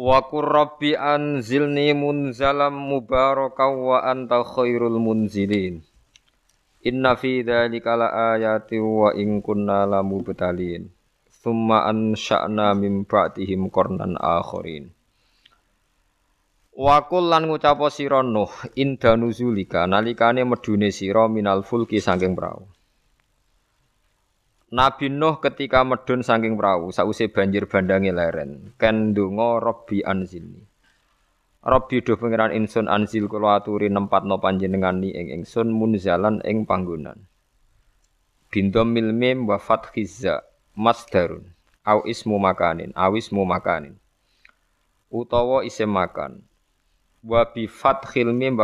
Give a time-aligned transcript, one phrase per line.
[0.00, 5.84] Wa qur rabbi anzilni munzalam mubarakan wa anta khairul munzilin.
[6.88, 10.88] Inna fi dzalika laayatin wa in kunna lamubtalin.
[11.28, 14.88] Tsumma ansha'na min ba'dihim qarnan akharin.
[16.72, 22.72] Wa qul lan ngucapa sira Nuh inda nuzulika nalikane medune sira minal fulki saking prau.
[24.70, 30.62] Nabi Nuh ketika medun saking perahu sause banjir bandange leren ken donga Rabbi anzilni.
[31.58, 37.18] Rabbi do pangeran insun anzil kula aturi nempatno panjenengani ing ingsun munzalan ing panggonan.
[38.46, 40.46] Bindom mil mim wa fathizza
[40.78, 41.50] masdarun
[41.82, 43.98] au ismu makanin au ismu makanin.
[45.10, 46.46] Utawa isim makan.
[47.26, 48.54] Wa bi fathil mim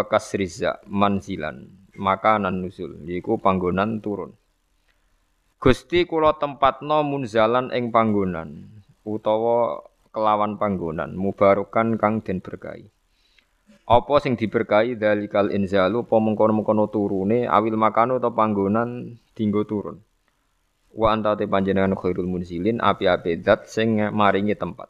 [0.87, 1.67] manzilan
[1.99, 4.39] makanan nuzul yiku panggonan turun.
[5.67, 8.71] Gusti kula tempatno munzalan ing panggonan
[9.03, 9.83] utawa
[10.15, 12.87] kelawan panggonan mubarokan kang den berkahi.
[13.83, 19.99] Apa sing diberkahi dalikal inzalu apa mengkono-mengkono turune awil makano atau panggonan dinggo turun.
[20.95, 24.87] Wa anta te panjenengan khairul munzilin api-api zat sing maringi tempat.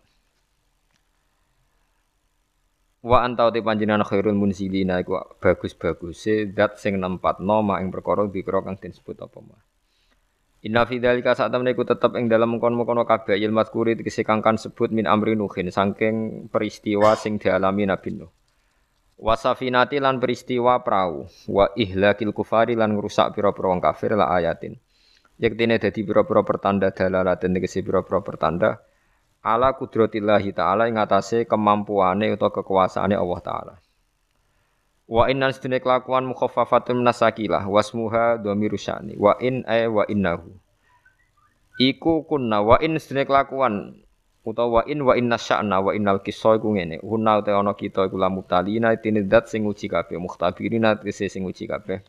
[3.01, 8.61] Wa anta te panjenengan khairul munzilina iku bagus-baguse zat sing nempatno mak ing perkara dikira
[8.61, 9.66] kang disebut apa mah.
[10.65, 14.89] Inna fi dzalika saat temen iku tetep ing dalem mengkon-mengkono kabeh il mazkuri tegese sebut
[14.89, 18.33] min amri nuhin saking peristiwa sing dialami Nabi Nuh.
[19.17, 24.77] Wasafinati lan peristiwa perahu wa ihlakil kufari lan ngrusak pira-pira wong kafir la ayatin.
[25.37, 28.81] Yektine dadi pira-pira pertanda dalalaten tegese pira-pira pertanda
[29.45, 33.75] ala kudratillahi taala ing atase kemampuane utawa kekuasaane Allah taala.
[35.07, 40.51] Wa inna sedene kelakuan mukhaffafatun minasakilah wasmuha dhamiru sya'ni wa in ay wa innahu.
[41.79, 44.03] Iku kunna wa in sedene kelakuan
[44.43, 46.99] utawa wa in wa inna sya'na wa innal kisah iku ngene.
[47.07, 51.47] Hunna te ana kita iku lamu talina tine dat sing uji kabeh mukhtabirina tese sing
[51.47, 52.03] uji kabeh.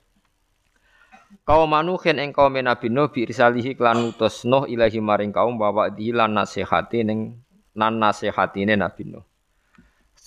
[1.46, 5.94] Kaum manuhin ing kaum Nabi Nuh bi risalihi klan utus Nuh ilahi maring kaum bawa
[5.94, 7.46] dilan nasihati ning
[7.78, 9.26] nan nasihatine Nabi Nuh.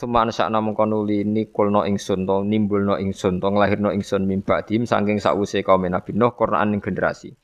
[0.00, 5.20] Suman sakna mengko nuli nikulno ingsun to nimbulno ingsun to nglahirno ingsun mimba dim saking
[5.20, 7.36] sause kaum Nabi Nuh Quran ing generasi.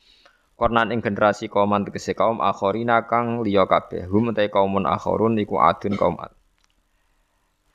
[0.56, 4.08] Quran ing generasi kaum tegese kaum akhirina kang liya kabeh.
[4.08, 6.32] Hum te kaumun akhirun iku adun kaum ad.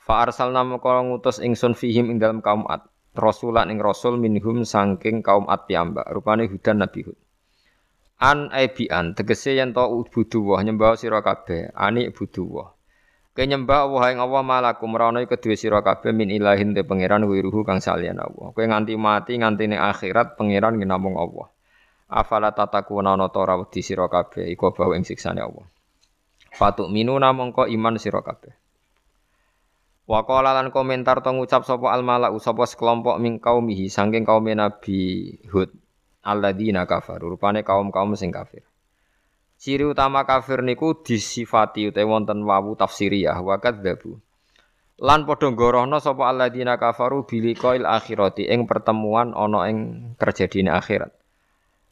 [0.01, 2.81] Fa arsalna mengko ngutus ingsun fihim ing dalam kaum ad.
[3.13, 6.09] Rasulan ing rasul minhum saking kaum ad piyambak.
[6.09, 7.17] Rupane hudan Nabi Hud.
[8.17, 11.69] An aibian tegese yen to buduwah nyembah sira kabeh.
[11.77, 12.09] Ani
[13.31, 17.79] Kenyembah Allah ing Allah malakum rono kedue sira kabeh min ilahin te pangeran wiruhu kang
[17.79, 18.51] salian Allah.
[18.51, 21.47] Kowe nganti mati nganti ning akhirat pangeran namung Allah.
[22.11, 25.63] Afala tatakuna ana ta ora wedi kabeh iku bawa ing siksane Allah.
[26.51, 28.51] Fatuk minu namung kok iman sira kabeh.
[30.11, 34.43] Wa qala lan komentar to ngucap sapa al malau sapa sekelompok ming kaumihi saking kaum
[34.43, 35.71] Nabi Hud
[36.19, 38.67] alladzina kafaru rupane kaum-kaum sing kafir.
[39.61, 44.17] Ciri utama kafir niku disifati utawa wonten wawu tafsiriyah wa kadzabu.
[44.97, 49.77] Lan padha gorohna sapa alladzina kafaru biliqail akhirati ing pertemuan ana ing
[50.17, 51.13] terjadine akhirat.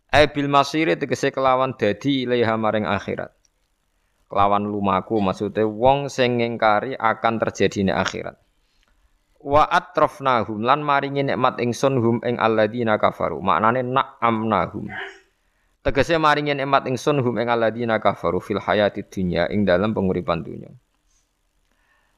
[0.09, 3.29] Ai bil masiri tegese kelawan dadi ilaiha maring akhirat.
[4.25, 8.33] Kelawan lumaku maksude wong sing ngingkari akan terjadine akhirat.
[9.45, 13.37] Wa atrafnahum lan maringi nikmat ingsun hum ing alladzina kafaru.
[13.45, 14.89] Maknane na'amnahum.
[15.79, 20.67] Tegese maringi nikmat ingsun hum ing alladzina kafaru fil hayati dunya ing dalam penguripan dunya.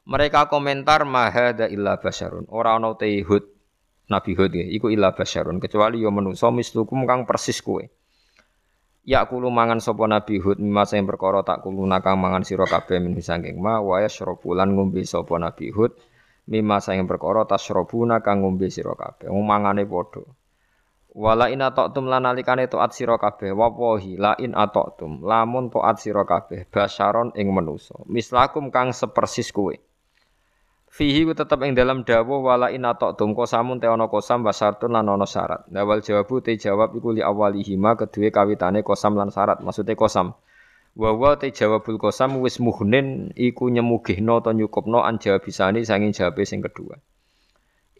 [0.02, 2.50] Mereka komentar mahada illa basyarun.
[2.50, 3.46] Ora ana te Hud
[4.10, 7.86] Nabi Hud ya, iku illa basyarun kecuali yo menungso mislukum kang persis kowe.
[9.06, 12.98] Ya kulo mangan sapa Nabi Hud mimma sing perkara tak kulo nakang mangan sira kabeh
[12.98, 15.06] min saking ma wa yasyrabu lan ngombe
[15.38, 15.94] Nabi Hud
[16.50, 19.30] mimma sing perkara tasyrabuna kang ngombe sira kabeh.
[19.30, 20.26] Wong mangane padha.
[21.12, 23.52] Wala in atoktum lan nalikane taat sira kabeh.
[23.52, 25.20] Wawahi la in atoktum.
[25.20, 29.76] Lamun taat sira kabeh basyaron ing manusa mislakum kang sepersis kowe
[30.92, 35.08] Fihi ku tetep ing dalam dawuh wala in atoktum kosamun te ana kosam basartun lan
[35.08, 35.64] ana syarat.
[35.72, 39.64] Dawal jawabu te jawab iku li awalihima kedue kawitane kosam lan syarat.
[39.64, 40.36] Maksude kosam.
[40.92, 46.44] Wa wa te jawabul qasam wis muhnin iku nyemugihno to nyukupno an jawabisani sanging jawabe
[46.44, 47.00] sing kedua.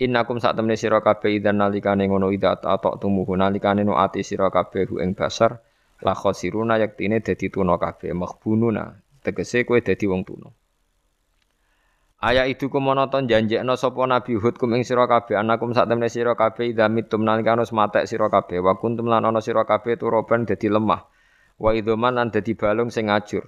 [0.00, 3.36] Innakum sak temne sira kabeh idzan nalikane ngono ida atok tumuhu.
[3.36, 5.60] Nalikane no ati sira kabeh hu ing basar.
[6.02, 8.96] La khosiruna yaktine dadi tuna kabeh maghbununa.
[9.22, 10.48] Tegese kowe dadi wong tuna.
[12.22, 16.38] Ayat itu kumonoton janjekno sapa Nabi Hud kum ing sira kabeh anakum sak temne sira
[16.38, 18.58] kabeh idza mitum nalikane matek sira kabeh.
[18.64, 21.04] Wa kuntum lan ana sira kabeh turoban dadi lemah.
[21.60, 23.46] Wa idzoman lan dadi balung sing ngajur.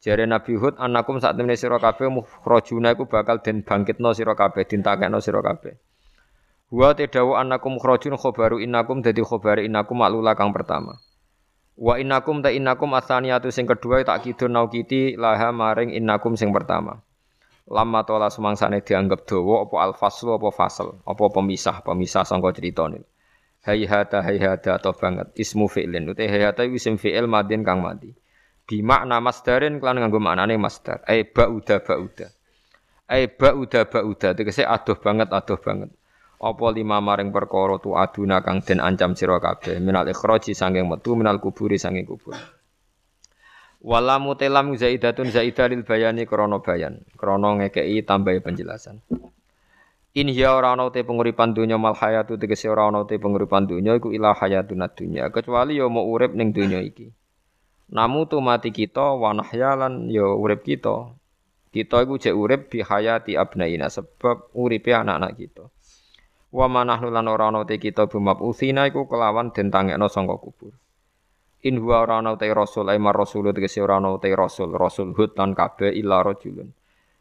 [0.00, 4.64] Jare Nabi Hud anakum sak temene sira kabeh mukhrajuna iku bakal den bangkitno sira kabeh
[4.64, 5.76] dintakekno sira kabeh.
[6.72, 10.96] Wa tedawu anakum mukhrajun khobaru inakum dadi khobare inakum maklula kang pertama.
[11.76, 17.04] Wa inakum ta inakum asaniyatu sing kedua tak kidun naukiti laha maring inakum sing pertama.
[17.68, 23.06] Lama tola semangsane dianggap dawa apa al-faslu apa fasal, apa pemisah, pemisah sangka crita niku
[23.60, 28.16] hayhata hayhata atau banget ismu fi'lin uta hayhata isim fi'il madin kang mati
[28.70, 31.02] bi makna masdarin kelan nganggo maknane masdar.
[31.10, 32.30] Ai ba'uda ba'uda.
[33.10, 34.38] Ai ba'uda ba'uda.
[34.38, 35.90] Tegese adoh banget adoh banget.
[36.38, 39.82] Apa lima maring perkara tu aduna kang den ancam sira kabeh?
[39.82, 42.38] Minal ikhraji sanging metu minal kuburi sanging kubur.
[43.82, 47.02] Wala mutelam zaidatun zaidah lil bayani krana bayan.
[47.18, 49.02] Krana ngekeki tambahi penjelasan.
[50.16, 53.98] In hiya ora ana te penguripan donya mal hayatu tegese ora ana te penguripan donya
[53.98, 55.28] iku ilah hayatun dunya.
[55.28, 57.19] Kecuali ya mau urip ning donya iki.
[57.90, 61.10] Namu tu mati kita wa nahyalan ya urip kita.
[61.74, 65.64] Kita iku jek urip bi hayati abnaina sebab uripe anak-anak kita.
[66.50, 70.74] Wa manahnu lan ora ana te kita bumab usina iku kelawan den tangekno sangka kubur.
[71.66, 75.14] In huwa ora ana te rasul ai mar rasul tegese ora ana te rasul rasul
[75.14, 76.70] hud lan kabeh illa rajulun.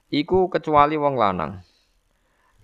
[0.09, 1.61] Iku kecuali wong lanang.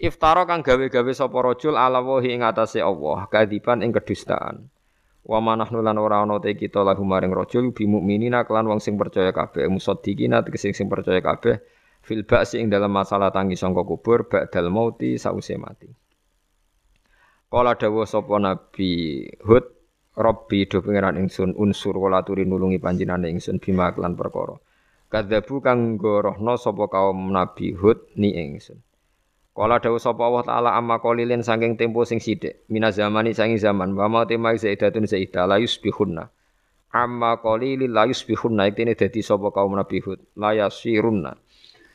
[0.02, 4.68] Iftara kang gawe-gawe sapa rajul ala wahi ing atase Allah, kadiban ing kedustaan.
[5.25, 8.94] Wa manahnu lan ora ana te kita lahu maring rajul bi mukminina kelan wong sing
[8.94, 11.66] percaya kabeh, musaddiqina tegese sing percaya kabeh
[12.06, 15.89] fil ba'si ing dalam masalah tangi sangka kubur ba'dal mauti sause mati.
[17.50, 19.66] Kala dawuh sapa Nabi Hud,
[20.13, 24.62] Rabbi do pangeran ingsun unsur kula aturi nulungi panjenengan ingsun bima kelan perkara.
[25.10, 28.78] Kadzabu kang gorohno sapa kaum Nabi Hud ni ingsun.
[29.56, 33.96] Kala dawuh sapa Allah taala amma qalilin saking tempo sing sithik mina zamani saking zaman
[33.96, 36.28] wa ma tema zaidatun zaida la yusbihunna.
[36.92, 40.19] Amma qalilin la yusbihunna iktene dadi sapa kaum nabi hud.
[40.36, 41.40] La yasirunna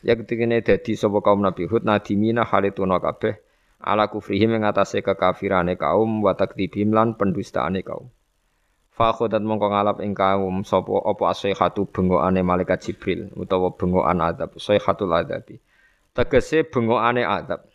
[0.00, 1.84] yaktene dadi sapa kaum nabi hud.
[1.84, 3.36] Nadimina halituna kabeh
[3.84, 8.08] ala kufrihim ing atase kekafirane kaum wa takdibim lan pendustaane kaum.
[8.88, 14.56] Fa khodat mongko ngalap ing kaum sapa apa asihatu bengokane malaikat jibril utawa bengokan adab
[14.56, 15.60] sayhatul adabi
[16.14, 17.70] tegese bengokane adab.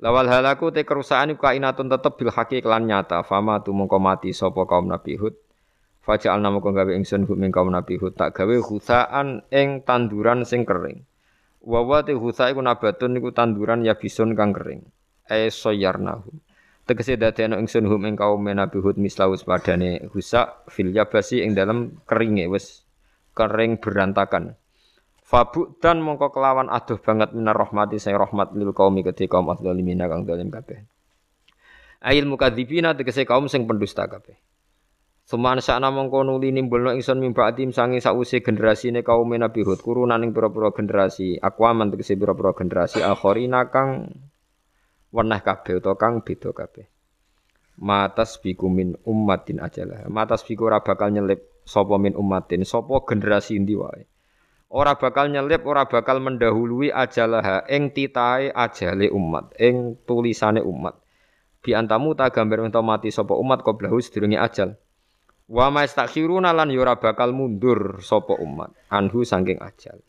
[0.00, 3.20] Lawal halaku te kerusakan iku kainatun tetep bil haqi kelan nyata.
[3.20, 5.36] Fama tu mongko mati sapa kaum Nabi Hud.
[6.00, 11.04] Faja'al namo gawe ingsun hum kaum Nabi Hud tak gawe husaan ing tanduran sing kering.
[11.60, 14.80] Wa wa te husa iku nabatun iku tanduran ya bison kang kering.
[15.28, 16.40] E soyarnahum.
[16.88, 22.00] Tegese dadekno ingsun hum ing kaum Nabi Hud mislaus padane husa fil yabasi ing dalam
[22.08, 22.88] keringe wis
[23.36, 24.56] kering berantakan.
[25.30, 30.02] Fabu dan mongko kelawan aduh banget minar rahmati saya rahmat lil kaumi ketika kaum adzalimin
[30.02, 30.82] kang zalim kabeh.
[32.02, 34.34] Ail mukadzibina tegese kaum sing pendusta kabeh.
[35.22, 37.22] Suman sakna mongko nuli nimbulno ingsun
[37.70, 43.70] sangi sause generasine kaum Nabi Hud kurunan ing pira-pira generasi akwaman tegese pira-pira generasi akhirina
[43.70, 44.10] kang
[45.14, 46.90] weneh kabeh utawa kang beda kabeh.
[47.78, 50.10] Matas biku min ummatin ajalah.
[50.10, 54.09] Matas biku ora bakal nyelip sapa min ummatin sapa generasi endi wae
[54.70, 60.94] ora bakal nyelip, ora bakal mendahului ajalah ing titahe ajale umat, ing tulisane umat.
[61.60, 64.78] Bi antamu ta gambar ento mati sapa umat qoblahu sedurunge ajal.
[65.50, 70.00] Wa mastakhiruna lan ora bakal mundur sapa umat anhu saking ajal.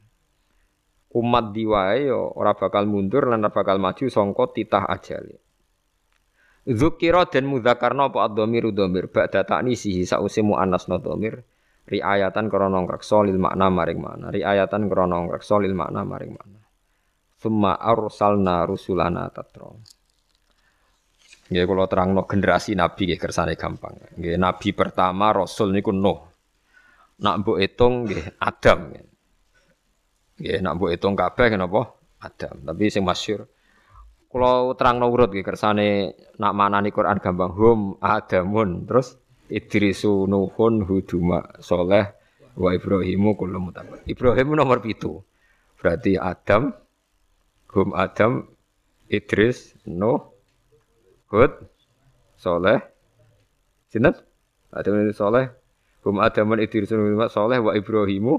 [1.12, 5.42] Umat diwae yo ora bakal mundur lan ora bakal maju sangka titah ajale.
[6.62, 11.42] Zukira dan mudzakarna apa ad-dhamir dhamir ba'da ta'nisihi sause muannasna dhamir
[11.92, 16.60] riayatan krana ngreksa lil makna maring makna riayatan krana ngreksa lil makna maring makna
[17.36, 19.76] summa arsalna rusulana tatra
[21.52, 23.92] Nggih kula terangno generasi nabi nggih kersane gampang.
[24.16, 26.16] Nggih nabi pertama rasul niku Nuh.
[27.20, 28.96] Nak mbok hitung nggih Adam.
[30.40, 31.92] Nggih nak mbok hitung kabeh napa?
[32.24, 32.56] Adam.
[32.56, 33.52] Tapi sing masyhur
[34.32, 39.20] kula terangno urut nggih kersane nak manani Quran gampang hum Adamun terus
[39.52, 42.16] Idrisu Nuhun Huduma Soleh
[42.56, 44.00] wa Ibrahimu kullu mutabar.
[44.08, 45.20] Ibrahim nomor pitu.
[45.76, 46.72] Berarti Adam,
[47.76, 48.48] Hum Adam,
[49.12, 50.24] Idris, Nuh,
[51.28, 51.52] Hud,
[52.40, 52.80] Soleh,
[53.92, 54.16] Sinten?
[54.72, 55.52] Adam ini Soleh,
[56.02, 56.98] Hum adaman idrisun
[57.30, 58.34] soleh wa Ibrahimu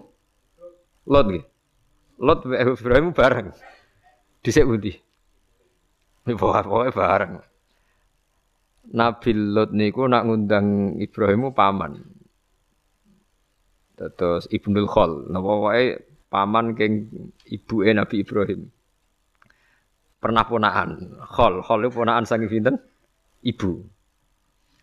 [1.07, 1.26] Lot.
[2.19, 3.54] Lot wa Ibrahim bareng.
[4.42, 4.99] Dhisik pundi?
[6.26, 7.42] Pokoke bareng.
[8.91, 12.03] Nabi Lot niku nak ngundang Ibrahimu paman.
[13.95, 15.95] Terus Ibnul Khol, napa wae
[16.27, 17.07] paman keng
[17.47, 18.67] ibuke Nabi Ibrahim.
[20.19, 22.75] Pernah ponaan, Khol, Khol itu ponaan saking pinten?
[23.47, 23.71] Ibu.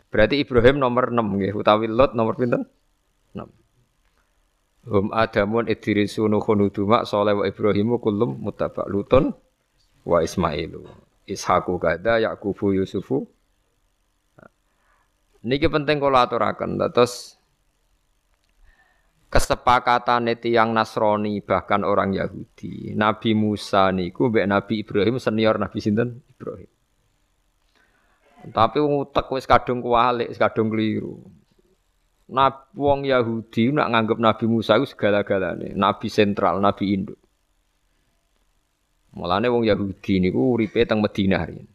[0.07, 2.63] Berarti Ibrahim nomor 6 nggih, utawi Lot nomor pinten?
[3.35, 3.45] 6.
[4.89, 9.35] Hum Adamun Idrisu Nuhun Uduma Saleh wa Ibrahimu kullum mutabak Lutun
[10.07, 10.87] wa Ismailu.
[11.27, 13.27] Ishaku kada Yakubu Yusufu.
[15.45, 16.75] Niki penting kula aturaken.
[16.91, 17.39] Terus
[19.29, 22.97] kesepakatan tiang Nasrani bahkan orang Yahudi.
[22.97, 26.19] Nabi Musa niku mbek Nabi Ibrahim senior Nabi sinten?
[26.27, 26.69] Ibrahim.
[28.39, 31.19] Tapi wong utek wis kadung kualik, wis kadung keliru.
[32.31, 37.19] Nabi wong Yahudi nak nganggep Nabi Musa itu segala-galane, nabi sentral, nabi induk.
[39.17, 41.65] Mulane wong Yahudi niku uripe teng Madinah riyen.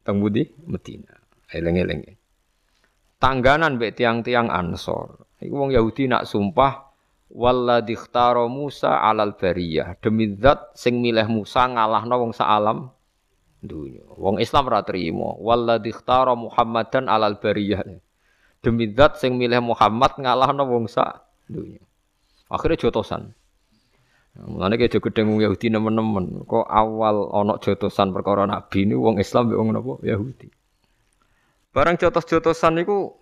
[0.00, 1.16] Teng budi Madinah.
[1.52, 2.19] Eleng-eleng.
[3.20, 5.28] Tangganan mbek tiang-tiang Ansor.
[5.44, 6.88] Iku wong Yahudi nak sumpah
[7.28, 7.92] walladzi
[8.48, 10.00] Musa alal bariyah.
[10.00, 12.88] Demi zat sing milih Musa ngalahno wong sak alam
[13.60, 14.00] dunya.
[14.16, 15.36] Wong Islam ora trimo.
[15.36, 15.92] Walladzi
[16.32, 17.84] Muhammadan alal bariyah.
[18.64, 21.84] Demi zat sing milih Muhammad ngalahno wong sak dunya.
[22.48, 23.36] Akhirnya jotosan.
[24.40, 26.48] Mulane jogo gedeng wong Yahudi nemen-nemen.
[26.48, 30.59] Kok awal ana jotosan perkara nabi ini wong Islam mbek wong napa Yahudi.
[31.70, 33.14] Barang jotos-jotosan niku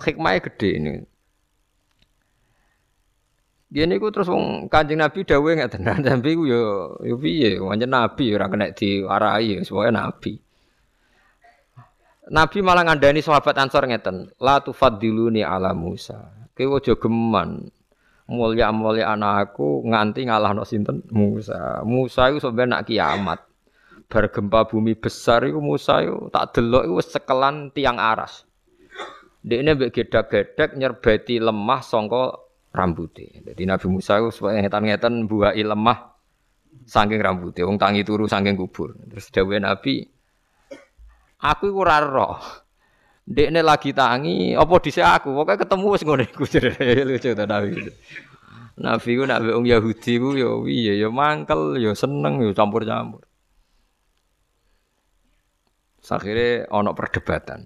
[0.00, 0.92] hikmahnya gede ini.
[3.72, 7.88] Dia niku terus wong Kanjeng Nabi dawuh nggak tenan tapi ku yo yo piye wancen
[7.88, 10.32] nabi ora kena diwarai sebagai nabi.
[12.28, 16.30] Nabi malah ngandani sahabat Ansor ngeten, la tufaddiluni ala Musa.
[16.52, 17.72] Kowe aja geman
[18.30, 21.82] mulya-mulya anakku nganti ngalahno sinten Musa.
[21.82, 23.51] Musa iku sampe nak kiamat.
[24.12, 28.44] Bar gempa bumi besar iku Musa iku tak delok iku sekelan tiang aras.
[29.40, 32.36] Dekne mbek gedak-gedek nyerbeti lemah sangka
[32.76, 33.40] rambutnya.
[33.40, 36.12] Jadi Nabi Musa itu supaya ngetan-ngetan buai lemah
[36.84, 37.64] saking rambutnya.
[37.64, 38.92] Wong tangi turu saking kubur.
[39.08, 40.04] Terus dawe Nabi,
[41.40, 42.36] aku iku ora roh.
[43.24, 45.32] Dekne lagi tangi, apa dhisik aku?
[45.32, 46.44] Pokoke ketemu wis ngene iku
[47.08, 47.70] lucu ta Nabi.
[48.76, 53.24] Nabi ku nak wong Yahudi ku ya ya mangkel ya seneng ya campur-campur.
[56.10, 57.60] Akhirnya ono perdebatan.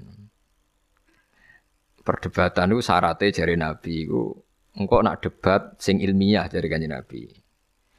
[2.05, 4.31] Perdebatan itu syaratnya jari Nabi itu
[4.77, 7.27] engkau nak debat sing ilmiah dari kanjeng Nabi.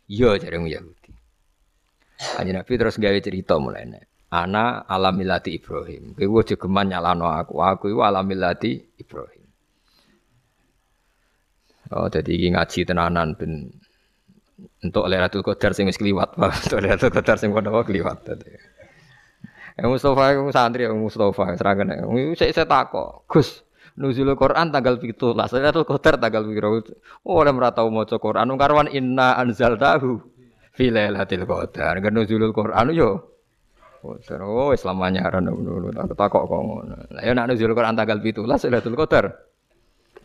[0.07, 1.11] Iya dari Yahudi.
[2.37, 3.89] Kanjeng Nabi terus gawe cerita mulai
[4.27, 6.15] Ana alamilati Ibrahim.
[6.15, 7.63] Kowe geman nyalano aku.
[7.63, 9.47] Aku iku alamilati Ibrahim.
[11.87, 13.71] Oh, jadi iki ngaji tenanan ben
[14.83, 16.35] untuk Lailatul Qadar sing wis kliwat,
[16.67, 18.51] Untuk Lailatul Qadar sing padha kliwat tadi.
[19.77, 22.01] Eh Mustafa iku santri Mustafa serangane.
[22.33, 23.61] Saya saya takok, Gus,
[23.93, 25.37] nuzulul Quran tanggal 17.
[25.37, 26.81] Lailatul Qadar tanggal piro?
[27.21, 28.57] Oh, ora ora tau maca Quran.
[28.57, 30.17] Karwan inna anzaltahu
[30.73, 32.01] fi lailatul qadar.
[32.01, 33.37] Kan nuzulul Quran yo.
[34.01, 35.93] Oh, Islam anyaran ngono.
[35.93, 36.97] Tak takok kok ngono.
[37.13, 39.25] Lah ya nek nuzulul Quran tanggal 17 Lailatul Qadar.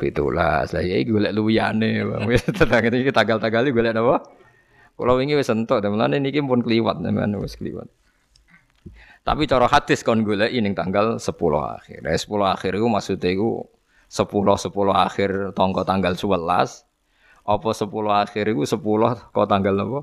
[0.00, 0.16] 17.
[0.32, 2.00] Lah ya iki golek luyane.
[2.40, 4.24] Tetang iki tanggal-tanggal golek napa?
[4.96, 7.88] Kalau wingi wis entuk, mulane niki pun kliwat teman wis kliwat.
[9.22, 11.30] Tapi cara hadis kon golek ning tanggal 10
[11.78, 12.02] akhir.
[12.02, 13.50] Nah, 10 akhir iku maksude iku
[14.10, 16.82] 10 10 akhir tangga tanggal 11.
[17.46, 20.00] Apa 10 akhir iku 10 kok tanggal apa?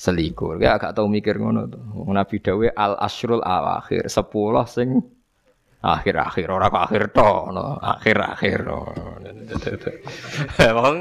[0.00, 0.56] Selikur.
[0.62, 1.80] Ya agak tau mikir ngono to.
[2.08, 4.08] Nabi dawe al asrul awakhir.
[4.08, 4.88] 10 sing
[5.78, 7.78] akhir-akhir ora kok akhir to no.
[7.78, 8.66] akhir-akhir.
[10.78, 10.96] Wong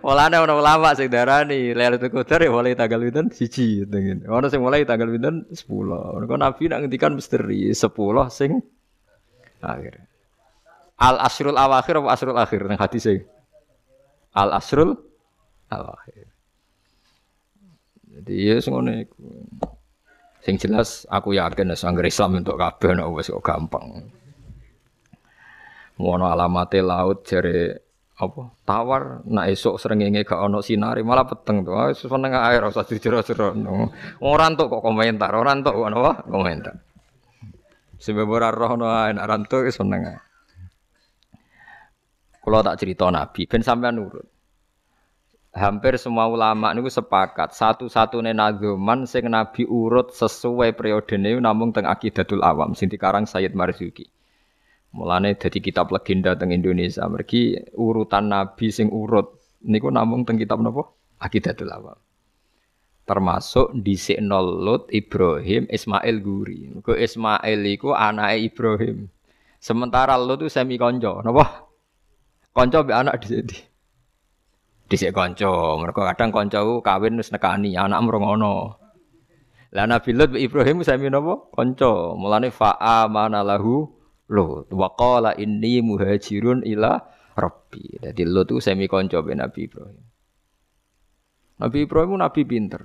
[0.00, 4.64] mulane ana ulama sing darani Lailatul Qadar ya mulai tanggal pinten siji ngene ono sing
[4.64, 5.68] mulai tanggal pinten 10
[6.24, 7.84] kok nabi nak ngendikan misteri 10
[8.32, 8.64] sing
[9.60, 10.00] akhir.
[11.00, 13.24] Al asrul awakhir apa asrul akhir nang hadis e
[14.32, 14.96] al asrul
[15.68, 16.28] awakhir.
[18.20, 18.80] Jadi ya iku
[20.40, 24.08] Sing jelas aku yakin nek sangger Islam untuk kabeh nek wis kok gampang.
[26.00, 27.76] Ngono alamate laut jare
[28.16, 28.42] apa?
[28.64, 31.76] Tawar nak esok srengenge gak ono sinari malah peteng to.
[31.76, 33.52] Wis seneng air usah dijero-jero
[34.24, 36.24] ora entuk kok komentar ora entuk ono apa?
[36.24, 36.74] Komentar.
[38.00, 40.18] Sebab ora roh no ae nak rantuk seneng ae.
[42.50, 44.39] Tak cerita nabi ben sampean nurut
[45.50, 51.86] hampir semua ulama niku sepakat satu-satunya nazuman sing nabi urut sesuai periode ini namun teng
[51.86, 54.06] akidatul awam sing dikarang Sayyid Marzuki
[54.90, 57.06] Mulane dadi kitab legenda teng Indonesia.
[57.06, 60.90] Mergi urutan nabi sing urut niku namung teng kitab napa?
[61.20, 61.98] Aqidatul Awam.
[63.06, 63.94] Termasuk di
[64.30, 66.70] Lut Ibrahim Ismail Guri.
[66.74, 69.06] Mergo Ismail iku anake Ibrahim.
[69.60, 71.70] Sementara Lut itu semi konco, napa?
[72.50, 73.58] Konco be anak di sini.
[74.90, 75.78] Dhisik konco.
[75.78, 78.74] Mergo kadang konco kawin wis nekani anak mrongono.
[79.70, 81.46] Lah Nabi Lut Ibrahim sami napa?
[81.54, 82.18] Kanca.
[82.18, 83.86] Mulane fa'a lahu
[84.26, 84.66] Lut.
[84.74, 86.98] Wa qala inni muhajirun ila
[87.38, 88.02] rabbi.
[88.02, 90.02] Dadi Lut itu semi kanca be Nabi Ibrahim.
[91.62, 92.82] Nabi Ibrahim nabi pinter.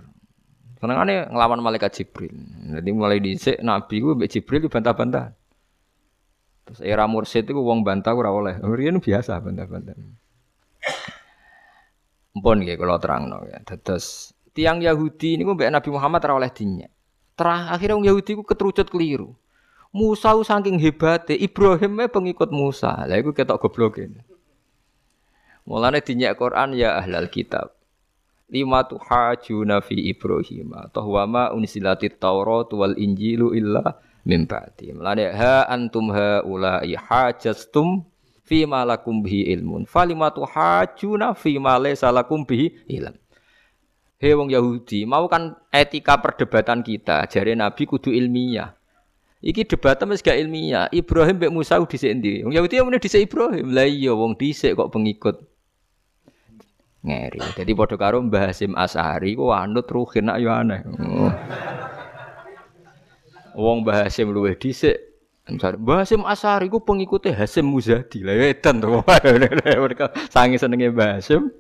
[0.78, 2.38] Senengane nglawan malaikat Jibril.
[2.70, 5.34] Jadi mulai dhisik nabi ku mbek Jibril bantah-bantah.
[6.70, 8.62] Terus era mursid itu wong bantah ora oleh.
[8.62, 9.98] Riyen biasa bantah-bantah.
[12.36, 13.64] Mpun nggih kula terangno ya.
[13.64, 16.92] Dados tiang Yahudi ini mbek Nabi Muhammad ora oleh dinyak.
[17.36, 19.36] Terakhir wong Yahudi ku keterucut keliru.
[19.96, 23.08] Musa saking hebatnya Ibrahim pengikut Musa.
[23.08, 24.12] Lah iku ketok gobloke.
[25.64, 27.72] Mulane dinyak Quran ya ahlal kitab.
[28.52, 34.92] Lima tuhajuna fi Ibrahim atau wa ma unsilatit Taurat wal Injilu illa min ba'di.
[34.92, 38.04] Mulane ha antum ha ulai hajastum
[38.46, 39.90] fi ma lakum bihi ilmun.
[39.90, 43.18] Falima tuhajuna fi ma laysa lakum bihi ilm.
[44.16, 48.72] Hei wong Yahudi, mau kan etika perdebatan kita, jari Nabi kudu ilmiah.
[49.44, 50.88] Iki debatnya mesti gak ilmiah.
[50.90, 52.42] Ibrahim mbek Musa dhisik endi?
[52.42, 53.76] Wong Yahudi yang dhisik Ibrahim.
[53.76, 55.38] Lah iya wong dhisik kok pengikut.
[57.06, 57.38] Ngeri.
[57.54, 60.82] Jadi padha karo Mbah Hasim Asari ku anut ruhin nak yo aneh.
[60.98, 61.30] Oh.
[63.54, 64.98] Wong Mbah Hasim luwih dhisik.
[65.46, 68.26] Misalnya, Mbah Hasim Asari ku pengikutnya Hasim Muzadi.
[68.26, 69.06] Lah edan to.
[69.86, 71.54] Mereka sangi senenge Mbah Hasim.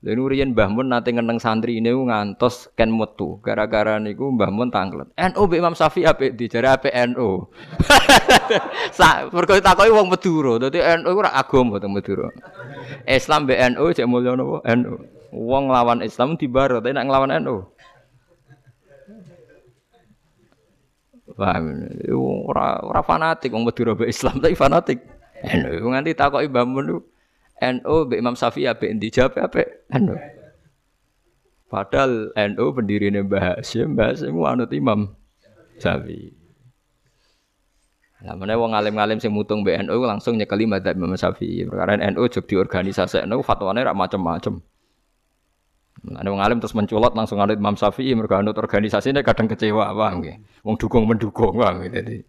[0.00, 3.38] Lha riyen Mbah Mun nate ngeneng santri ini ngantos ken metu.
[3.44, 5.06] Gara-gara niku Mbah Mun tanglet.
[5.14, 7.46] NU Mbak Imam Syafi'i apik di jare apik NU.
[8.98, 10.56] Sak perkara takoki wong Madura.
[10.56, 12.32] Dadi NU ora agama teng Madura.
[13.06, 14.64] Islam mbek NU cek mulya napa?
[14.72, 14.92] NU.
[15.30, 17.70] Wong lawan Islam dibaro, tapi nek nglawan NU.
[21.36, 21.64] Paham.
[22.48, 24.98] Ora ora fanatik wong Madura mbek Islam tapi fanatik.
[25.40, 27.00] NU nganti takoki Mbah Mun
[27.60, 29.64] NU Mbak Imam Syafi'i apa endi jawab apa
[29.96, 30.16] NU.
[31.70, 35.14] Padahal NU pendiri Mbah Hasyim, Mbah Hasyim anut Imam
[35.80, 36.36] Syafi'i.
[38.20, 41.64] Lah meneh wong alim-alim sing mutung mbek NU langsung nyekeli madzhab Imam Syafi'i.
[41.64, 44.60] Perkara NU jog di organisasi NU fatwane rak macam-macam.
[46.00, 50.24] Nah, wong alim terus menculot langsung anut Imam Syafi'i mergo anut organisasine kadang kecewa paham
[50.24, 50.36] nggih.
[50.64, 52.24] Wong dukung mendukung paham Jadi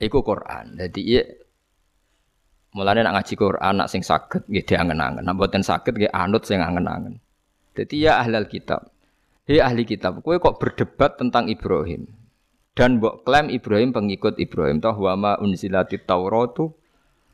[0.00, 0.80] Iku Quran.
[0.80, 1.22] Jadi iya
[2.72, 5.20] Mulane nak ngaji Quran nak sing saged nggih diangen-angen.
[5.28, 7.20] Nak mboten saged nggih anut sing angen-angen.
[7.76, 8.88] Dadi ya ahlal kitab.
[9.42, 12.06] Hei ahli kitab, kowe kok berdebat tentang Ibrahim.
[12.72, 16.72] Dan mbok klaim Ibrahim pengikut Ibrahim toh wa ma unzilatit Tauratu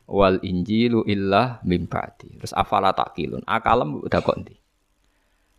[0.09, 3.45] wal Injilu illa mim Terus afala takilun.
[3.45, 4.57] Akalem udah kok ndi?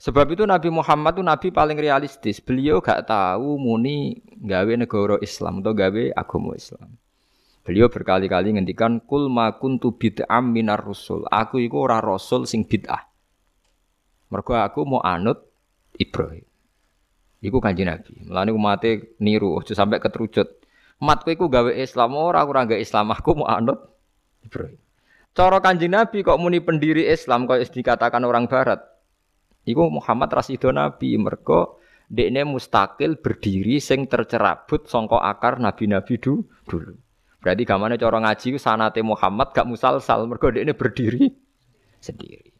[0.01, 2.41] Sebab itu Nabi Muhammad itu nabi paling realistis.
[2.41, 6.97] Beliau gak tahu muni gawe negara Islam atau gawe agama Islam.
[7.61, 11.29] Beliau berkali-kali ngendikan kul ma kuntu bid'am minar rusul.
[11.29, 13.05] Aku iku ora rasul sing bid'ah.
[14.33, 15.45] Mergo aku mau anut
[16.01, 16.49] Ibrahim.
[17.45, 18.25] Iku kanjeng Nabi.
[18.25, 20.65] Mulane umate niru aja sampai keterucut.
[21.05, 23.90] Mat kowe iku gawe Islam ora ora gawe Islam aku mau anut
[24.45, 24.81] Ibrahim.
[25.31, 28.83] Cara kanjeng Nabi kok muni pendiri Islam kok dikatakan orang barat.
[29.65, 31.79] Iku Muhammad Rasido Nabi mergo
[32.11, 36.43] dekne mustakil berdiri sing tercerabut songko akar nabi-nabi dulu.
[37.41, 41.31] Berarti gamane cara ngaji sanate Muhammad gak musalsal mergo ini berdiri
[42.03, 42.53] sendiri.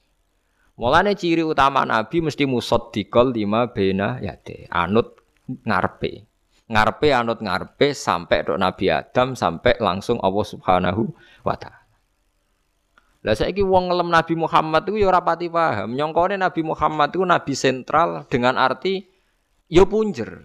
[0.81, 5.21] Mulane ciri utama Nabi mesti musaddiqal lima bena yate, anut
[5.69, 6.25] ngarepe.
[6.73, 11.13] Ngarepe anut ngarepe sampai dok Nabi Adam sampai langsung Allah Subhanahu
[11.45, 11.81] wa taala.
[13.21, 15.93] Lah saiki wong ngelem Nabi Muhammad itu ya ora pati paham.
[15.93, 19.05] Nyongkone Nabi Muhammad itu nabi sentral dengan arti
[19.69, 20.41] ya punjer.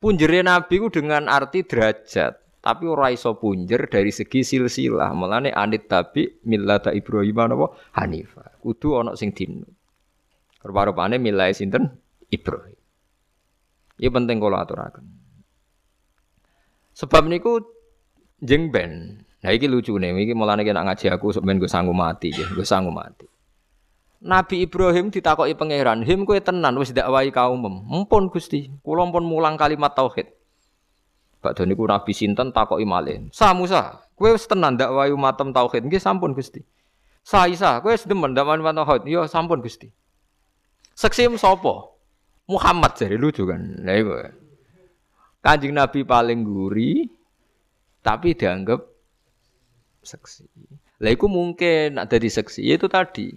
[0.00, 2.64] Punjere Nabi itu dengan arti derajat.
[2.64, 5.12] Tapi ora iso punjer dari segi silsilah.
[5.12, 8.56] Mulane anit tabi millata Ibrahim napa Hanifa.
[8.64, 9.68] Kudu ana sing dinut.
[10.64, 11.92] Rupa-rupane milai sinten
[12.32, 12.80] Ibrahim.
[14.00, 15.04] Ini penting kalau aturaken.
[16.96, 17.60] Sebab niku
[18.40, 19.20] jeng ben.
[19.44, 22.96] Nah iki lucu nih, iki mulane nek ngaji aku sampeyan gue sanggup mati, gue sanggup
[22.96, 23.28] mati.
[24.24, 29.60] Nabi Ibrahim ditakoki pangeran, "Him kowe tenan wis dakwahi kaum Mumpun Gusti, kula pun mulang
[29.60, 30.32] kalimat tauhid."
[31.44, 33.28] Bakdo niku Nabi sinten takoki malih.
[33.36, 35.84] Sa Musa, kowe wis tenan ndak wayu matem tauhid.
[35.84, 36.64] Nggih sampun Gusti.
[37.20, 39.04] Sa Isa, kowe wis demen ndak wayu tauhid.
[39.04, 39.92] Ya sampun Gusti.
[40.96, 41.92] Seksim sapa?
[42.48, 43.60] Muhammad jadi lucu kan.
[43.84, 44.12] Lah iku.
[45.44, 47.04] Kanjeng Nabi paling guri
[48.00, 48.93] tapi dianggap
[50.06, 50.46] seksi.
[51.02, 53.32] Lah iku mungkin ada di seksi itu tadi.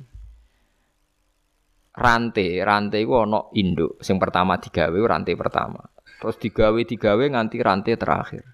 [1.98, 5.82] Rantai, rantai iku ana induk sing pertama digawe rantai pertama.
[6.22, 8.46] Terus digawe digawe nganti rantai terakhir.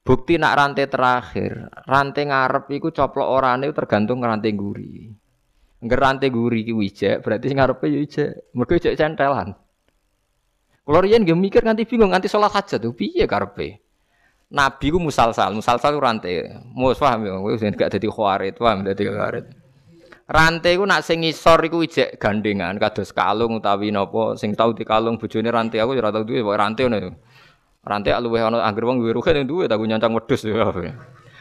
[0.00, 5.12] Bukti nak rantai terakhir, rantai ngarep iku coplok orane tergantung rantai guri.
[5.80, 8.52] Ngger rantai guri ki wijek, berarti ngarepe yo ijek.
[8.56, 9.52] Mergo ijek centelan.
[10.84, 13.89] Kalau riyen mikir nganti bingung nganti sholat hajat tuh piye karepe.
[14.50, 16.42] Nabi ku musalsal, musalsal ku rantai.
[16.74, 19.46] Mus paham ya, kowe gak dadi khawarit, paham dadi khawarit.
[20.30, 24.86] Rantai ku nak sing ngisor iku ijek gandengan kados kalung utawi napa sing tau di
[24.86, 27.10] kalung bojone rantai aku ya ora tau duwe rantai ngono.
[27.82, 30.70] Rantai luweh ana anggere wong duwe ruhe duwe tak nyancang wedhus ya.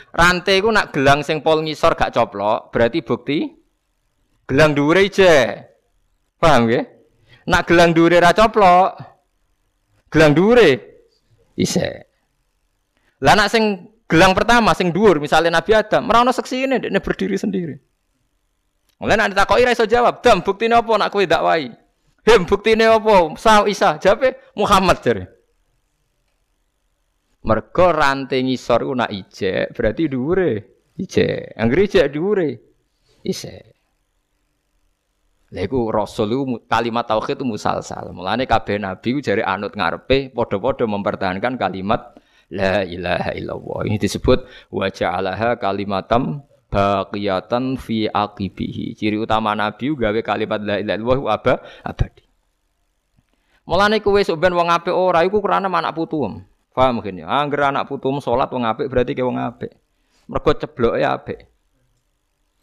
[0.09, 3.45] Rantai ku nak gelang sing pol ngisor gak coplok, berarti bukti
[4.49, 5.69] gelang dhuwure ijek.
[6.41, 6.81] Paham ya?
[7.45, 8.97] Nak gelang dhuwure ra coplok,
[10.09, 10.69] gelang dhuwure
[11.61, 12.08] isek.
[13.19, 17.35] Lah nak sing gelang pertama sing dhuwur misalnya Nabi Adam, ora ono seksine dekne berdiri
[17.35, 17.75] sendiri.
[18.99, 21.71] Mulai nak ditakoki ra iso jawab, "Dam, buktine apa nak kowe dakwai?"
[22.27, 25.23] "Hem, buktine apa?" "Sa Isa." Jawabe Muhammad jare.
[27.39, 30.51] Mergo rantai ngisor ku nak ijek, berarti dhuwure
[30.99, 31.55] ijek.
[31.55, 32.49] Anggere ijek dhuwure
[33.23, 33.79] isek.
[35.49, 38.11] Lha rasul iku kalimat tauhid itu musalsal.
[38.11, 42.19] Mulane kabeh nabi ku jare anut ngarepe padha-padha mempertahankan kalimat
[42.53, 43.79] la ilaha illallah.
[43.89, 48.93] Ini disebut wa ja'alaha kalimatam baqiyatan fi aqibihi.
[48.97, 51.53] Ciri utama Nabi gawe kalimat la ilaha illallah aba
[51.85, 52.23] abadi.
[53.69, 56.41] Mulane kowe sok ben wong apik ora iku krana anak putuem.
[56.73, 57.29] Paham mungkin ya?
[57.29, 59.73] Angger anak putuem salat wong apik berarti ke wong apik.
[60.29, 61.48] Mergo cebloke apik.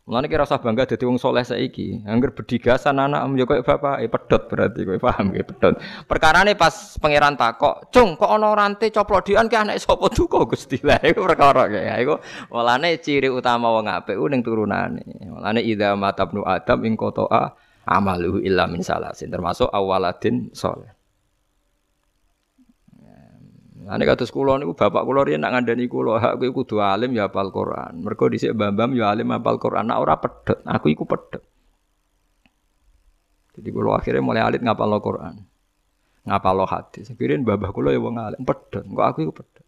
[0.06, 2.06] Mulane kira usah bangga dadi wong soleh saiki.
[2.06, 5.82] Angger bedigasan anak yo koyo bapak, eh pedot berarti kowe paham nggih pedot.
[6.06, 10.78] Perkarane pas pangeran takok, "Cung, kok ana rantai coplok dian ki anake sapa duka Gusti?"
[10.86, 11.98] Lah iku perkara ya.
[11.98, 12.22] Iku
[12.54, 15.02] mulane ciri utama wong apik ning turunane.
[15.26, 17.58] Mulane idza matabnu adam ing qata'a
[17.90, 20.95] amaluhu illa min salasin termasuk awaladin soleh.
[23.86, 27.30] Ane kados kula niku bapak kula riyen nak ngandani kula, hak kowe kudu alim ya
[27.30, 28.02] hafal Quran.
[28.02, 30.18] Mergo dhisik Mbam ya alim hafal Quran, nak ora.
[30.74, 31.46] Aku iku pedhot.
[33.56, 35.40] Jadi kula akhirnya mulai alit ngapal Quran.
[36.28, 37.08] Ngapal hadis.
[37.16, 38.84] Kirin babah kula ya wong alim pedhot.
[38.84, 39.66] Kok aku iku pedhot.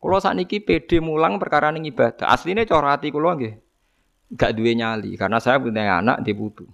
[0.00, 2.30] Kula sakniki PD mulang perkara ning ibadah.
[2.30, 3.34] Asline cara ati kula
[4.30, 6.64] gak duwe nyali karena saya punya anak di putu.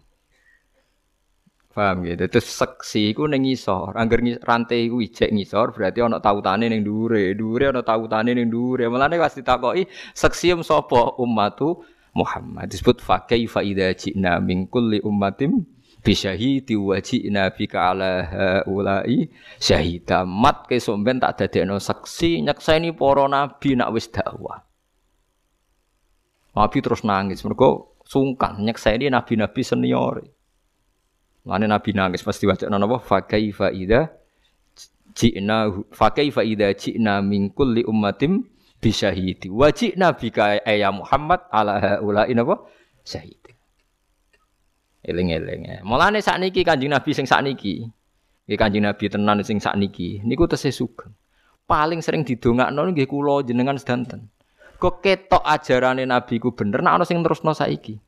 [1.77, 2.25] Paham gitu.
[2.25, 3.93] Terus seksi iku ning ngisor.
[4.01, 7.37] Angger rantai iku ijek ngisor berarti ana tautane ning dhuwure.
[7.37, 8.89] Dhuwure ana tautane ning dhuwure.
[8.89, 9.85] Mulane pas ditakoki
[10.17, 11.85] seksi um sapa ummatu
[12.17, 12.73] Muhammad.
[12.73, 15.69] Disebut fa kaifa idza ji'na min kulli ummatin
[16.01, 18.25] bi syahidi wa ji'na bika ala.
[20.25, 24.65] Mat ke somben tak dadekno seksi nyekseni para nabi nak wis dakwah.
[26.57, 30.25] Nabi terus nangis mergo sungkan nyekseni nabi-nabi senior.
[31.47, 34.11] Lane Nabi nangis pasti baca napa fa kaifa idza
[35.15, 38.43] ji'na fa kaifa idza ji'na min kulli ummatin
[38.83, 42.67] bi syahidi wa ji'na bika ya Muhammad ala haula'i napa
[43.07, 43.39] syahid.
[45.07, 45.63] Eling-eling.
[45.71, 45.79] Ya.
[45.87, 47.87] Mulane sakniki Kanjeng Nabi sing sakniki.
[48.51, 51.15] Nggih Kanjeng Nabi tenan sing sakniki niku tesih sugeng.
[51.71, 54.35] Paling sering didongakno nggih kula jenengan sedanten.
[54.83, 58.03] Kok ketok ajarane Nabi ku bener nek ana sing terusno saiki.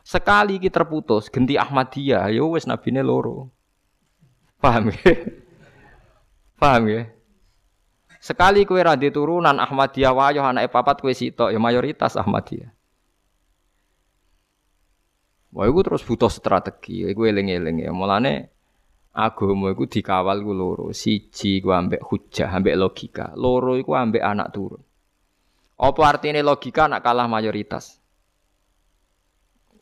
[0.00, 3.52] Sekali kita terputus, genti Ahmadiyah, ya wes nabine loro.
[4.60, 5.12] Paham ya?
[6.60, 7.02] Paham ya?
[8.20, 12.68] Sekali kue ra turunan Ahmadiyah wayo anak papat kue sitok ya mayoritas Ahmadiyah.
[15.50, 17.02] Wah, itu terus butuh strategi.
[17.10, 17.90] Iku eling-eling ya.
[17.90, 18.54] Mulane
[19.10, 20.86] agama iku dikawal ku loro.
[20.94, 23.34] Siji ku ambek hujah, ambek logika.
[23.34, 24.82] Loro iku ambek anak turun.
[25.80, 27.99] Apa artinya logika nak kalah mayoritas?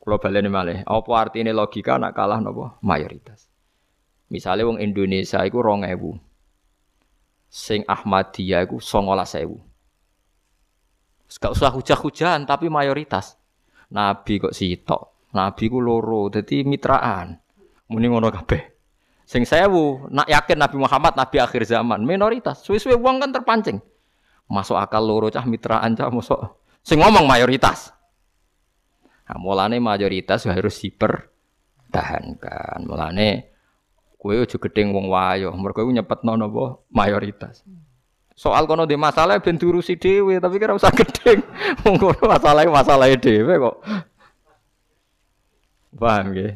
[0.09, 3.45] Kalau baleni malih, apa artinya logika nak kalah nopo mayoritas.
[4.33, 6.17] Misalnya wong Indonesia iku ewu,
[7.53, 9.61] Sing Ahmadiyah iku ewu.
[11.29, 13.37] Gak usah hujah-hujahan tapi mayoritas.
[13.93, 15.29] Nabi kok sitok.
[15.37, 17.37] Nabi ku loro, jadi mitraan.
[17.93, 18.65] Muni ngono kabeh.
[19.29, 22.65] Sing sewu, nak yakin Nabi Muhammad Nabi akhir zaman, minoritas.
[22.65, 23.77] Suwe-suwe wong kan terpancing.
[24.49, 26.65] Masuk akal loro cah mitraan cah masuk.
[26.81, 27.93] Sing ngomong mayoritas.
[29.29, 32.89] Nah, mulane mayoritas harus dipertahankan.
[32.89, 33.53] Mulane
[34.17, 37.61] kue ojo gedeng wong wayo, mergo nyepetno napa mayoritas.
[38.39, 41.43] Soal kono di masalah ben diurusi dhewe, tapi kira usah gedeng.
[41.83, 43.77] Wong kono masalah masalah dhewe kok.
[45.99, 46.55] Paham nggih?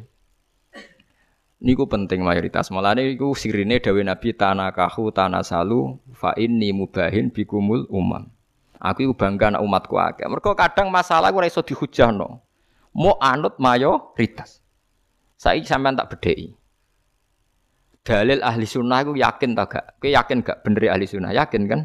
[1.58, 2.70] Niku penting mayoritas.
[2.70, 8.30] Mulane iku sirine dawuh Nabi tanakahu tanasalu fa inni mubahin bikumul umam.
[8.78, 10.30] Aku iku bangga anak umatku akeh.
[10.30, 12.38] Mergo kadang masalah ora iso dihujahno.
[12.92, 14.60] Mau anut mayoritas.
[15.40, 16.54] Saiki sampean tak bedheki.
[18.02, 19.84] Dalil ahli sunnah aku yakin tak gak?
[20.02, 21.30] Kowe yakin gak bener ahli sunnah?
[21.30, 21.80] Yakin kan?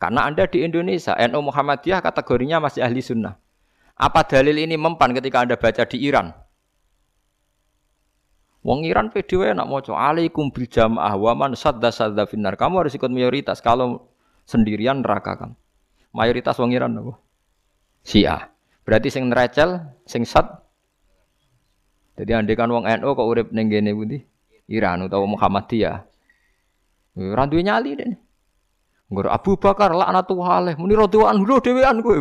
[0.00, 3.36] Karena Anda di Indonesia, NU Muhammadiyah kategorinya masih ahli sunnah.
[3.94, 6.32] Apa dalil ini mempan ketika Anda baca di Iran?
[8.64, 12.56] Wong Iran PDW nak mau alaikum bil jamaah wa man sadda sadda finnar.
[12.56, 13.60] Kamu harus ikut mayoritas.
[13.60, 14.08] Kalau
[14.48, 15.54] sendirian neraka kamu.
[16.16, 16.96] Mayoritas wong Iran?
[18.00, 18.53] Syiah.
[18.84, 20.44] Berarti sing nerecel, sing sad.
[22.14, 24.20] Jadi andai kan wong NU kok urip ning kene pundi?
[24.70, 25.98] Iran utawa Muhammadiyah.
[27.18, 28.16] Ora duwe nyali dene.
[29.10, 32.16] Nggur Abu Bakar laknatullah alaih muni radhiyallahu anhu dhewean kowe.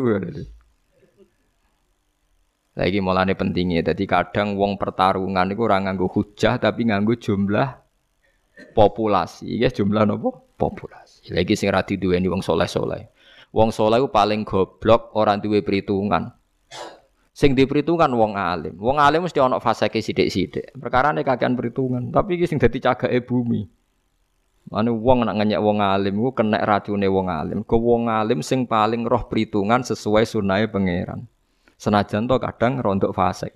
[2.74, 7.70] Lagi mulane pentingnya, jadi kadang wong pertarungan itu orang nganggo hujah tapi nganggo jumlah
[8.74, 11.38] populasi, ya jumlah nopo populasi.
[11.38, 13.14] Lagi sing rati duweni wong soleh soleh.
[13.54, 16.34] Wong soleh itu paling goblok orang duwe perhitungan.
[17.34, 18.78] Sing di perhitungan wong alim.
[18.78, 20.70] Wong alim mesti ono fase ke sidik sidik.
[20.78, 22.14] Perkara ini kakean perhitungan.
[22.14, 23.66] Tapi sing dadi cagake bumi.
[24.70, 27.66] Mana wong nak ngenyek wong alim, ku kena racune wong alim.
[27.66, 31.26] Ke wong alim sing paling roh perhitungan sesuai sunai pangeran.
[31.82, 33.52] Senajan to kadang rontok fasik.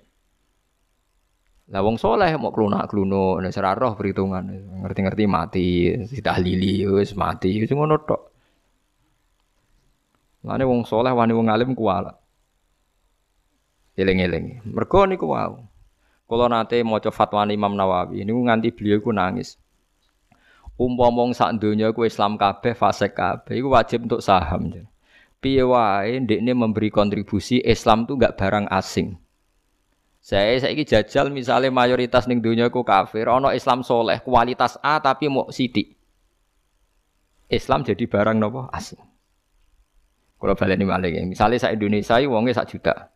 [1.68, 4.42] Lah wong soleh mau klunak-kluno nek ora roh perhitungan.
[4.84, 5.68] Ngerti-ngerti mati,
[6.02, 8.22] ditahlili wis mati, wis ngono tok.
[10.44, 12.10] Lane wong soleh wani wong alim kuwala.
[13.98, 14.62] Eling-eling.
[14.62, 15.66] Mergo niku wau.
[16.30, 19.58] Kula nate maca fatwa Imam Nawawi niku nganti beliau ku nangis.
[20.78, 24.70] Umpama wong sak donya ku Islam kabeh, fasik kabeh iku wajib untuk saham.
[25.42, 29.18] Piye wae ndekne memberi kontribusi Islam tuh gak barang asing.
[30.22, 35.26] Saya saiki jajal misalnya mayoritas ning dunia ku kafir, ono Islam soleh kualitas A tapi
[35.26, 35.98] mau sidik.
[37.50, 39.02] Islam jadi barang nopo asing.
[40.38, 41.26] Kalau baleni malih ya.
[41.26, 43.10] Misalnya saya Indonesia wonge sak juta.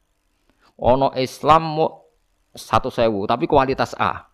[0.83, 2.11] Ono Islam mau
[2.51, 4.27] satu sewu tapi kualitas A.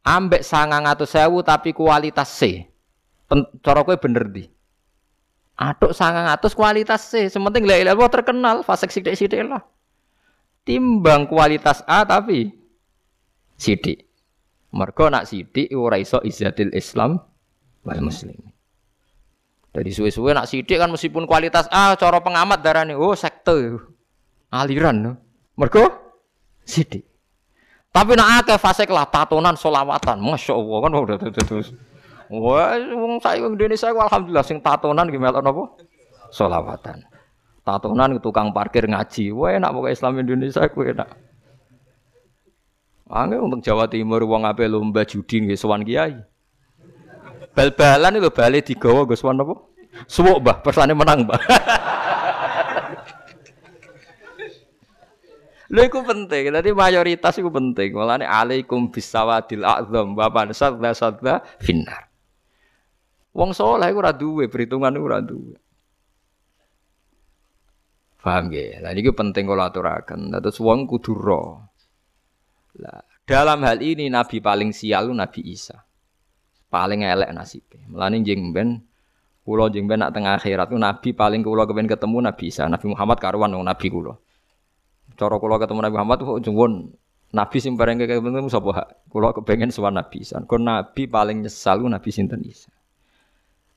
[0.00, 2.64] Ambek sangang atau sewu tapi kualitas C.
[3.28, 4.48] Kowe bener di.
[5.56, 9.64] Atuk sangang atus kualitas C, sementing la ilaha terkenal, fasek sidik-sidik lah.
[10.64, 12.52] Timbang kualitas A tapi
[13.60, 14.08] sidik.
[14.72, 17.20] Mergo nak sidik ora iso Islam
[17.84, 18.36] wal muslim.
[19.76, 23.76] Jadi suwe-suwe nak sidik kan meskipun kualitas A cara pengamat darane oh sekte
[24.48, 25.25] aliran.
[25.56, 25.84] Mergo
[26.68, 27.08] sidik.
[27.88, 31.72] Tapi nak akeh fasek lah tatonan solawatan, masya Allah kan udah terus.
[32.28, 35.80] Wah, wong saya Indonesia alhamdulillah sing tatonan gimana napa?
[36.28, 37.08] Solawatan.
[37.64, 39.32] Tatonan tukang parkir ngaji.
[39.32, 41.08] Wah enak pokoknya Islam Indonesia ku enak.
[43.06, 46.20] Angge untuk Jawa Timur wong ape lomba judi nggih sowan kiai.
[47.56, 49.56] Bal-balan itu bali digawa nggo sowan napa?
[50.04, 51.40] Suwuk, Mbah, persane menang, Mbah.
[55.66, 57.90] Lha iku penting, dadi mayoritas iku penting.
[57.90, 62.06] Mulane alaikum bisawadil a'zam wa sadza sadza finnar.
[63.34, 65.58] Wong soleh ora duwe perhitungan ora duwe.
[68.26, 68.82] Paham ya?
[68.82, 70.34] Lah ini penting kalau aturakan.
[70.34, 71.14] Terus wong kudu
[72.76, 75.78] Lah, dalam hal ini nabi paling sial Nabi Isa.
[76.66, 77.86] Paling elek nasibnya.
[77.86, 78.82] Melani jeng ben
[79.46, 82.66] kula jeng ben nak tengah akhirat nabi paling kula kepen ketemu Nabi Isa.
[82.66, 84.18] Nabi Muhammad karuan wong nabi kula.
[85.14, 86.72] Cara kula ketemu Nabi Muhammad kok jengwon
[87.30, 90.26] Nabi sing bareng ketemu sapa Kula kepengen sowan Nabi.
[90.26, 92.74] Kok nabi paling nyesal Nabi sinten Isa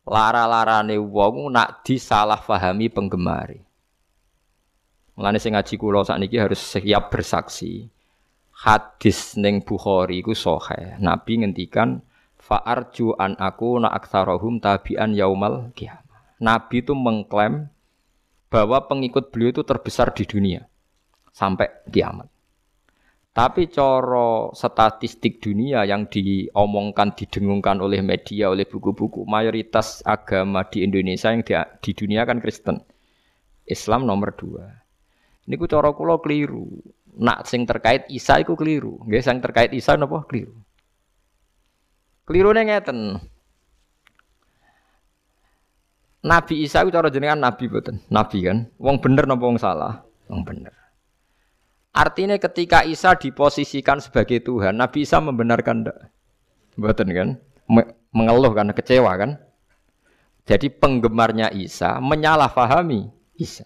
[0.09, 3.61] lara-larane wong nak disalahpahami penggemari.
[5.13, 7.93] Mulane sing ngaji kula sakniki harus siap bersaksi.
[8.59, 10.99] Hadis ning Bukhari iku sahih.
[10.99, 12.03] Nabi ngendikan
[12.35, 16.03] fa'arju an aku na aktsarahum tabi'an yaumal kiamat.
[16.43, 17.71] Nabi itu mengklaim
[18.49, 20.65] bahwa pengikut beliau itu terbesar di dunia
[21.39, 22.27] sampai kiamat.
[23.31, 31.31] Tapi coro statistik dunia yang diomongkan, didengungkan oleh media, oleh buku-buku, mayoritas agama di Indonesia
[31.31, 32.83] yang di, di dunia kan Kristen.
[33.63, 34.67] Islam nomor dua.
[35.47, 36.67] Ini ku coro kulo keliru.
[37.21, 38.99] Nak sing terkait Isa iku keliru.
[39.07, 40.57] Nggih sing terkait Isa napa keliru.
[42.27, 43.23] Kelirune ngeten.
[46.25, 48.03] Nabi Isa itu cara jenengan nabi boten?
[48.11, 48.67] Nabi kan.
[48.81, 50.03] Wong bener napa wong salah?
[50.27, 50.78] Wong bener.
[51.89, 55.99] Artinya ketika Isa diposisikan sebagai Tuhan, Nabi Isa membenarkan enggak?
[56.77, 57.29] Betul kan?
[58.13, 59.41] Mengeluh karena kecewa kan?
[60.45, 63.65] Jadi penggemarnya Isa menyalahfahami Isa.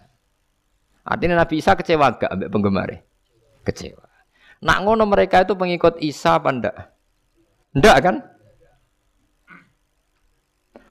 [1.04, 3.00] Artinya Nabi Isa kecewa enggak ambek penggemarnya?
[3.68, 4.08] Kecewa.
[4.64, 6.52] Nak ngono mereka itu pengikut Isa apa?
[7.76, 8.16] Enggak kan?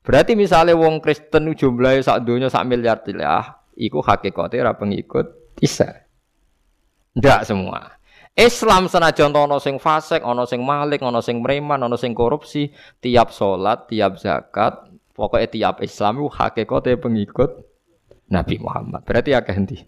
[0.03, 6.02] Berarti misalnya wong Kristen jumlahnya sak dunia sak miliar tilah, iku hakikatnya pengikut Isa.
[7.13, 8.01] Ndak semua.
[8.33, 12.73] Islam senajan ana sing fasik, ana sing malik, ana sing preman, ana sing korupsi,
[13.05, 17.51] tiap salat, tiap zakat, pokoknya tiap Islam itu hakikatnya pengikut
[18.33, 19.05] Nabi Muhammad.
[19.05, 19.79] Berarti akeh endi?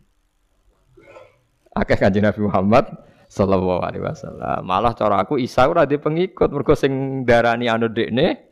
[1.72, 2.84] Akeh kanjeng Nabi Muhammad
[3.32, 4.60] sallallahu alaihi wasallam.
[4.68, 8.44] Malah cara aku Isa ora di pengikut mergo sing darani anu dekne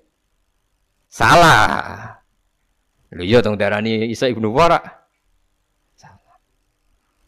[1.12, 2.16] salah.
[3.12, 5.01] Lho iya dong darani Isa ibnu Wara.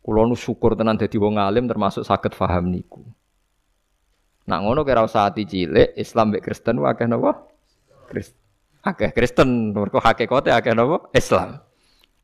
[0.05, 3.01] Kulo nu syukur tenan dadi wong alim termasuk saged paham niku.
[4.45, 7.49] Nak ngono kira usah ati cilik Islam mek Kristen akeh napa?
[8.13, 8.37] Kristen.
[8.85, 11.09] Akeh Kristen mergo hakikate akeh napa?
[11.17, 11.57] Islam.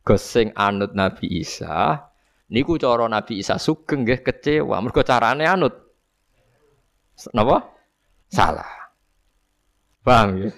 [0.04, 2.04] Gosing anut Nabi Isa
[2.52, 5.72] niku cara Nabi Isa sugeng nggih kecewa mergo carane anut.
[7.32, 7.64] Napa?
[8.28, 8.92] Salah.
[10.04, 10.50] Paham ya?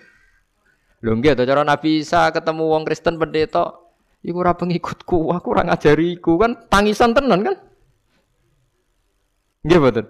[1.06, 3.81] Lho nggih cara Nabi Isa ketemu wong Kristen pendeta
[4.22, 7.54] Iku ora pengikutku, aku ora ngajariku kan tangisan tenan kan?
[9.66, 10.06] Nggih mboten.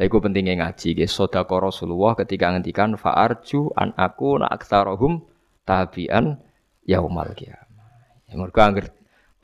[0.00, 5.20] Lah iku pentingnya ngaji nggih sedekah Rasulullah ketika ngendikan fa'arju an aku na aktsarahum
[5.68, 6.40] tabian
[6.88, 7.92] yaumal kiamah.
[8.28, 8.88] Ya mergo anggere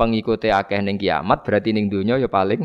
[0.01, 2.64] pengikute akeh ning kiamat berarti ning donya ya paling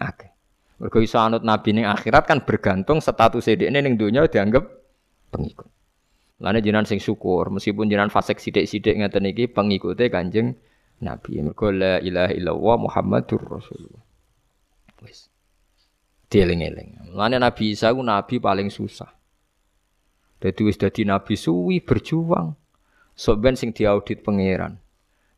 [0.00, 0.32] akeh.
[0.80, 4.64] Mergo iso anut nabi ning akhirat kan bergantung status dhekne ning donya dianggap
[5.28, 5.68] pengikut.
[6.38, 10.54] Lane jinan sing syukur, meskipun jinan fasik sidik-sidik ngeten iki pengikute Kanjeng
[11.02, 11.42] Nabi.
[11.42, 14.02] Mergo la ilaha illallah Muhammadur Rasulullah.
[15.02, 15.26] Wis.
[16.30, 17.10] Dieling-eling.
[17.14, 19.10] Lane Nabi Isa ku nabi paling susah.
[20.38, 22.54] Dadi wis dadi nabi suwi berjuang.
[23.18, 24.78] Sok ben sing diaudit pangeran.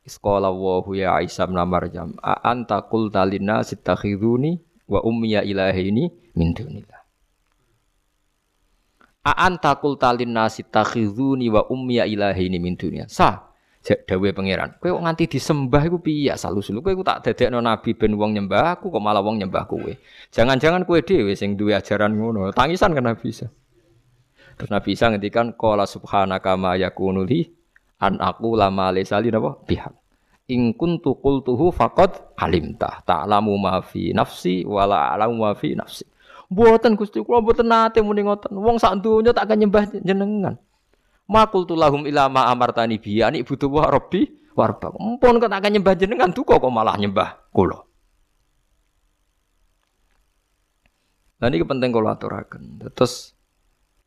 [0.04, 3.72] Isqala wa ya Isa bin Maryam, a anta qulta linnas
[4.90, 6.99] wa ummiya ilahini min dunillah.
[9.20, 13.04] Aan takul talin nasi takhizuni wa ummiya ilahi ini min dunia.
[13.04, 13.52] Sah.
[13.80, 14.76] Dawe pangeran.
[14.76, 18.76] Kowe kok nganti disembah iku piye salu sulu kowe tak dadekno nabi ben wong nyembah
[18.76, 19.92] aku kok malah wong nyembah kowe.
[20.36, 22.52] Jangan-jangan kowe dhewe sing duwe ajaran ngono.
[22.52, 23.48] Tangisan kan Nabi Isa.
[24.60, 27.48] Terus Nabi Isa ngendikan qala subhanaka ma yakunu li
[28.04, 29.96] an aku lama lesali napa pihak.
[30.52, 36.04] In kuntu qultuhu faqad alimta ta'lamu ma fi nafsi wala a'lamu ma fi nafsi.
[36.50, 38.50] Mboten Gusti kula mboten nate muni ngoten.
[38.58, 40.58] Wong sak donya tak akan nyembah jenengan.
[41.30, 44.26] Makul tulahum ila ma amartani bi ani butuh wa rabbi
[44.58, 44.90] warba.
[44.98, 47.86] Mumpun kok tak nyembah jenengan duka kok malah nyembah kula.
[51.40, 52.82] Nah ini penting kalau aturakan.
[52.92, 53.32] Terus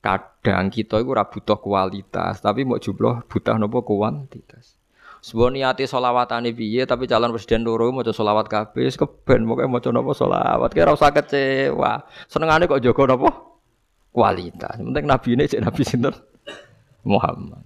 [0.03, 4.82] kadang kita itu butuh kualitas, tapi mau jumlah butuh nopo kuantitas.
[5.23, 10.11] Sebuah niati solawatane piye tapi calon presiden loro mau solawat kabeh keben mau maca napa
[10.11, 12.03] solawat kira usah kecewa.
[12.27, 13.31] Senengane kok jaga napa
[14.11, 14.83] kualitas.
[14.83, 16.11] Penting nabi ini cek nabi sinten
[17.07, 17.63] Muhammad.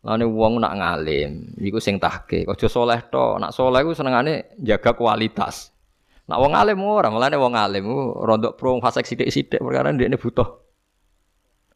[0.00, 2.48] Lane wong nak ngalim iku sing tahke.
[2.48, 5.76] Aja soleh to, nak soleh iku senengane jaga kualitas.
[6.24, 7.84] Nak wong alim ora, mulane wong alim
[8.16, 10.64] rondok pro fasek sithik-sithik perkara ndekne butuh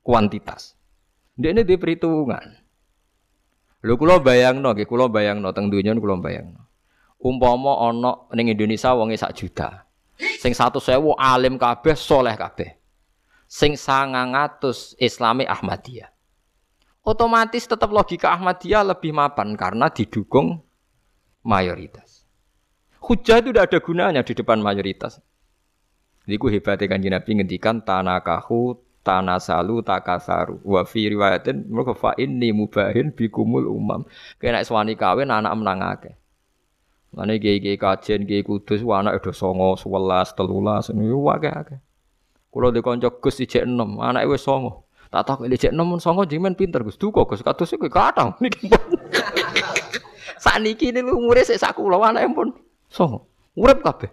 [0.01, 0.73] kuantitas.
[1.37, 2.62] Ndekne di perhitungan.
[3.83, 6.71] Lho kula bayangno nggih, kula bayangno teng donya kula bayangno.
[7.23, 9.87] Umpama ana ning Indonesia wonge sak juta.
[10.39, 12.79] Sing 100.000 alim kabeh, soleh kabeh.
[13.51, 16.11] Sing 900 Islami Ahmadiyah.
[17.03, 20.63] Otomatis tetap logika Ahmadiyah lebih mapan karena didukung
[21.43, 22.23] mayoritas.
[23.03, 25.19] Hujah itu tidak ada gunanya di depan mayoritas.
[26.23, 30.63] Jadi ku hebatnya kan Nabi ngendikan tanakahu tanasalu takasaru.
[30.63, 34.07] Wa fi riwayatin mergo fa inni mubahin bikumul umam.
[34.39, 36.15] Kena swani kawin anak menang akeh.
[37.13, 41.79] Mane gege kajen gege kudus anak udah songo 11 13 niku akeh akeh.
[42.49, 44.89] Kulo di kanca Gus ijek 6 anake wis songo.
[45.13, 46.97] Tak tak ijek 6 songo jimen pinter Gus.
[46.97, 47.45] Duka Gus.
[47.45, 48.73] Kados iku kathah niki
[50.43, 52.55] Sakniki niku umure sik sak kula anake pun
[52.89, 53.29] songo.
[53.53, 54.09] Urip kabeh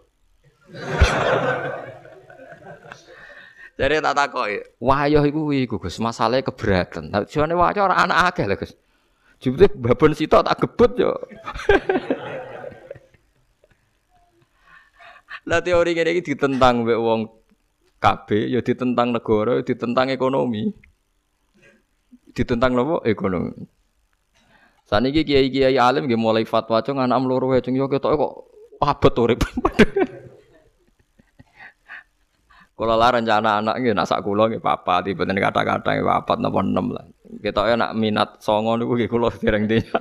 [3.80, 7.16] Jadi tak takoi, wayoh iku iku Gus, masalahnya keberatan.
[7.16, 8.76] Tapi jane wayoh ora anak akeh lho Gus.
[9.40, 11.16] Jebule babon sito tak gebut yo.
[15.48, 17.32] Lah teori ngene iki ditentang mbek wong
[18.04, 20.76] KB, ya ditentang negara, ya ditentang ekonomi.
[22.36, 23.00] Ditentang nopo?
[23.08, 23.64] Ekonomi.
[24.92, 28.34] Saniki kiai-kiai alim nggih mulai fatwa cung anak loro wae cung yo ketok kok
[28.84, 29.40] abot urip.
[32.80, 36.64] Kalau lah rencana anak nggih nak sak kula nggih papa tiba kata-kata nggih papat napa
[36.64, 37.04] enam lah.
[37.28, 40.00] Kita nak minat songo niku nggih kula dereng dinya.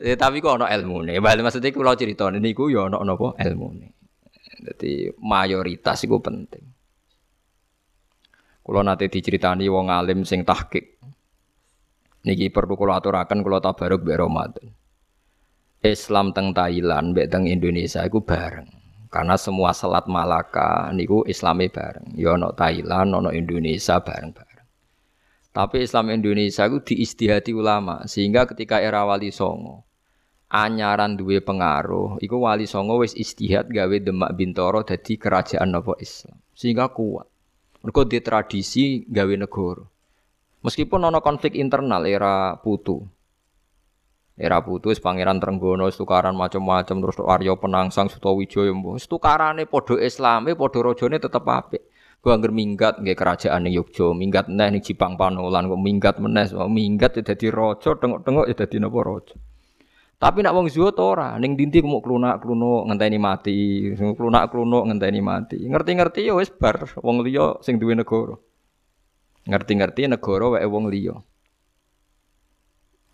[0.00, 1.20] Ya, tapi kok ana ilmune.
[1.20, 3.92] Bali maksudnya kula cerita niku ya ana napa ilmune.
[4.64, 6.64] Jadi mayoritas itu penting.
[8.64, 10.96] Kula nate diceritani wong alim sing tahqiq.
[12.24, 14.64] Niki perlu kula aturaken kula tabaruk mbek.
[15.84, 18.83] Islam teng Thailand mbek teng Indonesia iku bareng.
[19.14, 22.18] Karena semua selat Malaka niku Islami bareng.
[22.18, 24.66] Ya ono Thailand, ono Indonesia bareng-bareng.
[25.54, 29.86] Tapi Islam Indonesia itu diistihati ulama sehingga ketika era Wali Songo
[30.50, 36.42] anyaran duwe pengaruh iku Wali Songo wis istihad gawe Demak Bintoro dadi kerajaan nopo Islam
[36.58, 37.30] sehingga kuat.
[37.86, 39.86] Mereka di tradisi gawe negara.
[40.66, 43.04] Meskipun ono konflik internal era Putu.
[44.34, 48.98] Era Putu pangeran Trenggono tukaran macam-macam terus Aryo Penangsang Sutawijaya mbah.
[48.98, 51.86] Tukarane padha Islame, padha rajane tetep apik.
[52.18, 56.50] Ku angger minggat nggih kerajaan ning Yogya, minggat neh ning Jipang Panolan kok minggat meneh,
[56.66, 59.36] minggat ya dadi raja, tengok-tengok ya dadi napa raja.
[60.16, 63.56] Tapi nak wong zuhud ora, ning dinti mau klunak-klunuk ngenteni mati,
[63.94, 65.58] klunak-klunuk ngenteni mati.
[65.68, 68.34] Ngerti-ngerti ya wis bar wong liya sing duwe negara.
[69.44, 71.20] Ngerti-ngerti negara wae wong liya.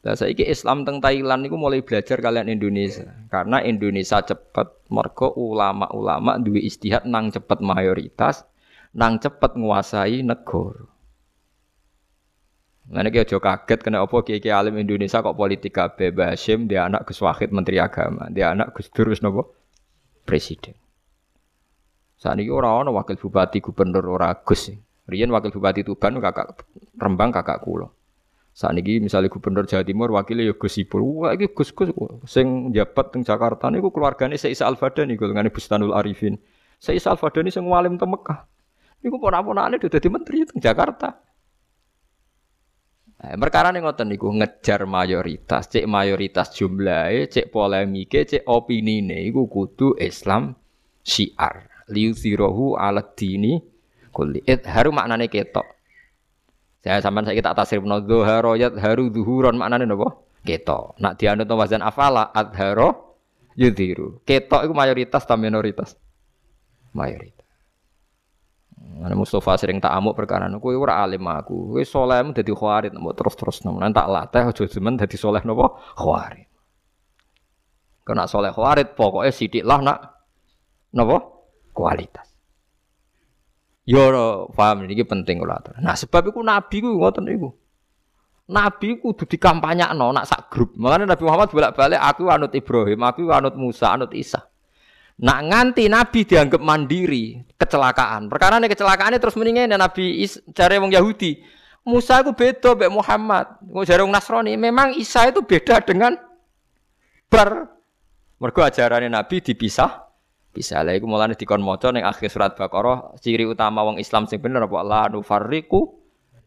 [0.01, 3.13] Lah saiki Islam teng Thailand niku mulai belajar kalian Indonesia.
[3.29, 8.49] Karena Indonesia cepet mergo ulama-ulama duwe istihad nang cepet mayoritas,
[8.97, 10.89] nang cepet nguasai negara.
[12.91, 17.07] Nah ini aja kaget kena apa kiai alim Indonesia kok politik kabeh Basim dia anak
[17.07, 19.55] Gus Wahid Menteri Agama, dia anak Gus Dur nopo
[20.27, 20.75] presiden.
[22.19, 24.75] Saat ini orang orang wakil bupati gubernur ora Gus.
[25.07, 26.67] Rian wakil bupati Tuban kakak
[26.99, 28.00] Rembang kakak kulo.
[28.51, 31.01] Saat ini misalnya gubernur Jawa Timur wakilnya ya Gus Ipul.
[31.23, 31.95] Wah ini Gus Gus
[32.27, 36.35] sing jabat teng Jakarta niku keluargane Isa Al-Fadani niku dengan Bustanul Arifin.
[36.83, 38.45] Isa Al-Fadani sing walim teng Mekah.
[39.01, 41.31] Niku ponak-ponakane udah dadi menteri teng Jakarta.
[43.21, 49.29] Eh, perkara nih ngoten niku ngejar mayoritas, cek mayoritas jumlahnya, cek polemike, cek opini nih,
[49.29, 50.57] iku kudu Islam
[51.05, 51.69] syiar.
[51.93, 53.61] Liuzirohu alat dini
[54.09, 54.41] kulli.
[54.47, 55.80] haru maknane ketok.
[56.81, 60.16] Saya sampean saya tak tasrif no dhuhara haru duhuron maknane napa?
[60.41, 60.97] Ketok.
[60.97, 63.16] Nak dianut wazan afala adharo
[63.53, 64.24] yudhiru.
[64.24, 66.01] Ketok iku mayoritas ta minoritas?
[66.97, 67.45] Mayoritas.
[69.05, 71.76] Ana Mustafa sering tak amuk perkara kowe ora alim aku.
[71.76, 76.49] Kowe salehmu dadi khawarit mbok terus-terus nang tak latih aja jemen dadi saleh napa khawarit.
[78.09, 79.99] Kena saleh khawarit pokoke sithik lah nak
[80.97, 81.28] napa
[81.76, 82.30] kualitas.
[83.91, 84.07] Yo
[84.55, 87.51] paham iki penting kula Nah sebab iku nabi ku ngoten iku.
[88.47, 90.78] Nabi ku kudu dikampanyakno nak sak grup.
[90.78, 94.43] Makanya Nabi Muhammad bolak-balik aku anut Ibrahim, aku anut Musa, anut Isa.
[95.22, 98.26] Nak nganti Nabi dianggap mandiri, kecelakaan.
[98.26, 101.38] Perkara ini kecelakaan terus mendingin Nabi Is, cari wong Yahudi.
[101.86, 103.47] Musa itu beda mbek Muhammad.
[103.70, 106.18] Kok jare wong Nasrani, memang Isa itu beda dengan
[107.30, 107.70] bar.
[108.41, 110.10] Mergo ajarannya Nabi dipisah.
[110.51, 114.43] Bisa lah iku mulane dikon maca ning akhir surat Baqarah, ciri utama wong Islam sing
[114.43, 115.95] bener apa la nufarriqu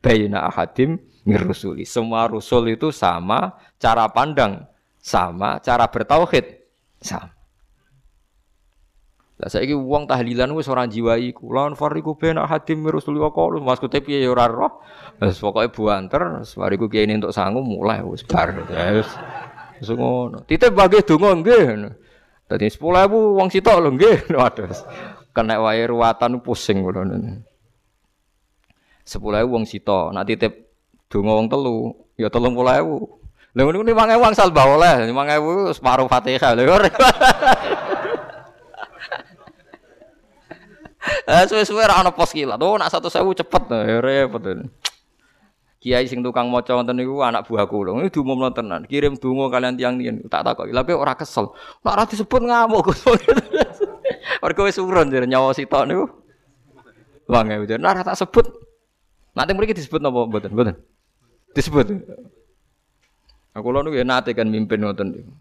[0.04, 1.88] baina ahadim mirusuli.
[1.88, 4.68] Semua rusul itu sama, cara pandang
[5.00, 6.68] sama, cara bertauhid
[7.00, 7.32] sama.
[9.40, 11.50] Lah saiki wong tahlilan wis ora jiwai iku.
[11.56, 14.84] Lan fariku ben hadim Rasulullah qalu maksude piye ya ora roh.
[15.24, 18.52] Wis pokoke buanter, fariku kiai entuk sangu mulai wis bar.
[19.80, 20.44] Wis ngono.
[20.44, 22.03] Titip bagi donga nggih.
[22.48, 24.18] Dadi 10.000 wong sitok lho nggih.
[24.40, 24.70] Waduh.
[25.34, 27.04] Kena wae ruwatan pusing ngono.
[29.04, 30.54] 10.000 wong sitok, nak titip
[31.12, 32.54] donga wong telu ya 30.000.
[33.54, 36.78] Lha ngono 5.000 wong salbah oleh, 5.000 separuh Fatihah lho.
[41.24, 42.60] Eh suwe-suwe ora ana pos kilat.
[42.60, 44.44] Oh nak 1000 cepet ya repot.
[45.84, 48.00] Kiai sing tukang maca wonten niku anak buah kula.
[48.00, 48.88] Ini diumumno tenan.
[48.88, 50.24] Kirim donga kalian tiang nian.
[50.32, 50.72] Tak takoki.
[50.72, 51.52] Lha ora kesel.
[51.84, 53.04] Nek ora disebut ngamuk Gus.
[54.42, 56.08] Mergo wis urun jare nyawa sitok niku.
[57.28, 57.84] Ujar.
[57.84, 58.48] Nek ora tak sebut.
[59.36, 60.56] Nanti mriki disebut napa mboten?
[60.56, 60.80] Mboten.
[61.52, 61.92] Disebut.
[63.52, 65.36] Aku lho niku ya nate kan mimpin ngoten niku.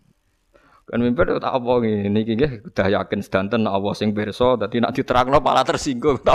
[0.91, 4.91] Kan mimpi tak apa ngene iki nggih udah yakin sedanten Allah sing pirsa dadi nak
[4.91, 6.19] diterangno malah tersinggung.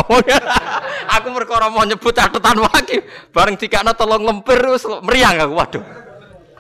[1.18, 3.01] aku perkara mau nyebut catatan wae
[3.34, 5.84] bareng dikakno tolong lempir wis meriang aku waduh.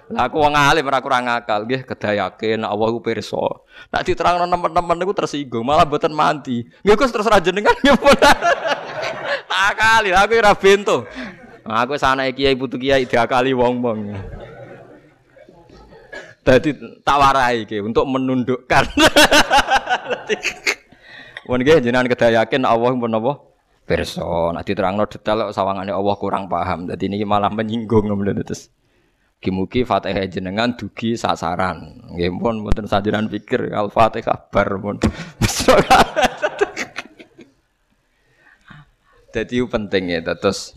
[0.07, 3.43] Lah aku wong alim ora kurang akal nggih kedah yakin Allah ku pirsa.
[3.91, 6.63] Nak diterangno teman-teman niku tersinggung malah mboten mandi.
[6.81, 8.15] Nggih Gus terus ra jenengan nyebut.
[9.47, 11.03] Tak kali aku ora bento.
[11.67, 14.15] Aku sana kiai putu kiai diakali wong-wong.
[16.47, 16.71] Jadi
[17.03, 18.87] tak warai ke untuk menundukkan.
[21.51, 23.31] Wan nggih jenengan kedah yakin Allah pun apa?
[23.87, 24.51] Pirsa.
[24.51, 26.91] Nek diterangno detail sawangane Allah kurang paham.
[26.91, 28.67] Dadi ini malah menyinggung ngono terus.
[29.39, 32.03] Kimuki Fatihah jenengan dugi sasaran.
[32.11, 34.97] Nggih pun mboten sajenan pikir Al-Fatihah bar pun.
[39.31, 40.75] Jadi penting ya terus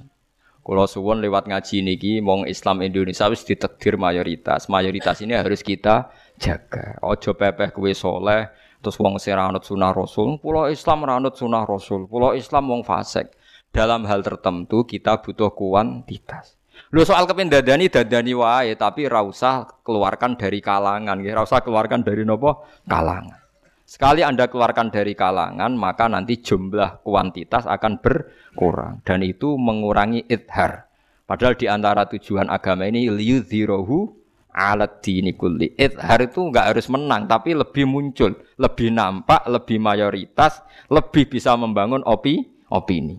[0.61, 4.68] kalau suwon lewat ngaji niki mong Islam Indonesia wis ditakdir mayoritas.
[4.68, 7.00] Mayoritas ini harus kita jaga.
[7.00, 10.40] Ojo pepeh kue soleh terus wong sing ranut sunah Rasul.
[10.40, 12.08] Pulau Islam ranut sunah Rasul.
[12.08, 13.30] Pulau Islam wong fasik.
[13.70, 16.58] Dalam hal tertentu kita butuh kuantitas.
[16.90, 21.38] Lu soal kepen dadani dadani wae tapi ra usah keluarkan dari kalangan, nggih.
[21.38, 22.66] Ra usah keluarkan dari nopo?
[22.88, 23.38] Kalangan.
[23.86, 30.86] Sekali Anda keluarkan dari kalangan, maka nanti jumlah kuantitas akan berkurang dan itu mengurangi idhar.
[31.26, 34.19] Padahal di antara tujuan agama ini liyudhirohu
[34.51, 35.74] alat dini kulli.
[35.78, 42.03] Idhar itu enggak harus menang, tapi lebih muncul, lebih nampak, lebih mayoritas, lebih bisa membangun
[42.07, 43.18] opi, opini.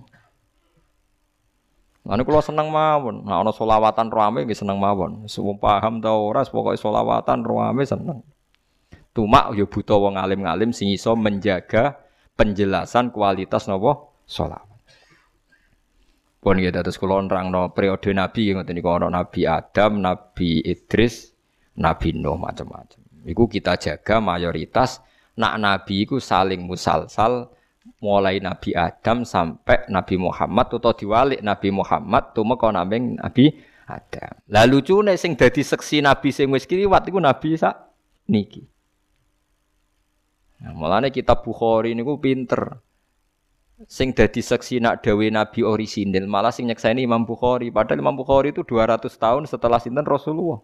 [2.02, 5.30] Nah, ini kalau seneng mawon, nah ono solawatan rame nggih seneng mawon.
[5.30, 8.26] Semua paham tau ora, pokoknya solawatan rame seneng.
[9.14, 12.00] Cuma ya butuh wong alim-alim sing iso menjaga
[12.40, 14.71] penjelasan kualitas nopo salat.
[16.42, 21.38] Pun ya dados kula nerangno periode nabi ngoten niku ana nabi Adam, nabi Idris,
[21.78, 22.98] nabi Nuh macam-macam.
[23.30, 25.06] Iku kita jaga mayoritas
[25.38, 27.54] nak nabi iku saling musalsal
[28.02, 33.54] mulai Nabi Adam sampai Nabi Muhammad atau diwalik Nabi Muhammad tumeka naming Nabi
[33.90, 34.34] Adam.
[34.50, 37.78] Lalu lucu sing dadi seksi Nabi sing wis kliwat iku Nabi sak
[38.30, 38.66] niki.
[40.62, 42.78] Nah, mulane kitab Bukhari niku pinter.
[43.90, 47.74] Sing dadi saksi nak dawe Nabi orisinil, malah sing nyekseni Imam Bukhari.
[47.74, 50.62] Padahal Imam Bukhari itu 200 tahun setelah sinten Rasulullah.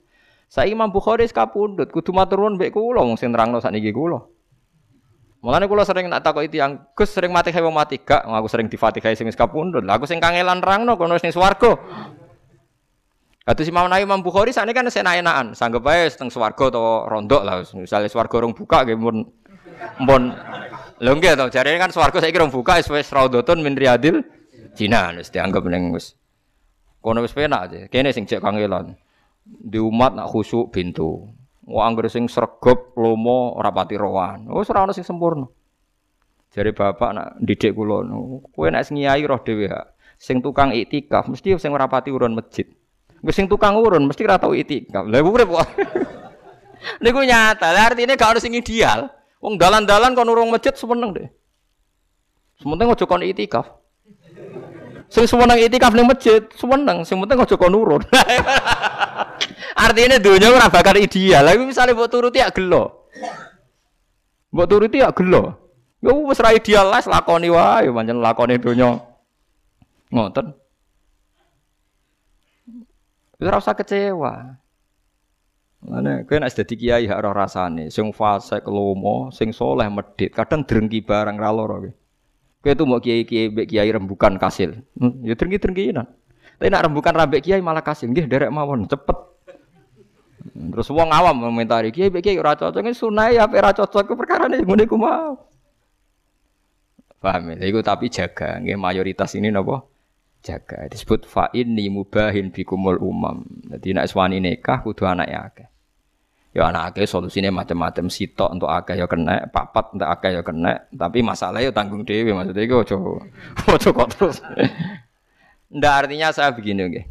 [0.47, 4.21] Saya Imam Bukhari sekapundut, kudu matur nuwun mbek kula wong sing nerangno sakniki kula.
[5.43, 8.71] Mulane kula sering nak takok itu yang Gus sering mati wong mati gak, aku sering
[8.71, 9.83] difatihai sing sekapundut.
[9.83, 11.75] Lah aku sing kangelan nerangno kono sing swarga.
[13.47, 17.63] Kata si Imam Imam Bukhari sakniki kan enak-enakan, sanggep ae seteng swarga atau rondok lah.
[17.75, 18.99] Misalnya swarga rong buka nggih
[20.01, 20.33] Mbon
[20.97, 24.25] lho nggih to, jarene kan swarga saiki rong buka wis wis raudhatun min riyadil
[24.77, 26.13] Cina wis dianggap ning wis
[27.01, 27.89] kono wis penak aja.
[27.89, 28.93] Kene sing cek kangelan.
[29.47, 31.25] Di umat nak khusuk pintu.
[31.65, 34.45] Wong anggere sing sregep lomo ora pati rowan.
[34.53, 35.49] Wis ora ono sing sempurna.
[36.53, 38.07] Jare bapak nak didik kula,
[38.55, 39.67] kowe nek ngiyai roh dhewe.
[40.17, 42.65] Sing tukang iktikaf mesti sing ora pati urun masjid.
[43.25, 45.09] Wis sing tukang urun mesti ora tau iktikaf.
[45.09, 45.67] Lah urip kok.
[47.03, 47.73] Niku nyata.
[47.73, 49.09] Lah artine gak ono sing ideal.
[49.37, 51.27] Wong dalan-dalan kon urung masjid semeneng deh.
[52.57, 53.69] Sementing aja kon itikaf.
[55.07, 58.01] Sing semeneng itikaf ning masjid, semeneng, sing penting aja kon urun.
[59.85, 61.45] Artinya dunia ora bakal ideal.
[61.45, 63.07] Lah misalnya mbok turuti ya gelo.
[64.49, 65.53] Mbok turuti ya gelo.
[66.01, 68.97] Ya wis ra ideal lah lakoni wae pancen lakoni dunia.
[70.09, 70.57] Ngoten.
[73.37, 74.57] Ora usah kecewa.
[75.85, 80.65] Mana kowe nek dadi kiai hak ora rasane, sing fasik lomo, sing soleh medit, kadang
[80.65, 81.91] drengki barang ra lara kowe.
[82.65, 84.81] Kowe mau kiai-kiai mbek kiai rembukan kasil.
[84.97, 86.07] Hmm, ya drengki-drengkinan.
[86.57, 89.17] Tapi nak rembukan rambek kiai malah kasil, nggih derek mawon, cepet.
[90.57, 94.49] Hmm, terus wong awam komentari kiai mbek kiai ora cocok, sunah ya ora cocok perkara
[94.49, 95.37] ne ngene ku mau.
[97.21, 97.65] Paham ya?
[97.69, 99.85] Iku tapi jaga, nggih mayoritas ini napa?
[100.43, 100.87] Jaga.
[100.87, 103.43] Disebut fa inni mubahin bikumul umam.
[103.67, 105.67] Jadi nek suwani nikah kudu anake akeh.
[106.55, 110.89] Ya anak akeh solusine macam-macam sitok untuk akeh ya kena, papat untuk akeh ya kena,
[110.89, 112.95] tapi masalahnya ya tanggung dewi maksudnya itu ojo
[113.77, 114.41] ojo kok terus.
[115.69, 117.01] Ndak artinya saya begini oke.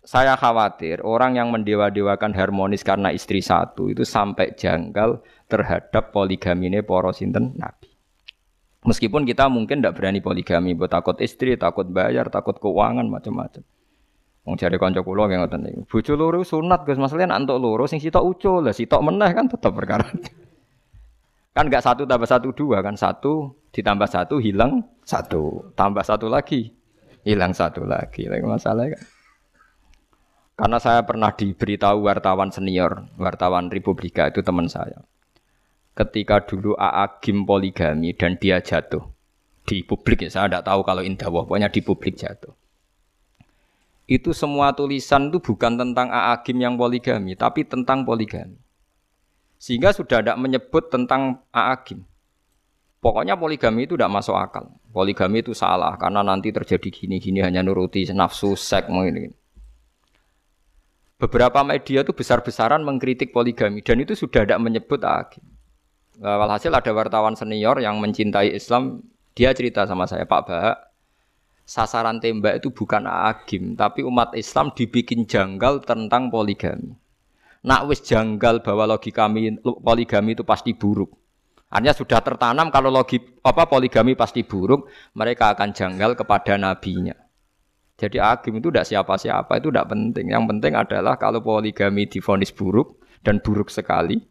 [0.00, 6.80] Saya khawatir orang yang mendewa-dewakan harmonis karena istri satu itu sampai janggal terhadap poligami ini
[6.80, 7.79] poros sinten Nabi.
[8.80, 13.60] Meskipun kita mungkin tidak berani poligami, buat takut istri, takut bayar, takut keuangan macam-macam.
[14.48, 15.80] Wong cari kanca kula nggih ngoten niku.
[15.84, 19.76] Bojo loro sunat Gus, masalahnya entuk loro sing sitok ucul, lah sitok meneh kan tetap
[19.76, 20.08] perkara.
[21.56, 22.96] kan enggak satu tambah satu dua kan.
[22.96, 25.76] Satu ditambah satu hilang satu.
[25.76, 26.72] Tambah satu lagi
[27.28, 28.32] hilang satu lagi.
[28.32, 29.02] Lagi masalah kan.
[30.56, 35.04] Karena saya pernah diberitahu wartawan senior wartawan Republika itu teman saya
[36.00, 39.04] ketika dulu AA Gim poligami dan dia jatuh
[39.68, 42.56] di publik ya saya tidak tahu kalau indah pokoknya di publik jatuh.
[44.10, 48.56] Itu semua tulisan itu bukan tentang AA Gim yang poligami tapi tentang poligami.
[49.60, 52.00] Sehingga sudah tidak menyebut tentang AA Gim.
[53.00, 54.72] Pokoknya poligami itu tidak masuk akal.
[54.92, 59.30] Poligami itu salah karena nanti terjadi gini-gini hanya nuruti nafsu seks ini
[61.20, 65.28] beberapa media itu besar-besaran mengkritik poligami dan itu sudah tidak menyebut AA
[66.20, 69.00] Nah, walhasil ada wartawan senior yang mencintai Islam,
[69.32, 70.76] dia cerita sama saya, Pak Bahak,
[71.64, 76.92] sasaran tembak itu bukan agim, tapi umat Islam dibikin janggal tentang poligami.
[77.64, 81.08] Nak wis janggal bahwa logika kami poligami itu pasti buruk.
[81.72, 87.16] Artinya sudah tertanam kalau logi apa poligami pasti buruk, mereka akan janggal kepada nabinya.
[87.96, 90.36] Jadi agim itu tidak siapa-siapa, itu tidak penting.
[90.36, 94.29] Yang penting adalah kalau poligami difonis buruk dan buruk sekali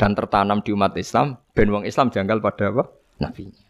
[0.00, 2.88] dan tertanam di umat Islam, ben wong Islam janggal pada apa?
[3.20, 3.68] Nabinya.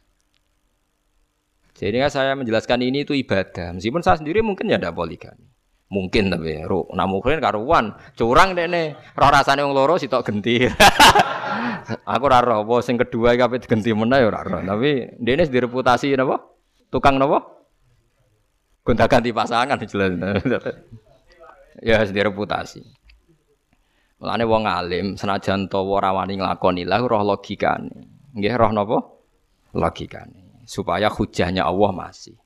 [1.74, 3.74] Jadi saya menjelaskan ini itu ibadah.
[3.74, 5.50] Meskipun saya sendiri mungkin ya tidak poligami.
[5.90, 10.62] Mungkin tapi ro namuhin karuan curang deh nih roh rasanya wong loro sitok genti.
[12.14, 14.62] aku ora roh apa sing kedua iki ape digenti meneh ya ora roh.
[14.62, 16.38] Tapi dene direputasi napa?
[16.94, 17.42] Tukang napa?
[18.86, 20.14] Gonta-ganti pasangan jelas.
[21.90, 22.99] ya sendiri reputasi.
[24.20, 28.04] Mulane wong alim senajan tawa ora wani nglakoni lah roh logikane.
[28.36, 28.98] Nggih roh napa?
[29.72, 30.60] Logikane.
[30.68, 32.36] Supaya hujahnya Allah masih.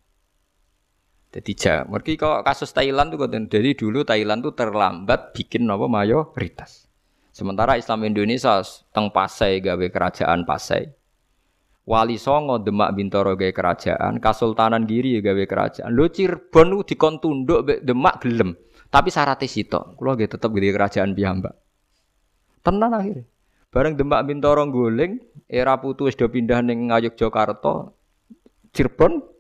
[1.34, 1.90] Jadi jam.
[1.90, 6.86] Mereka kok kasus Thailand tuh kan dari dulu Thailand tuh terlambat bikin apa mayoritas.
[7.34, 8.62] Sementara Islam Indonesia
[8.94, 10.86] teng Pasai gawe kerajaan Pasai.
[11.90, 15.90] Wali Songo Demak Bintoro gawe kerajaan, Kasultanan Giri gawe kerajaan.
[15.90, 18.54] Lo Cirebon tuh dikon tunduk Demak gelem.
[18.86, 19.98] Tapi syaratnya sitok.
[19.98, 21.63] Kulo gitu tetap gede kerajaan piyambak.
[22.64, 23.28] Tenan akhirnya.
[23.68, 27.92] Bareng Demak Bintoro guling, era putu wis do pindah ning Ngayogyakarta.
[28.74, 29.34] Cirebon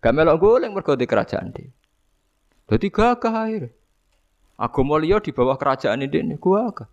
[0.00, 1.68] Gak melok goleng mergo di kerajaan di.
[2.64, 3.68] Dadi gagah akhir.
[4.56, 6.88] Agama liya di bawah kerajaan ini gua gagah.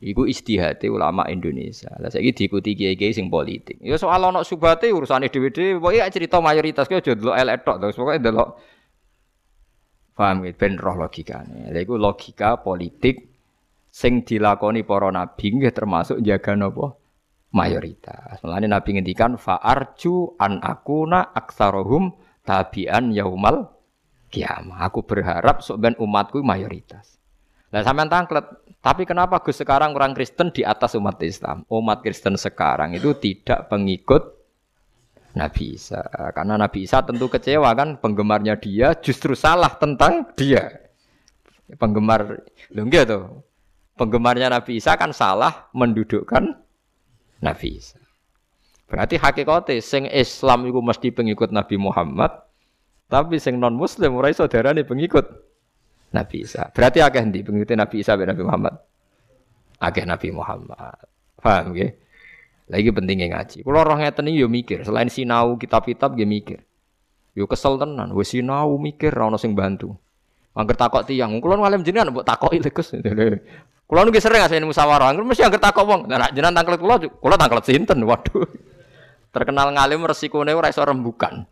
[0.00, 1.92] Iku istihati ulama Indonesia.
[2.00, 3.76] Lah saiki diikuti kiai-kiai sing politik.
[3.84, 7.98] Ya soal ana subate urusane dhewe-dhewe, pokoke cerita mayoritas ki aja delok elek tok, terus
[7.98, 8.48] pokoke delok
[10.14, 11.74] paham gitu, ben roh logikane.
[11.74, 13.29] Lha iku logika politik
[13.90, 17.00] sing dilakoni para nabi nggih termasuk jaga napa?
[17.50, 18.38] mayoritas.
[18.42, 22.14] Mulane Nabi ngendikan fa'arju an akuna aksarohum
[22.46, 23.74] tabian yaumal
[24.30, 24.86] kiamah.
[24.86, 27.18] Aku berharap sok ben umatku mayoritas.
[27.70, 28.46] Lah sampean tangklet,
[28.82, 31.62] tapi kenapa Gus sekarang orang Kristen di atas umat Islam?
[31.70, 34.26] Umat Kristen sekarang itu tidak pengikut
[35.38, 36.02] Nabi Isa.
[36.34, 40.90] Karena Nabi Isa tentu kecewa kan penggemarnya dia justru salah tentang dia.
[41.78, 42.42] Penggemar
[42.74, 43.46] lho tuh.
[44.00, 46.56] Penggemarnya Nabi Isa kan salah mendudukkan
[47.44, 48.00] Nabi Isa.
[48.88, 52.32] Berarti hakikate sing Islam itu mesti pengikut Nabi Muhammad,
[53.12, 55.28] tapi sing non Muslim ora iso darane pengikut
[56.16, 56.72] Nabi Isa.
[56.72, 58.74] Berarti akeh ndi pengikut Nabi Isa be Nabi Muhammad?
[59.84, 60.96] Akeh Nabi Muhammad.
[61.36, 61.92] Paham nggih?
[62.72, 63.68] Lagi pentingnya ngaji.
[63.68, 66.64] Kalau orang ngeten yo mikir, selain sinau kitab-kitab dia mikir.
[67.36, 69.92] Yo kesel tenan, wis sinau mikir ora ono sing bantu.
[70.56, 72.90] Angger takok tiyang, kula ngalim jenengan mbok takoki lho Gus.
[73.90, 76.00] Kulo nunggu sering ngasih musyawarah, mesti angker takok wong.
[76.06, 77.98] Nah, jenengan tangklet kulo, kulo tangklet sinten.
[78.06, 78.46] Waduh.
[79.34, 81.42] Terkenal ngalim resikone ora iso rembukan.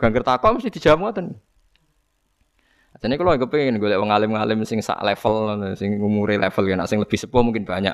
[0.00, 1.36] Gangger takok mesti dijamu ngoten.
[2.96, 7.20] Jadi kalau kepengin golek wong alim-alim sing sak level, sing umure level ya, sing lebih
[7.20, 7.92] sepuh mungkin banyak.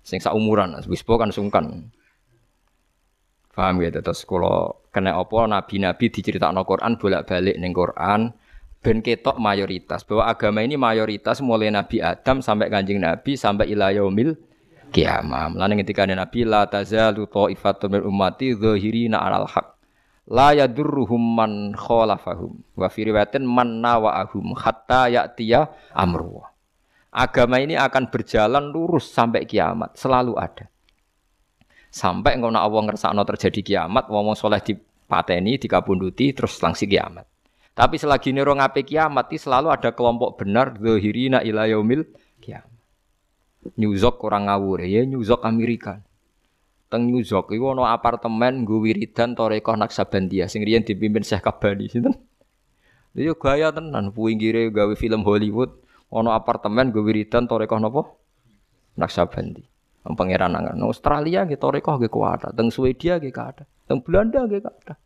[0.00, 1.92] Sing sak umuran, lebih sepuh kan sungkan.
[3.52, 8.32] Paham ya, terus kalau kena apa nabi-nabi diceritakno Quran bolak-balik ning Quran,
[8.86, 13.90] ben ketok mayoritas bahwa agama ini mayoritas mulai Nabi Adam sampai Kanjeng Nabi sampai ila
[13.90, 14.38] yaumil
[14.94, 15.50] kiamah.
[15.50, 19.74] Mulane ketika Nabi la tazalu ta'ifatun min ummati dzahirina 'alal haq.
[20.30, 22.62] La yadurruhum man khalafahum.
[22.78, 26.46] Wa fi riwayatin man nawa'ahum hatta ya'tiya amru.
[27.10, 30.70] Agama ini akan berjalan lurus sampai kiamat, selalu ada.
[31.90, 37.24] Sampai ngono Allah ngersakno terjadi kiamat, wong soleh dipateni, dikabunduti, terus langsung kiamat.
[37.76, 42.08] Tapi selagi nero ngape kiamat itu selalu ada kelompok benar zahirina ila yaumil
[42.40, 42.72] kiamat.
[43.76, 46.00] Nyuzok orang ngawur ya nyuzok Amerika.
[46.88, 52.16] Teng nyuzok iku ana apartemen nggo wiridan Toreko Naksabandia sing riyen dipimpin Syekh Kabani sinten.
[53.12, 55.76] Lha gaya tenan puinggire gawe film Hollywood
[56.08, 58.08] ana apartemen nggo wiridan Toreko napa?
[58.96, 59.60] Naksabandi.
[60.16, 60.80] Pangeran nangan.
[60.80, 64.96] Australia gitu Toreko nggih kuat, teng Swedia nggih ada, teng Belanda nggih ada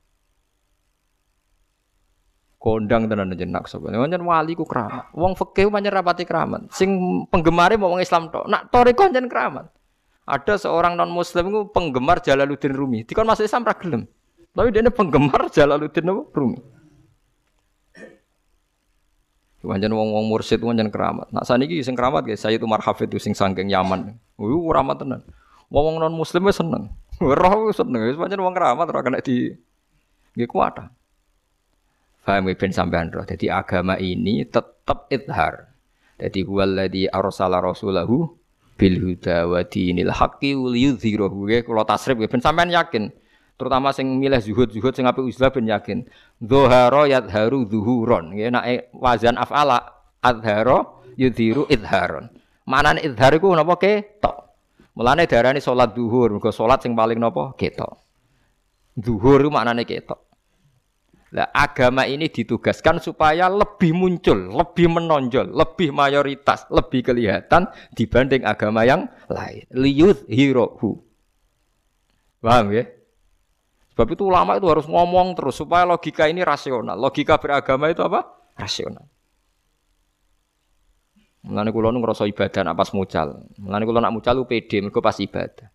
[2.61, 3.89] kondang tenan jenak sapa.
[3.89, 5.09] Pancen wali ku keramat.
[5.17, 6.69] Wong fikih pancen rapati keramat.
[6.71, 6.93] Sing
[7.33, 8.45] penggemare mau wong Islam tok.
[8.47, 9.73] Nak toriko pancen keramat.
[10.29, 13.03] Ada seorang non muslim itu penggemar Jalaluddin Rumi.
[13.09, 14.05] Dikon masuk Islam ra gelem.
[14.53, 16.61] Tapi dia penggemar Jalaluddin Rumi.
[19.65, 21.33] Pancen wong-wong mursyid pancen keramat.
[21.33, 24.21] Nak saniki sing keramat guys, saya itu marhafid itu sing sangking Yaman.
[24.37, 25.21] Wuh keramat tenan.
[25.73, 26.93] Wong-wong non muslim seneng.
[27.41, 28.21] Roh seneng.
[28.21, 29.49] Pancen wong keramat ora kena di
[30.37, 31.00] nggih kuat.
[32.21, 33.25] Faham ben sampean roh.
[33.25, 35.73] Jadi agama ini tetap idhar.
[36.21, 38.29] Jadi huwallazi arsala rasulahu
[38.77, 41.49] bil huda wa dinil haqqi wal yudhhirahu.
[41.65, 43.09] Kalau tasrif ben sampean yakin.
[43.61, 46.09] Terutama sing milih zuhud-zuhud sing apik uzlah ben yakin.
[46.41, 48.33] Dzahara yadharu zuhuron.
[48.33, 49.85] Nggih nek wazan afala
[50.25, 50.85] adhara
[51.21, 52.33] yudhiru idharon.
[52.65, 54.37] Manane idhar iku napa ketok.
[54.97, 57.53] Mulane darani salat duhur, mergo salat sing paling napa?
[57.57, 58.01] Ketok.
[58.97, 60.30] Duhur itu maknane ketok.
[61.31, 68.83] Lah agama ini ditugaskan supaya lebih muncul, lebih menonjol, lebih mayoritas, lebih kelihatan dibanding agama
[68.83, 69.63] yang lain.
[69.71, 70.99] Liyuth hirohu.
[72.43, 72.83] Paham ya?
[73.95, 76.99] Sebab itu ulama itu harus ngomong terus supaya logika ini rasional.
[76.99, 78.27] Logika beragama itu apa?
[78.59, 79.07] Rasional.
[81.41, 83.49] Mulane kula nu ngrasa ibadah nak pas mucal.
[83.57, 85.73] Mulane kula nak mucal lu pede mergo pas ibadah.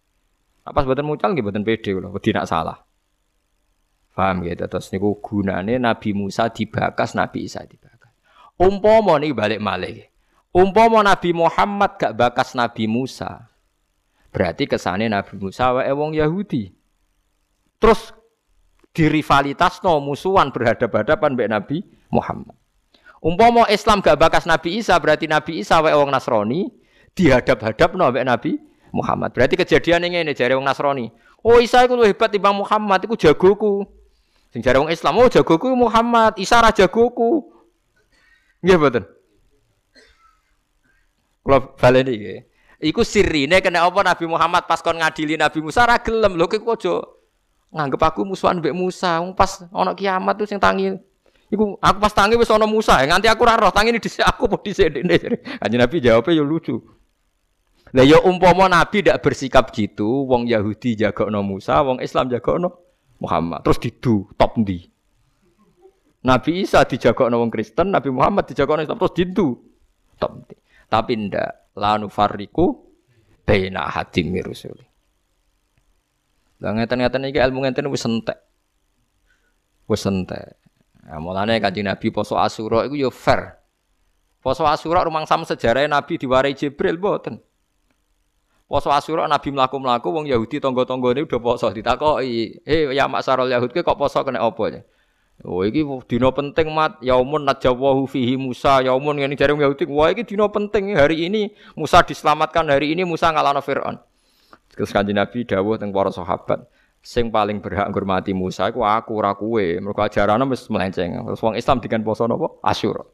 [0.68, 2.85] Nak pas mucal nggih mboten pede kula, wedi salah.
[4.16, 4.64] Paham gitu.
[4.66, 8.16] Terus niku gunane Nabi Musa dibakas, Nabi Isa dibakas.
[8.56, 10.08] Umpama niki balik malih.
[10.56, 13.52] Umpama Nabi Muhammad gak bakas Nabi Musa.
[14.32, 16.72] Berarti kesane Nabi Musa wae wong Yahudi.
[17.76, 18.16] Terus
[18.96, 22.56] dirivalitas no musuhan berhadapan-hadapan mbek Nabi Muhammad.
[23.20, 26.72] Umpama Islam gak bakas Nabi Isa berarti Nabi Isa wae wong Nasrani
[27.20, 28.52] dihadap-hadap no mbek Nabi
[28.96, 29.36] Muhammad.
[29.36, 31.12] Berarti kejadian ini jare wong Nasrani.
[31.44, 33.84] Oh Isa iku luwih hebat timbang Muhammad iku jagoku.
[34.56, 37.44] Sing jare wong Islam, oh jagoku Muhammad, Isa ra jagoku.
[38.64, 39.04] Nggih mboten.
[41.44, 42.40] Kula baleni nggih.
[42.88, 46.40] Iku sirine kena apa Nabi Muhammad pas kon ngadili Nabi Musa ra gelem.
[46.40, 47.04] Lho kok aja
[47.68, 49.20] nganggep aku musuhan mbek Musa.
[49.36, 50.96] Pas ana kiamat tuh sing tangi
[51.52, 54.64] Iku aku pas tangi wis ana Musa, nganti aku ora roh tangi dhisik aku mau
[54.64, 55.20] dhisik dene.
[55.60, 56.80] Kanjeng Nabi jawabnya ya lucu.
[57.92, 62.85] Lah ya umpama Nabi tidak bersikap gitu, wong Yahudi jagokno Musa, wong Islam jagokno
[63.20, 63.64] Muhammad.
[63.64, 64.88] Terus didu top ndi?
[66.26, 69.56] Nabi Isa dijagokno wong Kristen, Nabi Muhammad dijagokno Islam terus didu
[70.18, 70.56] top ndi.
[70.90, 72.86] Tapi ndak lanu fariku
[73.46, 74.78] baina hadim rusul.
[76.64, 78.40] Lah ngeten-ngeten iki ilmu ngeten wis entek.
[79.86, 80.56] Wis entek.
[81.06, 83.62] Nah, mulane kanjeng Nabi poso Asyura iku yo fair.
[84.42, 87.38] Poso Asyura rumangsam sejarah Nabi diwarai Jibril mboten.
[88.66, 93.94] Poso Asyura Nabi mlaku-mlaku wong Yahudi tangga-tanggane udah poso ditakoki, "Eh ya maksarul Yahud kok
[93.94, 94.82] poso kena apa ya?"
[95.46, 100.24] Oh iki dina penting mat yaumun najawahu fihi Musa yaumun ngene jare Yahudi wah iki
[100.24, 104.00] dina penting hari ini Musa diselamatkan hari ini Musa ngalahno Firaun.
[104.74, 106.66] Terus kanjeng Nabi dawuh teng para sahabat,
[107.06, 109.62] sing paling berhak ngurmati Musa iku aku ora kowe.
[109.62, 111.22] Mergo ajarane wis melenceng.
[111.22, 112.50] Terus wong Islam dengan poso napa?
[112.66, 113.06] Asyura.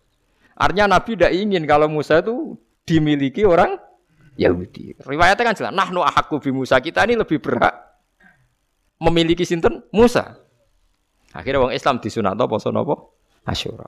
[0.56, 3.82] Artinya Nabi tidak ingin kalau Musa itu dimiliki orang
[4.40, 4.96] Yahudi.
[5.04, 6.80] Riwayatnya kan jelas, nahnu ahakku bi Musa.
[6.80, 7.74] Kita ini lebih berhak
[9.02, 10.40] memiliki sinten Musa.
[11.34, 12.96] Akhirnya orang Islam disunat apa poso napa?
[13.48, 13.88] Asyura.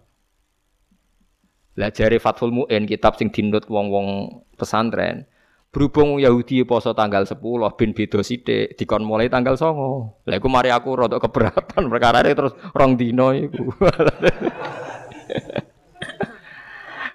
[1.73, 5.25] Jare Fathul Muin kitab sing dinut wong-wong pesantren.
[5.73, 7.41] Berhubung Yahudi poso tanggal 10
[7.73, 10.29] bin beda sithik dikon mulai tanggal 9.
[10.29, 13.73] Lah iku mari aku rada keberatan perkara terus rong dino iku.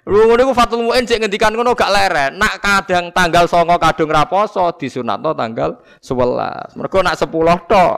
[0.09, 2.41] Lu ngono iku Fatul Muin cek ngendikan ngono gak leren.
[2.41, 6.81] Nak kadang tanggal 9 kadung ra poso disunatno tanggal 11.
[6.81, 7.29] Mergo nak 10
[7.69, 7.97] tok.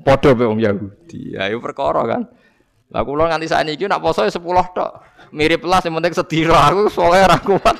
[0.00, 1.36] Padha be wong Yahudi.
[1.36, 2.24] Ayo perkara kan.
[2.88, 4.40] Lah kula nganti sakniki nak poso ya 10
[4.72, 4.92] tok.
[5.36, 7.76] Mirip lah sing penting sedira aku soalnya ra kuat.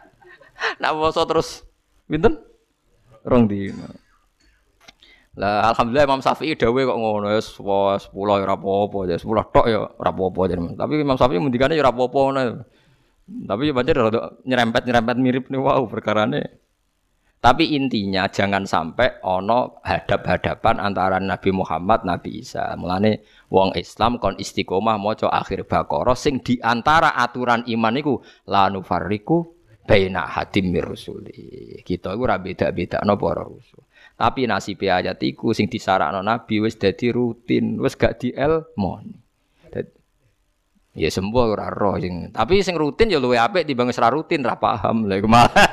[0.84, 1.64] nak poso terus
[2.04, 2.36] pinten?
[3.24, 3.88] Rong dino.
[5.40, 9.66] Lah alhamdulillah Imam Syafi'i dawuh kok ngono ya 10 ya ora apa-apa ya 10 tok
[9.72, 10.40] ya ora apa-apa
[10.76, 12.40] Tapi Imam Syafi'i ngendikane ya ora apa-apa ngono.
[13.30, 13.96] Tapi ya pancen
[14.44, 16.60] nyerempet-nyerempet mirip nih wow perkarane.
[17.40, 22.76] Tapi intinya jangan sampai ono hadap-hadapan antara Nabi Muhammad Nabi Isa.
[22.76, 28.68] Mulane wong Islam kon istiqomah maca akhir Baqarah sing di antara aturan iman iku la
[28.68, 29.56] nufarriqu
[29.88, 31.80] baina hadim mir rusuli.
[31.80, 33.88] Kita iku ora beda-bedakno para rusul.
[34.20, 39.16] Tapi nasib ayat iku sing disarakno Nabi wis dadi rutin, wis gak dielmoni.
[40.92, 42.28] Ya sembuh ora roh sing.
[42.28, 45.08] Tapi sing rutin ya luwe apik timbang ora rutin ra paham.
[45.08, 45.70] Lha iku malah.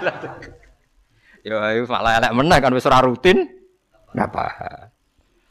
[1.47, 3.43] ya ayo malah elek meneh kan wis ora rutin
[4.15, 4.87] ora paham.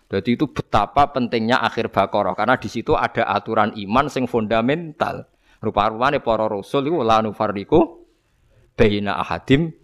[0.07, 5.29] Jadi itu betapa pentingnya akhir Baqarah karena di situ ada aturan iman sing fundamental.
[5.61, 8.07] Rupa-rupane para rasul iku la nufarriqu
[8.79, 9.75] baina ahadim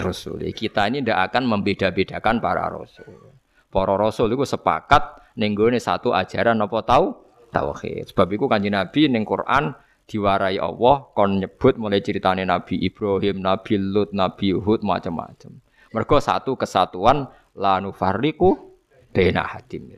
[0.00, 0.40] rasul.
[0.54, 3.36] Kita ini tidak akan membeda-bedakan para rasul.
[3.68, 7.06] Para rasul itu sepakat ning satu ajaran apa tahu
[7.52, 8.12] tauhid.
[8.12, 9.76] Sebab itu kanjeng Nabi ning Quran
[10.08, 15.60] diwarai Allah kon nyebut mulai ceritane Nabi Ibrahim, Nabi Lut, Nabi Hud macam-macam.
[15.92, 18.72] Mereka satu kesatuan la nufarriqu
[19.12, 19.92] baina hadim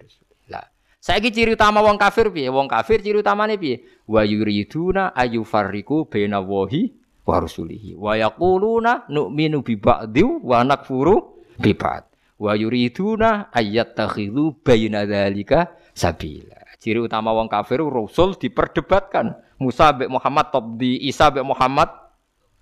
[0.50, 0.66] Lah,
[0.98, 2.50] saiki ciri utama wong kafir piye?
[2.50, 3.86] Wong kafir ciri utamane piye?
[4.10, 11.72] Wa yuriduna ayufarriqu baina wahi wa rusulihi wa yaquluna nu'minu bi ba'di wa nakfuru bi
[11.72, 12.04] ba'd.
[12.36, 16.60] Wa yuriduna ayyattakhidhu baina dzalika sabila.
[16.76, 19.40] Ciri utama wong kafir rasul diperdebatkan.
[19.56, 21.88] Musa mbek Muhammad top di Isa mbek Muhammad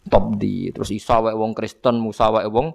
[0.06, 2.70] top di terus Isa wae wong Kristen Musa wae wong.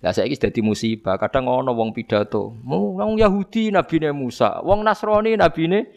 [0.00, 1.18] Lah saiki dadi musibah.
[1.20, 5.90] Kadang ono wong pidato, wong Yahudi nabine Musa, wong Nasrani nabine?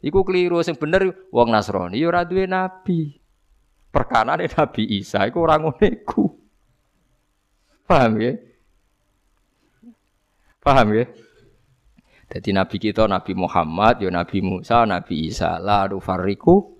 [0.00, 0.62] Iku keliru.
[0.64, 3.21] Sing bener wong Nasrani ya ora nabi.
[3.92, 6.24] Perkanane Nabi Isa iku ora ngono iku.
[7.84, 8.32] Paham ya?
[10.64, 11.04] Paham ya?
[12.32, 16.72] Jadi Nabi kita Nabi Muhammad, ya Nabi Musa, Nabi Isa, la nufarriqu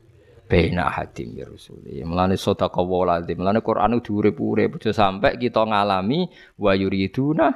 [0.49, 2.01] baina hadim ya rusuli.
[2.01, 3.41] Mulane sadaqa waladzim.
[3.41, 7.53] Mulane Quran diurip-urip aja sampai kita ngalami wa yuriduna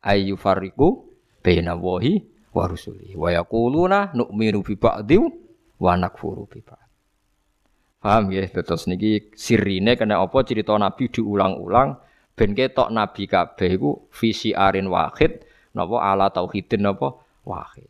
[0.00, 2.24] ayu fariqu baina wahi
[2.56, 3.12] wa rusuli.
[3.12, 5.20] Wa yaquluna nu'minu bi ba'di
[5.76, 6.85] wa nakfuru bi.
[8.00, 8.46] Paham ya?
[8.46, 11.96] Terus niki sirine kena apa cerita Nabi diulang-ulang
[12.36, 15.40] ben ketok Nabi kabeh iku visi arin wahid
[15.72, 17.16] napa ala tauhidin napa
[17.48, 17.88] wahid.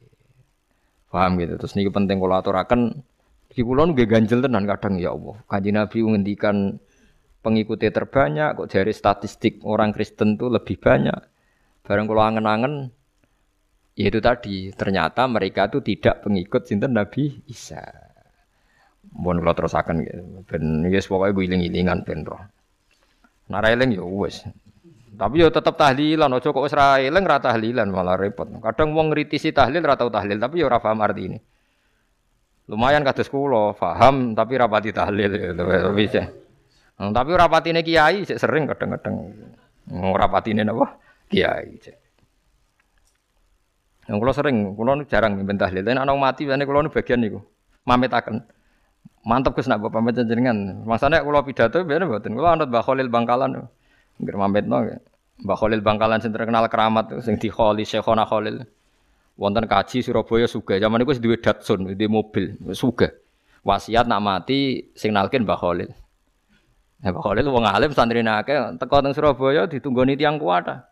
[1.11, 1.59] Paham gitu.
[1.59, 3.03] Terus niki penting kula aturaken
[3.51, 5.37] di kula nggih ganjel tenan kadang ya Allah.
[5.51, 6.57] Kanjeng Nabi ngendikan
[7.43, 11.19] pengikutnya terbanyak kok dari statistik orang Kristen tuh lebih banyak.
[11.87, 12.91] Bareng kula angen-angen
[13.97, 18.06] ya itu tadi ternyata mereka tuh tidak pengikut sinten Nabi Isa.
[19.15, 20.23] Mohon kula terusaken gitu.
[20.49, 22.43] Ben iki pokoke guling-gilingan ben roh.
[23.47, 24.43] Nara eling ya wis.
[25.17, 28.45] Tapi yo tetep tahlilan, aja kok wis ra eling ra tahlilan malah repot.
[28.61, 31.41] Kadang wong ngritisi tahlil ra tau tahlil, tapi yo ora paham artine.
[32.67, 35.57] Lumayan kados kula, paham tapi rapati tahlil.
[35.95, 36.29] Bisa.
[36.99, 39.33] Hmm, tapi rapatine kiai sering kadang-kadang.
[39.89, 40.99] Hmm, rapatine napa?
[41.31, 41.79] Kiai.
[44.07, 45.81] Yang kula sering, kula jarang mimpin tahlil.
[45.81, 47.41] Tapi anak mati, ini kula bagian niku.
[47.87, 48.56] Mametaken.
[49.27, 50.87] Mantap Gus nak bapak pamit jenengan.
[50.87, 52.39] Masane kula pidato biyen mboten.
[52.39, 53.59] Kula anut Mbah Khalil Bangkalan.
[54.23, 54.87] Nggih mametno
[55.43, 58.63] Mbah Khalil Bangkalan sing terkenal keramat sing di Khalil Syekhona Khalil.
[59.35, 60.79] Wonten kaji Surabaya suga.
[60.79, 63.11] Zaman wis duwe Datsun, duwe mobil, suga.
[63.67, 65.91] Wasiat nak mati sing nalkin Mbah Khalil.
[67.03, 70.87] Ya Khalil wong alim santri akeh teko teng Surabaya ditunggoni tiyang kuwata.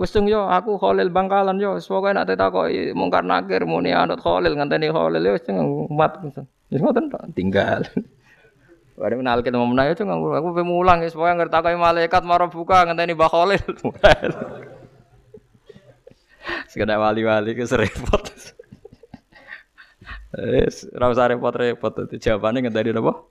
[0.00, 4.88] Wis yo aku Khalil Bangkalan yo pokoke nak ditakoki mungkar nakir muni anut Khalil ngenteni
[4.88, 6.16] Khalil yo wis umat.
[6.72, 7.84] Wis ngoten tinggal.
[8.94, 12.22] Bareng kenal kita mau menanya tuh nganggur aku pengen mulang ya supaya ngerti kayak malaikat
[12.22, 13.58] marah buka ngenteni Mbah Khalil.
[16.70, 18.22] Sekedar wali-wali ke serepot.
[20.94, 23.26] Ora usah repot-repot itu jawabannya ngenteni napa?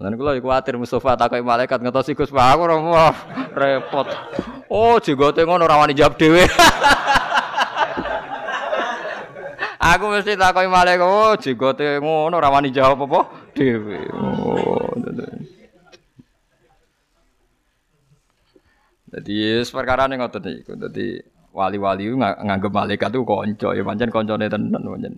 [0.00, 3.12] Lan kula kuwatir Mustofa takoki malaikat ngetos iku aku ora
[3.52, 4.08] repot.
[4.72, 6.44] Oh, jenggote ngono ora wani jawab dhewe.
[9.82, 13.98] Aku mesti takoki malaikat, oh jenggote ngono ora wani jawab apa dhewe.
[14.14, 14.94] Oh.
[19.12, 20.72] Jadi perkara ning ngoten niku.
[20.78, 21.20] Dadi
[21.52, 25.14] wali-wali nganggep malaikat itu kanca, ya pancen kancane tenan pancen.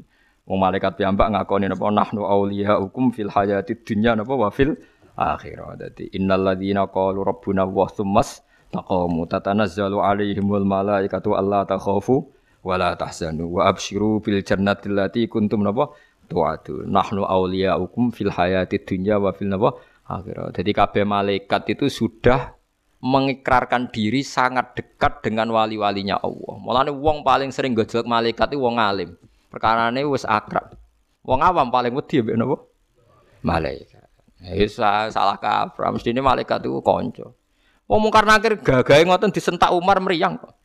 [0.48, 4.74] Wong malaikat piyambak ngakoni napa nahnu auliya hukum fil hayatid dunya napa wa fil
[5.14, 5.78] akhirah.
[5.78, 8.42] Dadi innal ladzina qalu rabbuna wa tsummas
[8.74, 12.32] taqamu tatanazzalu alaihimul malaikatu alla takhafu
[12.64, 15.92] wa la tahzanu wa absyiru bil jannati allati kuntum napa
[16.32, 16.88] tu'adu.
[16.88, 19.76] Nahnu hukum fil hayatid dunya wa fil napa
[20.08, 20.50] akhirah.
[20.56, 22.56] Jadi kabeh malaikat itu sudah
[23.04, 26.56] mengikrarkan diri sangat dekat dengan wali-walinya Allah.
[26.56, 29.12] Mulane wong paling sering gojlok malaikat itu wong alim.
[29.52, 30.72] Perkarane wis akrab.
[31.20, 32.56] Wong awam paling wedi mbek napa?
[33.44, 34.08] Malaikat.
[34.56, 37.28] Wis salah kaprah, mestine malaikat itu kanca.
[37.84, 40.56] Wong mungkar nakir gagahe ngoten disentak Umar meriang kok.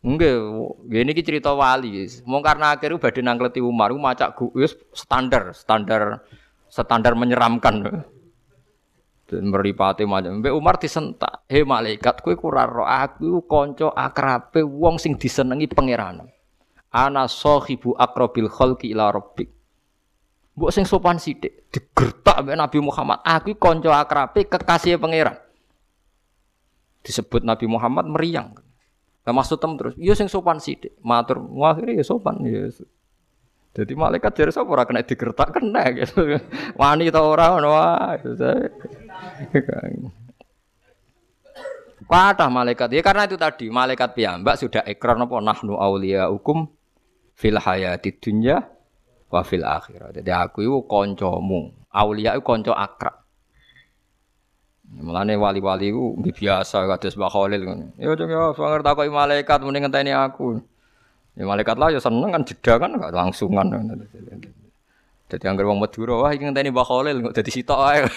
[0.00, 0.40] Enggak,
[0.88, 2.08] gini ki cerita wali.
[2.24, 6.24] Mungkar nakir badhe nangkleti Umar, macak wis standar, standar
[6.72, 8.06] standar menyeramkan.
[9.28, 10.40] Dan meripati macam.
[10.40, 11.44] Mbak Umar disentak.
[11.46, 16.26] Hei malaikat, kue kurang roh aku konco akrabe wong sing disenengi pangeran.
[16.90, 19.46] Ana sohibu akrobil kholki ila robbik.
[20.58, 23.22] Mbok sing sopan sithik digertak mbek Nabi Muhammad.
[23.22, 25.38] Aku konco akrabe kekasih pangeran.
[27.06, 28.58] Disebut Nabi Muhammad meriang.
[29.30, 30.98] Nah, maksud tem terus, iya sing sopan sithik.
[31.06, 32.66] Matur, akhirnya ya sopan ya.
[33.70, 36.34] Jadi malaikat dari sapa ora kena digertak kena gitu.
[36.80, 38.18] Wani ora ngono wae.
[42.50, 42.90] Malaikat.
[42.90, 46.66] Ya karena itu tadi malaikat piyambak sudah ikrar napa nahnu auliya hukum
[47.38, 48.58] fil hayati dunya
[49.30, 50.10] wa fil akhirah.
[50.10, 51.70] Jadi aku itu kancamu.
[51.94, 53.22] Aulia itu kanca akrab.
[54.90, 57.94] Mulane wali-wali ku biasa kados Mbah Khalil ngono.
[57.94, 60.58] Ya cung ya sangar takoki malaikat mending ngenteni aku.
[61.38, 63.70] Ya malaikat lah ya seneng kan jeda kan gak langsungan.
[65.30, 68.02] Jadi anggar wong Madura wah iki ngenteni Mbah Khalil kok dadi sitok ae.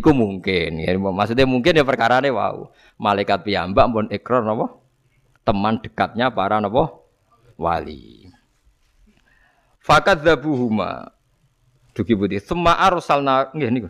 [0.00, 2.72] Iku mungkin ya maksudnya mungkin ya perkarane wow.
[2.96, 4.80] Malaikat piyambak pun ikrar napa?
[5.44, 7.04] Teman dekatnya para napa?
[7.60, 8.32] Wali.
[9.84, 11.15] Fakat dzabuhuma
[11.96, 12.36] Dugi budi.
[12.36, 13.88] Sema arsalna nggih niku.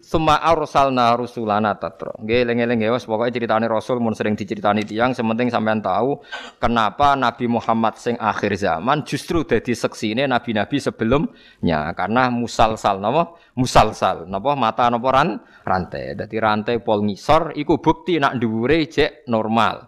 [0.00, 2.16] Suma arsalna rusulana tatra.
[2.16, 6.24] Nggih eling-eling wis pokoke critane rasul mun sering diceritani tiyang sementing sampean tahu
[6.56, 14.24] kenapa Nabi Muhammad sing akhir zaman justru dadi seksine nabi-nabi sebelumnya karena musalsal napa musalsal
[14.24, 15.28] napa mata napa ran
[15.68, 16.16] rantai.
[16.16, 19.84] Dadi rantai pol ngisor iku bukti nak dhuwure cek normal.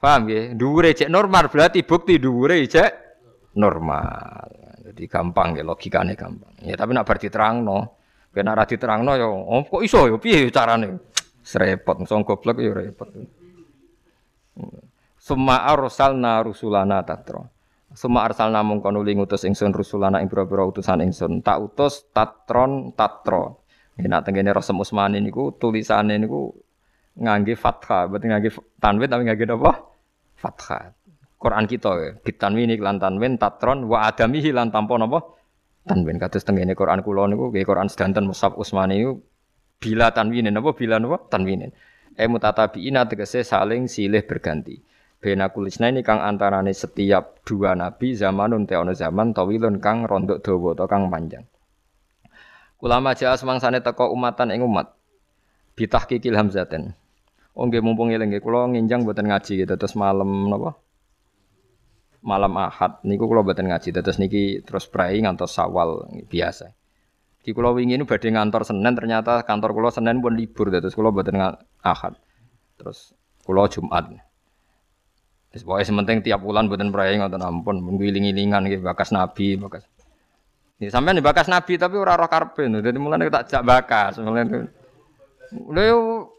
[0.00, 0.56] Paham nggih?
[0.56, 2.90] Dhuwure cek normal berarti bukti dhuwure cek
[3.60, 4.63] normal.
[4.94, 6.54] Jadi gampang ya logikane gampang.
[6.62, 10.98] Ya tapi nak bar diterangno Kena ra diterangno ya, oh, kok iso ya piye carane?
[11.46, 13.06] Serepot, sing goblok ya repot.
[15.14, 17.46] Suma arsalna rusulana tatra.
[17.94, 21.46] Suma arsalna mongko nuli ngutus ingsun rusulana ing pira-pira utusan ingsun.
[21.46, 23.54] Tak utus tatron tatra.
[23.94, 26.50] Nek nak tengene Rasul Usmani niku tulisane niku
[27.14, 28.50] ngangge fathah, berarti ngangge
[28.82, 29.72] tanwin tapi ngangge apa?
[30.34, 30.90] Fathah.
[31.44, 35.20] Quran kita ya, bitanwin lan tanwin tatron wa adamihi lan tanpa napa?
[35.84, 36.16] tanwin.
[36.16, 39.20] Kados tengene Quran kula niku nggih Quran sedanten Musab Utsmani niku
[39.76, 41.20] bila tanwinin napa bila napa?
[41.28, 41.68] Tanwinin
[42.16, 44.80] e mutatabiina tegese saling silih berganti.
[45.20, 50.40] Bena kulisna ini kang antarane setiap dua nabi zamanun te ono zaman tawilun kang rondok
[50.40, 51.44] dawa atau kang panjang.
[52.80, 54.92] Ulama jaa semangsane teko umatan ing umat.
[55.76, 56.92] Bitahqiqil hamzaten.
[57.56, 60.83] Oh nggih mumpung eling nggih kula nginjang mboten ngaji gitu terus malam napa
[62.24, 66.72] malam Ahad niku kula mboten ngaji terus niki terus prai ngantos Sawal biasa.
[67.44, 71.12] Di kula wingi ini badhe ngantor Senin ternyata kantor kula Senin pun libur terus kula
[71.12, 71.36] mboten
[71.84, 72.16] Ahad.
[72.80, 73.12] Terus
[73.44, 74.08] kula Jumat.
[75.52, 79.84] Wis pokoke sementing tiap bulan mboten prai ngoten ampun mun iling-ilingan nggih bakas nabi bakas.
[80.80, 82.66] Ini sampean bakas nabi tapi ora roh karepe.
[82.66, 84.18] Dadi mulane tak jak bakas.
[84.18, 84.66] Mulane
[85.54, 85.94] Lha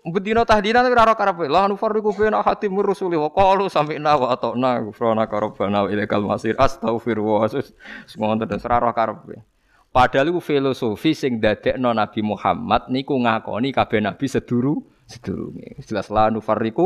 [0.06, 1.50] bedina tahdina tapi ora karepe.
[1.50, 6.54] La nufarriqu baina hatim rusuli wa qalu sami'na wa ata'na ghufranaka rabbana wa ilaikal masir.
[6.58, 7.50] Astaghfirullah.
[8.06, 9.42] Semono terus ora karepe.
[9.96, 15.80] Padahal iku filosofi sing dadekno Nabi Muhammad niku ngakoni kabeh nabi seduru sedurunge.
[15.88, 16.84] Jelas la nufarriqu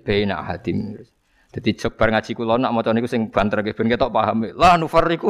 [0.00, 0.96] baina hatim.
[1.52, 4.48] Dadi jebar ngaji kula nak maca niku sing banter ben ketok paham.
[4.56, 5.28] La nufarriqu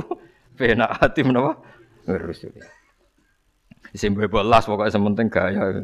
[0.54, 1.58] baina hatim napa?
[2.06, 2.62] Rusuli.
[3.98, 5.74] Sing bebelas pokoknya sementing gaya.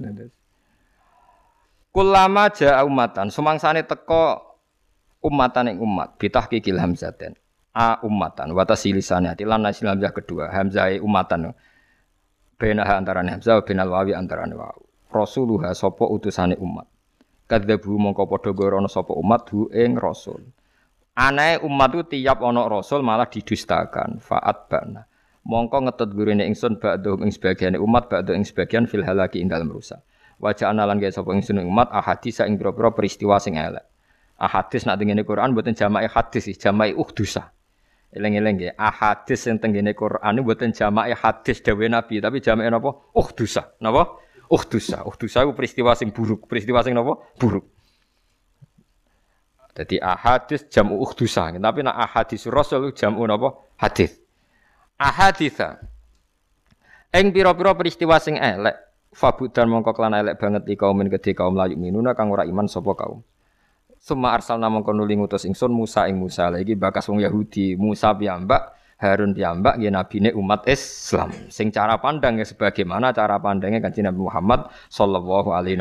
[1.89, 4.39] Kulama ja'a umatan, sumangsane teko
[5.25, 7.35] umatan yang umat, bitah kikil hamzaten.
[7.73, 11.55] A umatan, wata silisane ati lan nasil kedua, hamzah umatan.
[12.59, 14.83] Bena antara hamzah benal wawi antara wawu.
[15.09, 16.91] Rasuluha sopo utusane umat.
[17.49, 20.43] Kadzabu mongko padha gorono sapa umat hu ing rasul.
[21.17, 24.21] Anae umat itu tiap ono rasul malah didustakan.
[24.21, 25.09] Faat bana
[25.49, 29.73] mongko ngetut gurine ingsun ba'du ing sebagian umat ba'du ing sebagian fil halaki ing dalem
[29.73, 30.05] rusak
[30.39, 33.85] wajah analan gaya sapa ingsun umat ahadis ing pira-pira peristiwa sing elek.
[34.39, 37.51] Ahadis nak tengene Quran mboten jama'i hadis jama'i uhdusa
[38.13, 42.97] eleng-eleng nggih ahadis sing tengene Quran mboten jama'i hadis dawe Nabi tapi jama'i napa?
[43.13, 44.17] Uhdusa napa?
[44.49, 46.49] Uhdusa uhdusa itu peristiwa sing buruk.
[46.49, 47.21] Peristiwa sing napa?
[47.37, 47.69] Buruk.
[49.77, 53.61] Jadi ahadis jamu uhdusa tapi nak ahadis rasul jamu napa?
[53.77, 54.17] Hadis.
[54.99, 55.79] Ahaditha.
[57.15, 61.75] Eng pira-pira peristiwa sing elek fabudan mongko kelan elek banget di kaum kedhe kaum layu
[61.75, 63.25] minuna kang ora iman sapa kaum.
[63.99, 66.53] Suma arsalna mongko nuli ngutus ingsun Musa ing Musa.
[66.53, 67.75] Lagi bakas wong Yahudi.
[67.75, 71.35] Musa piyambak Harun piyambak nggih nabine umat Islam.
[71.51, 75.81] Sing cara pandang ya sebagaimana cara pandangnya kanjeng Nabi Muhammad sallallahu alaihi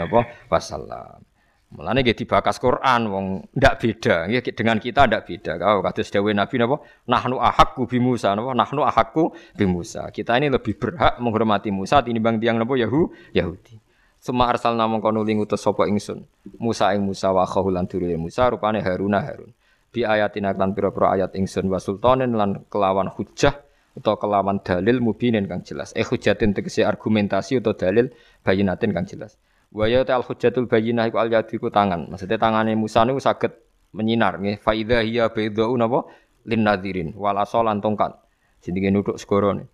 [0.49, 1.26] wasallam
[1.67, 5.59] Mulane nggih dibakas Quran wong ndak beda nggih dengan kita ndak beda.
[5.59, 6.79] Kalau kados dawuh Nabi napa
[7.11, 10.07] nahnu ahakku bi Musa napa nahnu ahakku bi Musa.
[10.07, 13.83] Kita ini lebih berhak menghormati Musa tinimbang tiang napa Yahu Yahudi.
[14.15, 16.23] Suma arsalna mongko nuli ngutus sapa ingsun.
[16.55, 19.51] Musa ing Musa wa khahulan durule Musa rupane Haruna Harun.
[19.91, 23.59] Bi ayatina lan pira-pira ayat ingsun wa sultanen lan kelawan hujah
[23.97, 25.91] atau kelawan dalil mubinin kang jelas.
[25.99, 28.07] Eh hujatin tegese argumentasi atau dalil
[28.45, 29.35] bayinatin kang jelas.
[29.71, 32.07] Wa ya al hujjatul bayyinah iku al yadiku tangan.
[32.07, 33.51] Maksudnya tangannya Musa niku saged
[33.91, 34.57] menyinar nggih.
[34.63, 36.07] Fa idza hiya baydau napa
[36.47, 38.15] lin nadirin wal asalan tongkat.
[38.63, 39.67] Jenenge nuthuk nih.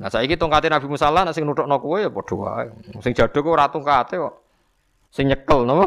[0.00, 2.68] Nah saiki tongkate Nabi Musa lan sing nuthukno kowe ya padha wae.
[3.00, 4.34] Sing jaduk ora tongkate kok.
[5.12, 5.86] Sing nyekel napa?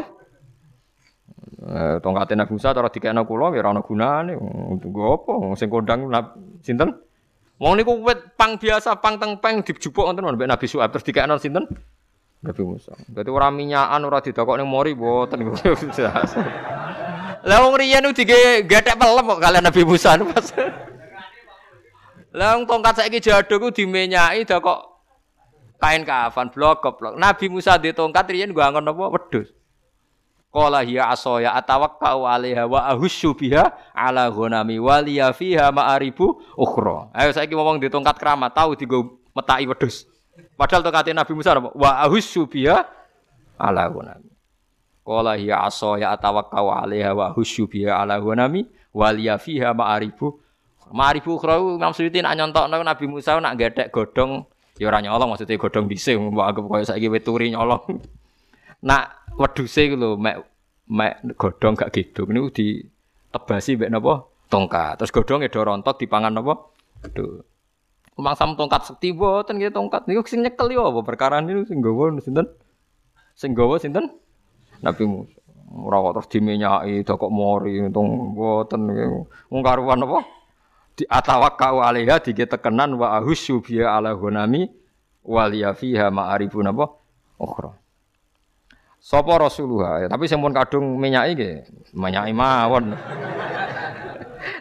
[1.66, 4.32] Eh, tongkate Nabi Musa cara dikekno kula ya ora ana gunane.
[4.78, 6.10] Nggo apa sing kondang
[6.62, 6.96] sinten?
[7.56, 11.64] Wong niku wit pang biasa pang tengpeng dijupuk wonten mbek Nabi Su'aib terus dikekno sinten?
[12.46, 12.94] Nabi Musa.
[13.10, 15.42] Berarti ora minyakan ora didokok ning mori mboten
[17.46, 20.46] Lah wong riyen dige gethek pelem kok kalian Nabi Musa pas.
[22.34, 24.80] Lah wong tongkat saiki jaduk ku dimenyaki kok
[25.82, 27.14] kain kafan blok blok.
[27.18, 29.50] Nabi Musa di tongkat riyen gua angon apa wedhus.
[30.50, 37.12] Qala hiya asaya atawakkau 'alaiha wa ahussu biha 'ala ghanami wa liya fiha ma'aribu ukhra.
[37.12, 40.15] Ayo saiki ngomong di tongkat keramat tahu digo metaki wedhus.
[40.56, 41.56] Padahal tongkat Nabi Musa?
[41.56, 42.84] Wa ahussu biha
[43.60, 44.30] ala gunami.
[45.06, 50.34] Qala hiya asa ya atawakkau 'alaiha wa ahussu biha ala gunami wal fiha ma'arifu.
[50.90, 54.46] Ma'arifu ukhra Imam Suyuti nak nyontokno Nabi Musa nak gethek godhong
[54.78, 57.82] ya ora nyolong maksudnya godhong dhisik mbok anggap koyo saiki weturi nyolong.
[58.86, 60.36] Nak wedhuse lho mek
[60.86, 64.30] mek godhong gak gedung niku ditebasi mek napa?
[64.46, 65.02] Tongkat.
[65.02, 66.54] Terus godhonge do rontok dipangan napa?
[67.02, 67.42] Aduh.
[68.16, 72.16] Mangsam tongkat sekti boten nggih tongkat niku sing nyekel yo apa perkara niku sing nggawa
[72.16, 72.48] sinten?
[73.36, 74.08] Sing nggawa sinten?
[74.80, 75.36] Nabi Musa.
[75.76, 78.88] Ora kok terus dimenyaki kok mori untung boten
[79.52, 80.24] wong karuan apa?
[80.96, 84.64] Di atawakkau alaiha diketekenan wa ahusyu biya ala gunami
[85.20, 86.88] waliya fiha ma'arifun apa?
[87.36, 87.76] Ukhra.
[88.96, 91.56] Sapa Rasulullah, tapi sing kadung menyaki nggih,
[91.92, 92.96] menyaki mawon.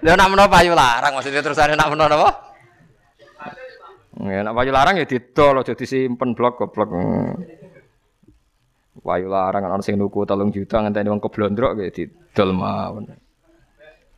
[0.03, 2.29] Lha nak menawa payu larang maksudnya terusane nak menawa apa?
[4.29, 6.89] Ya, nak wayu larang ya didol aja disimpen blok goblok.
[9.05, 13.11] Wayu larang ana sing nuku 3 juta ngenteni wong keblondrok ya didol mawon.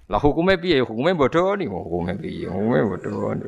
[0.08, 0.80] Lah hukume piye?
[0.80, 2.48] Hukume bodoni, hukume piye?
[2.48, 3.46] Hukume bodoni.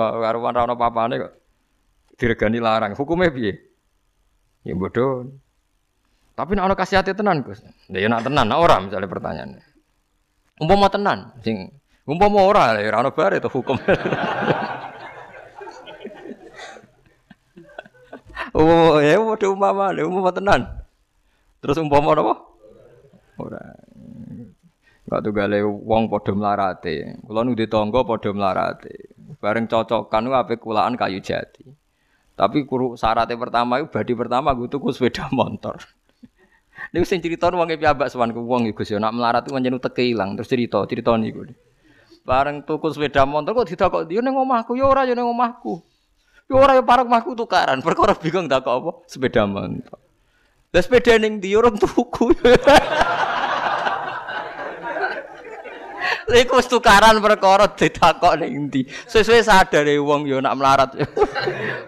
[0.00, 1.32] Karo ora ana papane kok
[2.16, 2.96] diregani larang.
[2.96, 3.52] Hukume piye?
[4.64, 5.28] Ya bodoh.
[6.34, 7.60] Tapi nek ana kasihate tenan, Gus.
[7.92, 9.62] Lah ya nak tenan, nak ora misalnya pertanyaannya.
[10.64, 11.68] Umpama tenan, sing
[12.08, 13.76] umpama ora ya ora ana bare to hukum.
[18.54, 20.62] Oh, ya padha umpama, lha umpama tenan.
[21.58, 22.34] Terus umpama apa?
[23.42, 23.74] Ora.
[25.04, 27.18] Enggak tunggale wong padha mlarate.
[27.26, 29.10] Kula nu tangga padha mlarate.
[29.42, 31.66] Bareng cocokan ku ape kulaan kayu jati.
[32.34, 35.78] Tapi kuru syaratnya pertama itu badi pertama gue tuku sepeda motor.
[36.90, 40.02] Niku sing cerita wong e piyambak sowanku wong iku Gus nak melarat ku pancen teke
[40.02, 41.46] ilang terus cerita cerita niku.
[42.26, 45.93] Bareng tuku sepeda motor kok ditakok dia ning omahku ya ora ya ning omahku.
[46.44, 49.96] Yo ora yo parek mahku tukaran, perkara bingung tak apa sepeda motor.
[50.76, 52.36] Lah sepeda ning ndi orang tuku.
[56.34, 58.84] Iku wis tukaran perkara ditakok ning ndi.
[59.08, 60.92] Sesuai sadar e wong yo nak melarat.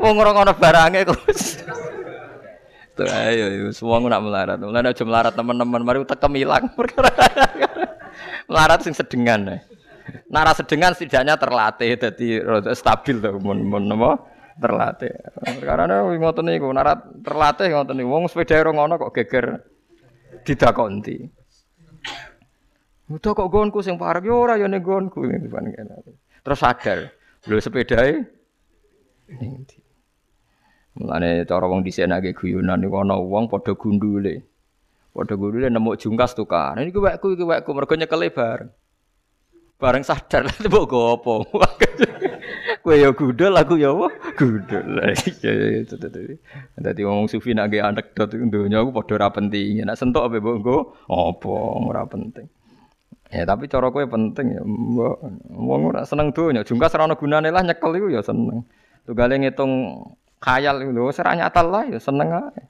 [0.00, 1.20] wong ora ngono barange kok.
[2.96, 4.56] Tuh ayo wong nak melarat.
[4.56, 7.12] Mulane aja melarat teman-teman, mari tekem ilang perkara.
[8.48, 9.60] melarat sing sedengan.
[10.30, 12.40] Nara sedengan setidaknya terlatih jadi
[12.72, 15.12] stabil tuh mun apa terlatih.
[15.60, 19.46] Karena ngoten niku narat terlatih ngoten niku wong sepeda ora ngono kok geger
[20.42, 21.16] didakonti.
[23.06, 25.22] Udah kok gonku sing parek yo ora yo ning gonku
[26.42, 27.10] Terus sadar,
[27.46, 28.22] lho sepedae
[29.38, 29.78] ning ndi.
[30.96, 34.40] Mulane cara wong dhisik nek guyonan niku ana wong padha gundule.
[35.12, 36.78] Padha gundule nemu jungkas tukar.
[36.80, 38.70] Ini wekku iki wekku mergo nyekele bareng.
[39.76, 41.44] Bareng sadar lha mbok gopo.
[42.86, 44.14] Kowe ya gudel, aku ya apa?
[44.38, 45.02] Gudel.
[45.42, 46.38] Iya iya itu tadi.
[46.78, 49.82] Dadi ngomong sufi nak ge anekdot donya aku padha ora penting.
[49.82, 50.78] Nek sentuk apa mbok nggo?
[51.10, 51.50] Apa
[51.82, 52.46] ora penting.
[53.34, 54.62] Ya tapi cara kowe penting ya.
[55.50, 58.62] Wong ora seneng donya, jungkas ora ana gunane lah nyekel iku ya seneng.
[59.02, 60.06] Tugale ngitung
[60.38, 62.62] khayal iku lho, ora nyatal lah ya seneng ae.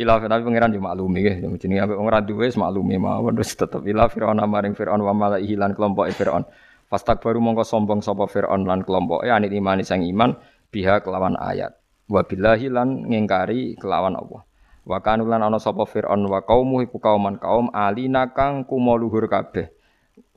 [0.00, 3.84] Ila tapi pangeran yo maklumi nggih, jenenge ambek wong ora duwe maklumi mawon terus tetep
[3.84, 6.48] ila fir'aun maring fir'aun wa malaihi lan kelompok fir'aun.
[6.84, 10.36] Fastak baru mongko sombong sapa Fir'aun lan kelompoke anit imani sang iman
[10.68, 11.72] biha kelawan ayat.
[12.04, 14.44] Wa billahi lan ngingkari kelawan Allah.
[14.84, 19.24] Wa kanu lan ana sapa Fir'aun wa kaumu iku kauman kaum alina kang kumo luhur
[19.32, 19.72] kabeh.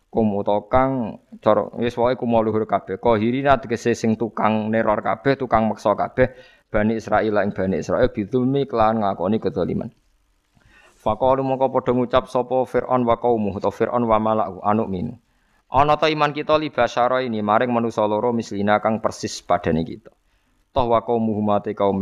[0.08, 0.40] Kum
[0.72, 2.96] kang cara wis wae kumo luhur kabeh.
[2.96, 6.32] Qahirina tegese sing tukang neror kabeh, tukang meksa kabeh
[6.72, 9.92] Bani Israil ing Bani Israil bidulmi kelawan ngakoni kedzaliman.
[10.98, 15.16] Faqalu mongko padha ngucap sapa Fir'aun wa kaumu utawa Fir'aun wa mala'u anu minu.
[15.68, 20.16] Ana ta iman kita li basyara ini maring manusa loro mislina kang persis padane kita.
[20.72, 22.00] Toh wa kaum Muhammad kaum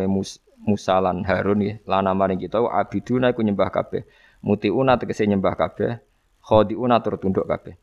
[0.65, 4.05] Musa lan Harun nggih lan maring kita abiduna iku nyembah kabeh.
[4.45, 5.97] Mutiuna tegese nyembah kabeh,
[6.45, 7.73] khadiuna tur tunduk kabeh.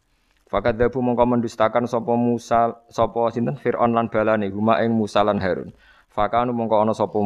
[0.47, 5.43] Fakat dabu mongko mendustakan sapa Musa sapa sinten Firaun lan balane huma ing Musa lan
[5.43, 5.75] Harun.
[6.15, 7.19] Fakanu mongko ana sapa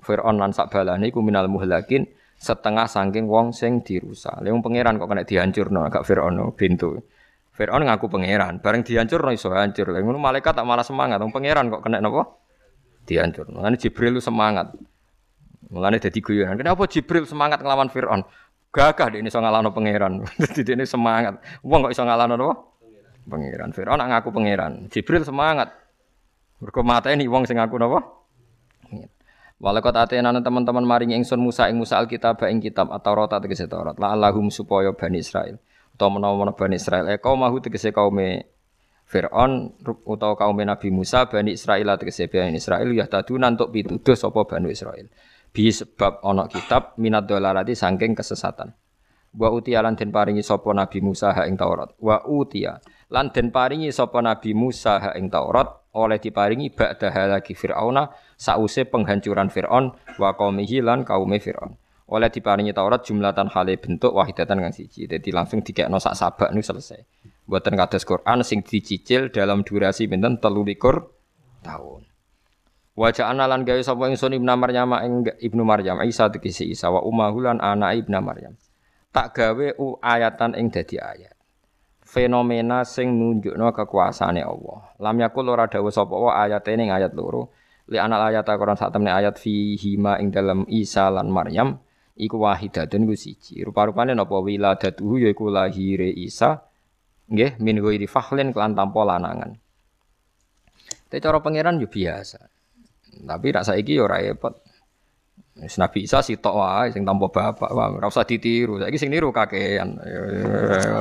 [0.00, 2.08] Firaun lan sak balane iku minal muhlakin
[2.40, 4.40] setengah saking wong sing dirusak.
[4.40, 7.04] Lha pangeran kok kena dihancurno agak Firaun bintu.
[7.58, 9.90] Fir'aun ngaku pangeran, bareng dihancur no iso hancur.
[9.90, 12.38] Lah ngono malaikat tak malah semangat, wong pangeran kok kena napa?
[13.02, 13.50] Dihancur.
[13.50, 14.70] Mulane Jibril lu semangat.
[15.66, 16.54] Mulane dadi guyonan.
[16.54, 18.22] Kenapa Jibril semangat nglawan Fir'aun?
[18.70, 20.22] Gagah dia ini iso ngalahno pangeran.
[20.54, 21.40] Dadi ini semangat.
[21.64, 22.54] Wong kok iso ngalahno napa?
[23.26, 23.74] Pangeran.
[23.74, 24.72] Fir'aun ngaku pangeran.
[24.92, 25.74] Jibril semangat.
[26.62, 28.06] Mergo mateni wong sing ngaku napa?
[29.58, 33.98] Walakot atena teman-teman maring ingsun Musa ing Musa Alkitab ing kitab atau rota tegese Taurat.
[33.98, 35.58] La Allahum supaya Bani Israel
[35.98, 37.10] utawa menawa Bani Israil.
[37.10, 38.46] Eh kaum mahu tegese kaume
[39.02, 39.74] Fir'aun
[40.06, 44.70] utawa kaum Nabi Musa Bani Israil tegese Bani Israil ya tadu nantuk pituduh sapa Bani
[44.70, 45.10] Israil.
[45.50, 48.78] Bi sebab ana kitab minat dolarati saking kesesatan.
[49.34, 51.90] Wa utia lan den paringi sapa Nabi Musa ha ing Taurat.
[51.98, 52.78] Wa utia
[53.10, 55.66] lan den paringi sapa Nabi Musa ha ing Taurat
[55.98, 61.74] oleh diparingi ba'da halaki Fir'auna sause penghancuran Fir'aun wa qaumihi lan kaume Fir'aun.
[62.08, 65.04] Oleh diparingi Taurat jumlatan hale bentuk wahidatan kang siji.
[65.04, 67.04] Jadi langsung dikekno sak sabak nu selesai.
[67.44, 70.80] Buatan kados Quran sing dicicil dalam durasi pinten 13
[71.60, 72.02] tahun.
[72.98, 74.90] Wajah analan gawe sapa ingsun Ibnu Maryam
[75.36, 78.56] Ibnu Maryam Isa tegese Isa wa ummahu lan anak Ibnu Maryam.
[79.12, 81.36] Tak gawe u ayatan ing dadi ayat.
[82.08, 84.96] Fenomena sing nunjukno kekuasaane Allah.
[84.96, 87.52] Lam yakul ora dawuh sapa wa ayate ning ayat loro.
[87.92, 91.87] Li anal ayat Quran sak temne ayat fi hima ing dalam Isa lan Maryam
[92.18, 93.62] iku wahidatun iku siji.
[93.62, 96.68] Rupa-rupane napa wiladatuhu yaiku lahire Isa
[97.28, 99.52] Nggih, min ghairi fakhlin kelan tanpa lanangan.
[101.12, 102.40] Tapi cara pangeran yo biasa.
[103.28, 104.56] Tapi rak saiki yo ora repot.
[105.60, 108.80] Wis Nabi Isa sitok wae sing tanpa bapak, ora usah ditiru.
[108.80, 110.00] Saiki sing niru kakean.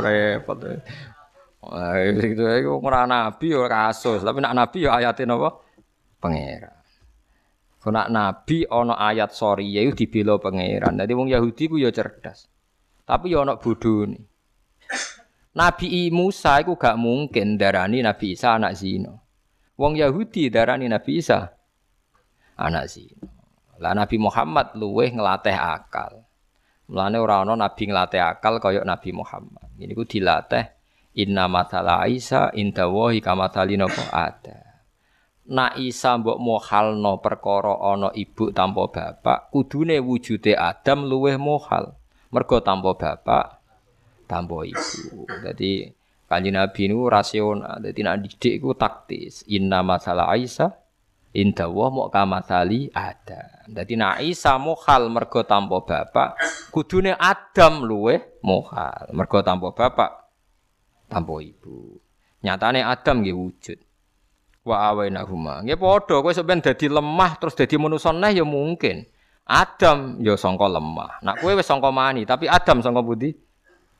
[0.03, 0.59] Repot.
[1.63, 5.63] Wah, itu ora nabi yo kasus, tapi nak nabi yo ayate napa?
[6.19, 6.76] Pangeran.
[7.87, 10.99] Kena nabi ana ayat sorry ya dibela pangeran.
[10.99, 12.51] Dadi wong Yahudi ku yo cerdas.
[13.07, 14.27] Tapi yo ana bodhone.
[15.55, 19.15] Nabi Musa itu gak mungkin darani Nabi Isa anak zina.
[19.79, 21.47] Wong Yahudi darani Nabi Isa
[22.59, 23.23] anak zina.
[23.79, 26.27] Lah Nabi Muhammad luweh ngelatih akal.
[26.91, 29.63] Mulane ora ana nabi ngelatih akal kaya Nabi Muhammad.
[29.79, 30.75] Ini ku dilatih
[31.15, 34.66] inna matala Isa inda wahi kamatali napa ada.
[35.47, 41.95] Nak Isa mbok mohalno perkara ana ibu tanpa bapak, kudune wujude Adam luweh mohal.
[42.35, 43.63] Mergo tanpa bapak
[44.27, 45.23] tanpa ibu.
[45.47, 45.87] Jadi
[46.27, 47.79] kanjeng Nabi niku rasional.
[47.79, 49.47] Dadi nek didik iku taktis.
[49.47, 50.75] Inna masalah Aisyah
[51.31, 53.63] inda wa mau kamatali ada.
[53.71, 56.43] Dadi nek Aisyah mohal mergo tanpa bapak,
[56.75, 60.11] kudune Adam luwe mohal mergo tanpa bapak
[61.07, 62.03] tanpa ibu.
[62.43, 63.79] Nyatane Adam nggih wujud.
[64.67, 65.63] Wa awaina huma.
[65.63, 69.07] Nggih padha kowe sampeyan dadi lemah terus dadi manusa neh ya mungkin.
[69.47, 71.23] Adam ya sangka lemah.
[71.23, 73.31] Nak kowe wis sangka mani, tapi Adam sangka budi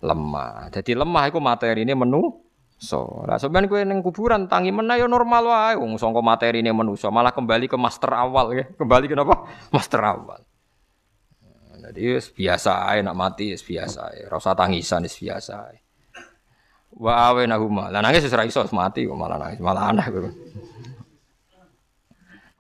[0.04, 0.68] lemah.
[0.76, 2.44] Jadi lemah materi ini menu
[2.76, 3.24] so.
[3.24, 7.08] Lah sampean kowe ning kuburan tangi meneh ya normal wae wong sangka materi ini manusa
[7.08, 8.68] malah kembali ke master awal ya.
[8.68, 9.36] Kembali ke apa?
[9.76, 10.44] Master awal.
[11.88, 14.28] Jadi biasa ae nak mati biasa ae.
[14.28, 15.87] Ora usah tangisan biasa ae.
[16.98, 17.94] Wa awe nahuma.
[17.94, 20.34] Lah nangis wis ora iso mati kok malah nangis, malah aneh kok.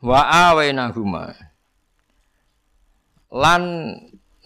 [0.05, 0.22] Wa
[0.53, 1.34] awe nahuma.
[3.34, 3.64] Lan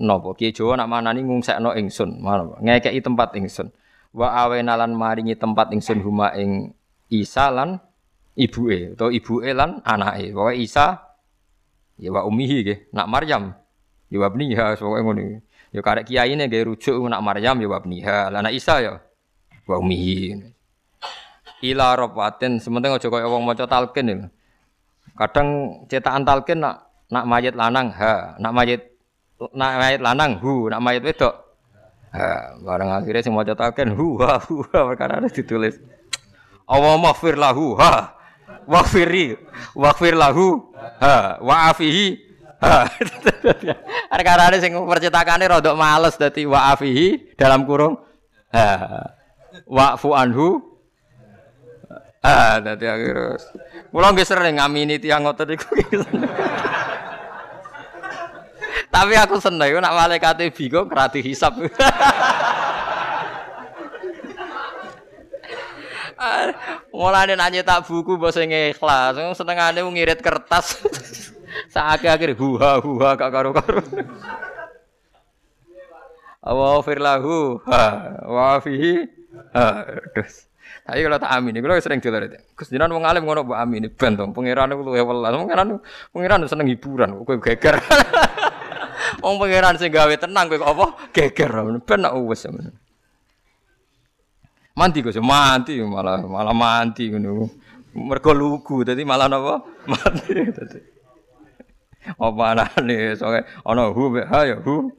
[0.02, 2.26] Napa Kiai Jawa nak manani ngungsekno ingsun,
[2.66, 3.70] ngekeki tempat ingsun.
[4.12, 6.76] Wa awena lan maringi tempat ingsun huma ing
[7.12, 7.80] Isa lan
[8.36, 10.32] ibuke utawa ibuke lan anake.
[10.32, 11.00] Pokoke Isa
[12.02, 13.54] ya wa ummihi nggih, nak Maryam
[14.10, 15.44] ya wa ibniha pokoke ngono.
[15.72, 18.34] Ya karek kiyaine nggih rujuk nak Maryam ya wa ibniha.
[18.34, 19.00] Lah nak Isa ya
[19.72, 20.52] wa ummihi.
[21.62, 24.18] Ila rabatin sementing aja kaya wong maca talqin ya.
[25.16, 25.48] Kadang
[25.88, 28.82] cetakan talqin nak nak mayit lanang ha, nak mayit
[29.54, 31.36] nak mayit lanang hu, nak mayit wedok.
[32.12, 35.80] Ha, barang akhirnya sing maca taken hu ha hu ha perkara ditulis.
[36.68, 38.18] Allah maghfir lahu ha.
[38.62, 39.42] Waghfiri,
[39.74, 40.70] waghfir lahu
[41.02, 42.08] ha, wa'afihi
[42.62, 42.86] ha.
[44.14, 47.98] Perkara sing percetakane rodok males dadi wa'afihi dalam kurung
[48.54, 49.18] ha.
[49.68, 50.72] Wa'fu anhu
[52.22, 53.42] Ah, dadi akhirnya.
[53.90, 55.74] Kula nggih sering ngamini tiyang ngoten iku.
[58.94, 61.58] Tapi aku seneng nak malaikat bingung kerati hisap.
[66.94, 70.78] Mulane nanya tak buku bahasa ikhlas, senengane ngirit kertas.
[71.74, 73.82] Saat akhir huha huha gak karo karo.
[76.46, 77.58] Awa firlahu
[78.30, 79.21] wa fihi
[79.54, 79.86] ha
[80.16, 80.52] terus.
[80.82, 82.10] Tapi kalau tak amin, kalau sering itu.
[82.58, 84.26] Gus jinan wong alim ngono mbok amin ben to.
[84.34, 85.34] Pangeran iku luwe welas.
[85.36, 85.68] Pangeran
[86.10, 87.78] pangeran seneng hiburan, kowe geger.
[89.24, 90.86] Wong pangeran sing gawe tenang kowe kok apa?
[91.12, 91.52] Geger
[91.84, 92.48] ben nak wis.
[94.72, 97.52] Mandi Gus, mandi malah malah mandi ngono.
[97.92, 99.60] Mergo lugu dadi malah napa?
[99.92, 100.80] Mandi dadi.
[102.16, 104.90] Apa anane soalnya ana hu ha ya hu.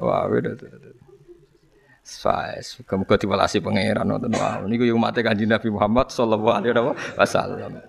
[0.00, 0.58] Wah, wis
[2.18, 4.66] Faiz, muga diwelasi pangeran wonten wau.
[4.66, 6.74] Niku yo mate Kanjeng Nabi Muhammad sallallahu alaihi
[7.16, 7.80] wasallam.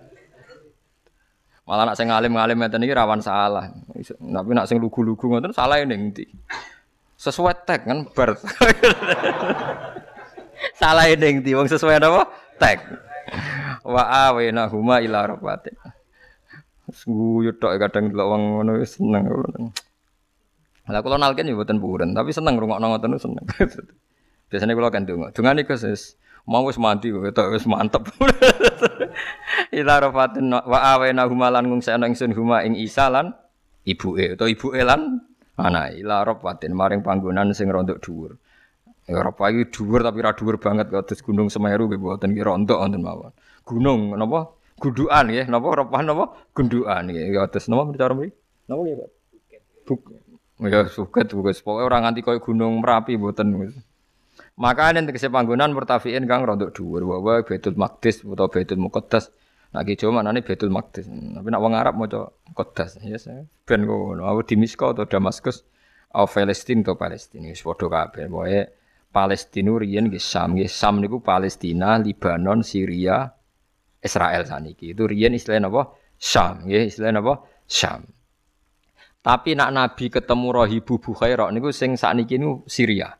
[1.64, 3.72] Malah nak sing ngalim-ngalim ngeten iki rawan salah.
[3.96, 6.28] Tapi nak sing lugu-lugu ngoten salah ning ndi?
[7.16, 8.36] Sesuai tag kan bar.
[10.82, 12.28] salah ning ndi wong sesuai apa?
[12.60, 12.84] Tag.
[13.88, 15.76] Wa awena huma ila rafatin.
[17.08, 19.24] Guyu tok kadang delok wong ngono seneng.
[20.84, 23.46] Lah kula nalken yo mboten puren, tapi seneng rungokno ngoten seneng.
[24.54, 25.34] Biasanya kula kan donga.
[25.34, 25.82] Dongane Gus
[26.46, 28.06] mau wis mandi kok wis mantep.
[29.82, 33.34] ila rafatin wa awena huma lan ngungsekno ingsun huma ing Isa lan
[33.82, 35.26] ibuke utawa ibuke lan
[35.58, 38.38] ana ila rafatin maring panggonan sing rondok dhuwur.
[39.10, 43.02] Eropa iki dhuwur tapi ra dhuwur banget kados Gunung Semeru nggih mboten ki rontok wonten
[43.02, 43.34] mawon.
[43.66, 44.54] Gunung napa?
[44.80, 46.26] Gundukan nggih, napa Eropa napa?
[46.56, 48.32] Gundukan nggih kados napa cara mriki?
[48.70, 49.10] Napa nggih, Pak?
[49.84, 50.02] Buk.
[50.64, 53.74] Ya suket wis pokoke ora nganti koyo Gunung Merapi mboten.
[54.54, 59.34] Maka nek tegese panggonan murtafiin kang rontok dhuwur wae Baitul Maqdis utawa Baitul Muqaddas.
[59.74, 61.10] Nah ki Jawa manane Baitul Maqdis.
[61.10, 63.02] Tapi nek wong Arab maca Qaddas.
[63.02, 63.18] Ya
[63.66, 64.30] ben ngono.
[64.30, 65.66] Aku di Misko atau Damaskus
[66.14, 68.30] atau Palestina atau Palestina wis padha kabeh.
[68.30, 68.62] Pokoke
[69.14, 73.30] Palestina riyen nggih Sam, nggih Sam niku Palestina, Libanon, Syria,
[74.02, 74.98] Israel saniki.
[74.98, 75.94] Itu riyen istilahnya apa?
[76.18, 77.46] Sam, nggih istilahnya apa?
[77.70, 78.10] Sam.
[79.24, 83.14] Tapi nak Nabi ketemu Rahibu Bukhairah niku sing sakniki niku Syria.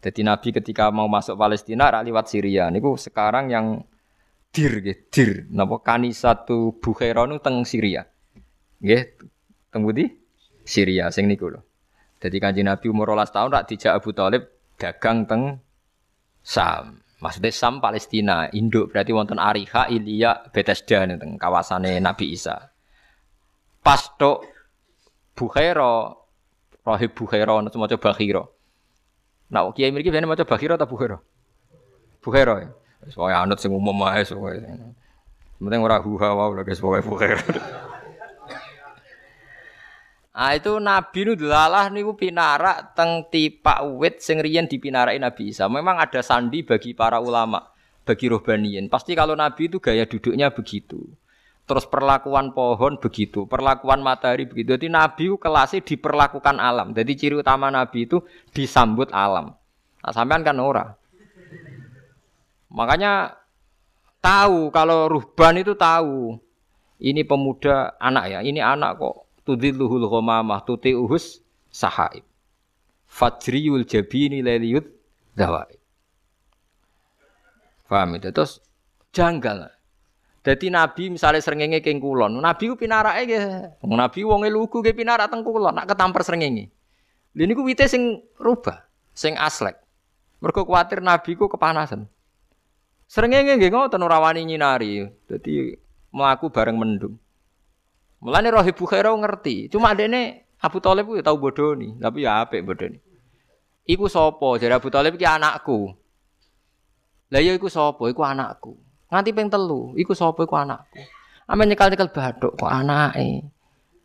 [0.00, 3.84] Jadi Nabi ketika mau masuk Palestina rak liwat Syria niku sekarang yang
[4.48, 8.08] dir nggih, dir napa kanisatu Bukhairah niku teng Syria.
[8.80, 9.02] Nggih,
[9.68, 10.08] teng pundi?
[10.64, 11.60] Syria sing niku lho.
[12.20, 14.48] Jadi kanjeng Nabi umur 12 tahun rak dijak Abu Thalib
[14.80, 15.60] dagang teng
[16.40, 17.00] Sam.
[17.20, 22.72] Maksudnya Sam Palestina, induk berarti wonten Ariha, Ilya, Bethesda teng kawasane Nabi Isa.
[23.84, 24.48] Pas tok
[25.36, 26.16] Bukhaira,
[26.84, 28.44] Rahib Bukhaira maca Bakhira.
[29.50, 31.18] Nah, kiai mriki biyen maca Bakhira ta Bukhaira?
[32.22, 32.70] Bukhaira ya.
[33.02, 34.62] Wis wae anut sing umum wae pokoke.
[35.58, 37.42] Penting ora huha wae lho guys pokoke Bukhaira.
[40.30, 45.66] Ah itu Nabi nu delalah niku pinarak teng tipak wit sing riyen dipinaraki Nabi Isa.
[45.66, 47.66] Memang ada sandi bagi para ulama,
[48.06, 48.86] bagi rohbaniyin.
[48.86, 51.02] Pasti kalau Nabi itu gaya duduknya begitu.
[51.70, 54.74] Terus perlakuan pohon begitu, perlakuan matahari begitu.
[54.74, 56.90] Jadi Nabi kelasnya diperlakukan alam.
[56.90, 59.54] Jadi ciri utama Nabi itu disambut alam.
[60.02, 60.98] Nah, sampean kan ora.
[62.74, 63.38] Makanya
[64.18, 66.42] tahu kalau ruhban itu tahu.
[66.98, 71.38] Ini pemuda anak ya, ini anak kok tudilluhul ghamamah uhus
[71.70, 72.26] sahaib.
[73.06, 74.90] Fajriyul jabini leliyut
[75.38, 75.78] dawaib.
[77.86, 78.34] Paham itu?
[78.34, 78.58] Terus
[79.14, 79.79] janggal.
[80.40, 83.44] Jadi Nabi misalnya serengenge keng kulon, Nabi ku pinarake nggih.
[83.84, 86.72] Nabi wonge lugu ge pinarak teng kulon, nak ketampar serengenge.
[87.36, 89.76] Lha niku wite sing rubah, sing aslek.
[90.40, 92.08] Mergo kuwatir Nabi ku kepanasan.
[93.04, 95.04] Serengenge nggih ngoten ora wani nyinari.
[95.28, 95.76] Dadi
[96.08, 97.20] mlaku bareng mendung.
[98.24, 99.68] Mulane Rohib Bukhairah ngerti.
[99.68, 102.96] Cuma adene Abu Thalib ku ya tau bodoni, tapi ya apik bodoni.
[103.88, 104.56] Iku sapa?
[104.56, 105.92] Jare Abu Thalib iki anakku.
[107.28, 108.08] Lah ya iku sapa?
[108.08, 108.76] Iku anakku.
[109.10, 111.02] Nganti ping telu, iku sapa iku anakku.
[111.50, 113.42] Ame nyekal-nyekal bathuk kok anake.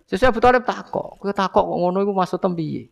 [0.10, 2.90] Sesuk Abu Thalib takok, kowe takok kok ngono iku maksud piye?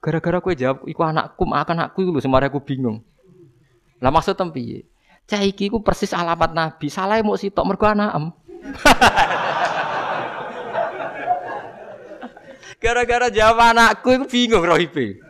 [0.00, 3.04] Gara-gara kowe jawab iku anakku, makan anakku iku lho semare aku bingung.
[4.00, 4.88] Lah maksud piye?
[5.28, 6.88] Cah iki ku persis alamat Nabi.
[6.88, 8.32] Salah mau sitok mergo anakem.
[12.82, 15.20] Gara-gara jawab anakku itu bingung rohibe.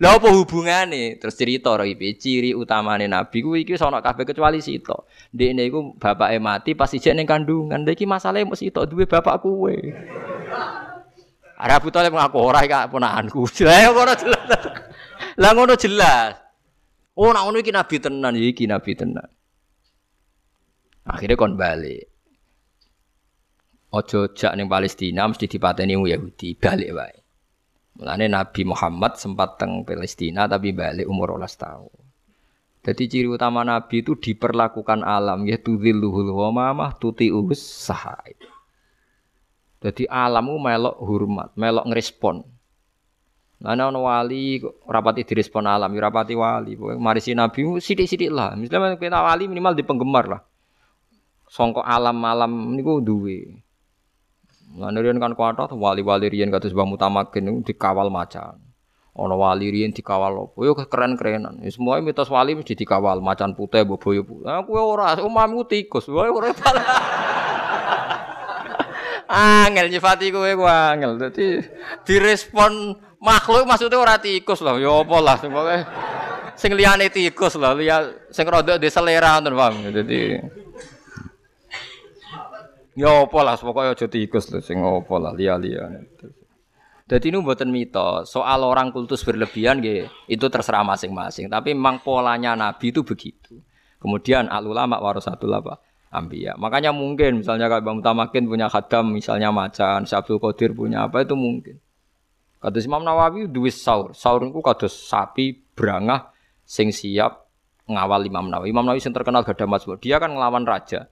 [0.00, 1.20] Lah apa hubungane?
[1.20, 5.04] Terus cerita rohibe, ciri utamane nabi ku iki sono kabeh kecuali sito.
[5.36, 7.84] Ndekne iku bapake mati pas ijek ning kandungan.
[7.84, 9.76] Lha iki masalahe mesti sito duwe bapak kuwe.
[11.60, 13.44] Ada Abu Thalib ngaku ora iki ponakanku.
[13.68, 14.62] Lah ngono jelas.
[15.36, 16.32] Lah ngono jelas.
[17.20, 19.28] Oh, nak ngono iki nabi tenan, iki nabi tenan.
[21.04, 22.08] Akhirnya kon balik.
[23.92, 27.19] Ojo jak ning Palestina mesti dipateni Yahudi, balik wae.
[28.00, 31.92] Mulane Nabi Muhammad sempat teng Palestina tapi balik umur 12 tahun.
[32.80, 38.32] Jadi ciri utama Nabi itu diperlakukan alam ya tudzilluhul ghamamah tuti'us sahai.
[39.84, 42.40] Jadi alammu melok hormat, melok ngerespon.
[43.60, 46.80] Nah, ana wali rapati direspon alam, ya rapati wali.
[46.80, 48.56] Mari si Nabi sithik-sithik lah.
[48.56, 50.40] Misalnya kita wali minimal di penggemar lah.
[51.52, 53.60] Songkok alam-alam niku duwe.
[54.78, 58.62] Lan riyen kan kuatah wali-wali riyen kados Mbah Mutamakin dikawal macan.
[59.10, 60.62] Ana wali riyen dikawal opo?
[60.62, 61.58] Yo keren-kerenan.
[61.66, 64.22] Ya semua mitos wali mesti dikawal macan putih mbok boyo.
[64.46, 66.06] Nah, kowe ora, umamku tikus.
[66.06, 66.54] Wae ora
[69.30, 71.18] Angel nyifati kowe ku angel.
[71.18, 71.58] Dadi
[72.06, 74.78] direspon makhluk maksudnya ora tikus lho.
[74.78, 75.36] Ya apa lah
[76.54, 79.74] sing liyane tikus lho, liya sing rada di selera ngoten paham.
[79.90, 80.38] Dadi
[82.98, 85.86] Ya apa lah pokoknya aja tikus lho sing apa lah liya-liya.
[87.10, 88.30] Jadi ini buatan mitos.
[88.30, 91.50] Soal orang kultus berlebihan gitu, itu terserah masing-masing.
[91.50, 93.58] Tapi memang polanya Nabi itu begitu.
[93.98, 95.82] Kemudian al ulama warasatul apa?
[96.10, 96.58] Ambiya.
[96.58, 101.38] Makanya mungkin misalnya kalau Bang Mutamakin punya khadam misalnya macan, Syabdul Qadir punya apa itu
[101.38, 101.78] mungkin.
[102.58, 104.10] Kata Imam Nawawi duwis saur.
[104.14, 106.34] Saur itu kados sapi berangah
[106.66, 107.46] sing siap
[107.86, 108.74] ngawal Imam Nawawi.
[108.74, 110.02] Imam Nawawi yang terkenal gada mazmur.
[110.02, 111.10] Dia kan ngelawan raja.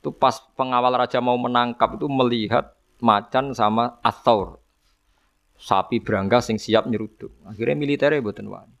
[0.00, 4.60] Itu pas pengawal raja mau menangkap itu melihat macan sama athaur.
[5.56, 7.32] Sapi berangga sing siap nyeruduk.
[7.48, 8.76] Akhirnya militernya buatan wani.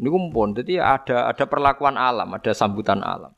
[0.00, 3.36] Ini kumpul, jadi ada ada perlakuan alam, ada sambutan alam.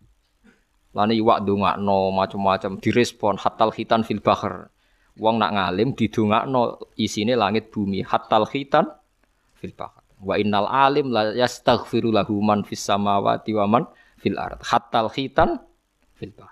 [0.93, 1.43] Lani iwak
[1.81, 4.69] no macam-macam direspon hatal khitan fil bahar.
[5.16, 5.97] Wong nak ngalim
[6.52, 8.93] no isine langit bumi hatal khitan
[9.56, 10.05] fil bahar.
[10.20, 13.82] Wa innal alim la yastaghfiru lahu man fis samawati wa man
[14.20, 14.60] fil ard.
[14.60, 15.64] Hatal khitan
[16.12, 16.52] fil bahar.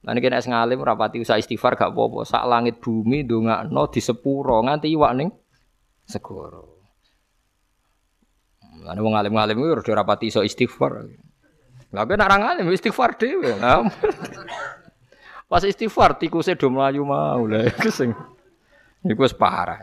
[0.00, 2.24] Lah nek nek ngalim rapati usah istighfar gak apa-apa.
[2.24, 5.28] Sak langit bumi ndongakno di sepuro nganti iwak ning
[6.08, 6.80] segoro.
[8.80, 11.04] Lah wong alim-alim kuwi ora rapati iso istighfar.
[11.92, 13.60] Lah nek ora ngalim istighfar dhewe.
[15.50, 18.14] Pas istighfar tikuse do mlayu mau lha iku sing
[19.04, 19.82] iku wis parah.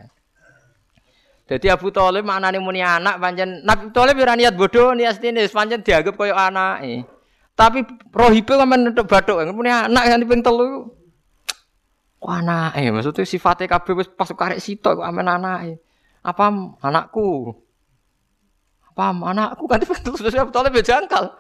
[1.48, 5.84] Jadi Abu Thalib maknane muni anak pancen Nabi Thalib ora niat bodoh niat stine pancen
[5.84, 7.17] dianggap koyo anake.
[7.58, 7.82] Tapi
[8.14, 10.94] rohibe kan nutup bathuk, punya anak yang ping telu.
[12.22, 15.82] Wah anak, eh maksudnya sifatnya kabeh wis pas karek sitok kok amen anak.
[16.22, 16.54] Apa
[16.86, 17.58] anakku?
[18.94, 21.34] Apa anakku kan terus betul lebih jangkal.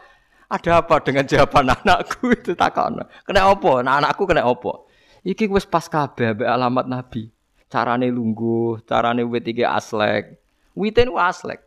[0.49, 2.97] Ada apa dengan jawaban anakku itu takon.
[3.21, 3.85] Kena apa?
[3.85, 4.89] Nah anakku kena apa?
[5.21, 7.29] Iki wis pas kabeh ambek alamat Nabi.
[7.69, 10.41] Carane lungguh, carane wit iki aslek.
[10.73, 11.61] Wite niku aslek.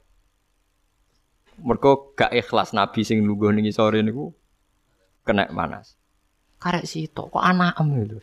[1.61, 4.40] Mergo gak ikhlas Nabi sing lungguh ning sore niku
[5.31, 5.95] kena panas.
[6.59, 8.19] Karek sitok kok anak itu.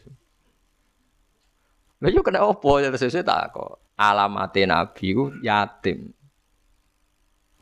[2.04, 3.82] Lah yo kena opo ya terus tak kok.
[3.98, 6.14] Alamate nabi ku yatim.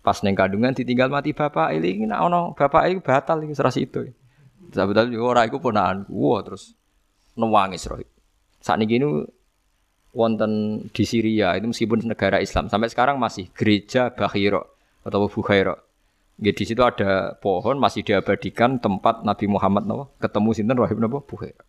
[0.03, 4.03] Pas neng kandungan ditinggal mati bapak ini nak ono bapak ini batal iki serasi itu.
[4.73, 6.11] Sebetulnya juga orang itu ponakanku.
[6.11, 6.75] Wah terus
[7.39, 8.03] nangis roh.
[8.59, 9.07] Saat ini gini
[10.15, 15.75] wonten di Syria itu meskipun negara Islam sampai sekarang masih gereja Bahiro atau Bukhairo.
[16.35, 21.23] Ya, di situ ada pohon masih diabadikan tempat Nabi Muhammad nawa, ketemu sinten Rahib napa
[21.23, 21.63] Buhaira.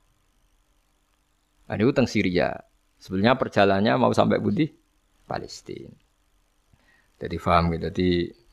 [1.71, 2.67] Nah, itu Syria.
[2.99, 4.67] Sebenarnya perjalanannya mau sampai budi
[5.27, 5.93] Palestina.
[7.17, 7.91] Jadi paham gitu.
[7.91, 8.09] Jadi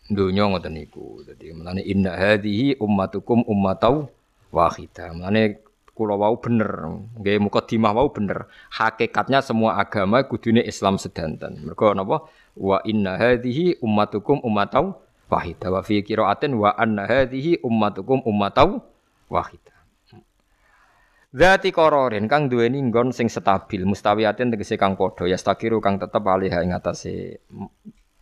[0.09, 1.23] dunia ngoten niku.
[1.25, 4.09] Jadi melane inna hadhihi ummatukum ummatau
[4.51, 5.13] wahidah.
[5.15, 5.63] Melane
[5.93, 6.69] kula wau bener.
[7.19, 8.49] Nggih mukadimah wau bener.
[8.73, 11.63] Hakikatnya semua agama kudune Islam sedanten.
[11.63, 12.27] Mergo napa?
[12.57, 15.02] Wa inna hadhihi ummatukum ummatau
[15.33, 18.85] wahidah wa fi qiraatin wa anna hadhihi ummatukum ummatau
[19.33, 19.73] wahidah.
[21.33, 26.21] Zati kororin kang duweni nggon sing stabil mustawiyatin tegese kang padha ya stakiru kang tetep
[26.21, 27.41] alih ing atase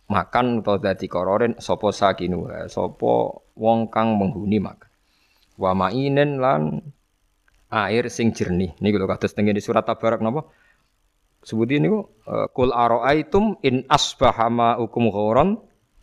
[0.08, 3.12] makan utawa dadi kororin sapa sakinu sapa
[3.52, 4.88] wong kang menghuni makan.
[5.60, 6.80] Wa mainen lan
[7.68, 8.72] air sing jernih.
[8.80, 10.48] Niku lho kados teng surat Tabarak napa?
[11.44, 12.08] Sebutin niku
[12.56, 15.60] kul araaitum in asbaha ma'ukum ghauran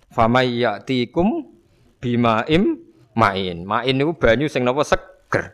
[0.10, 1.46] Famay ya'tikum
[2.02, 2.82] bimaim
[3.14, 3.58] main.
[3.62, 5.54] Main niku banyu sing napa seger.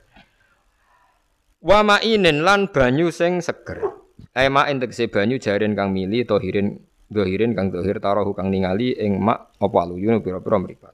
[1.60, 3.84] Wa mainin lan banyu sing seger.
[4.32, 6.80] Eh main tegese banyu jaren kang mili tohirin
[7.12, 10.94] dohirin kang dohir tarohu kang ningali ing mak apa aluyun pira-pira mripat.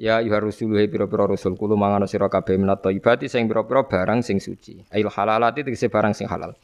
[0.00, 4.40] Ya yuha rusuluhe pira-pira rasul kulo mangan sira kabeh minat thayyibati sing pira-pira barang sing
[4.40, 4.80] suci.
[4.90, 6.56] Ail halalati tegese barang sing halal.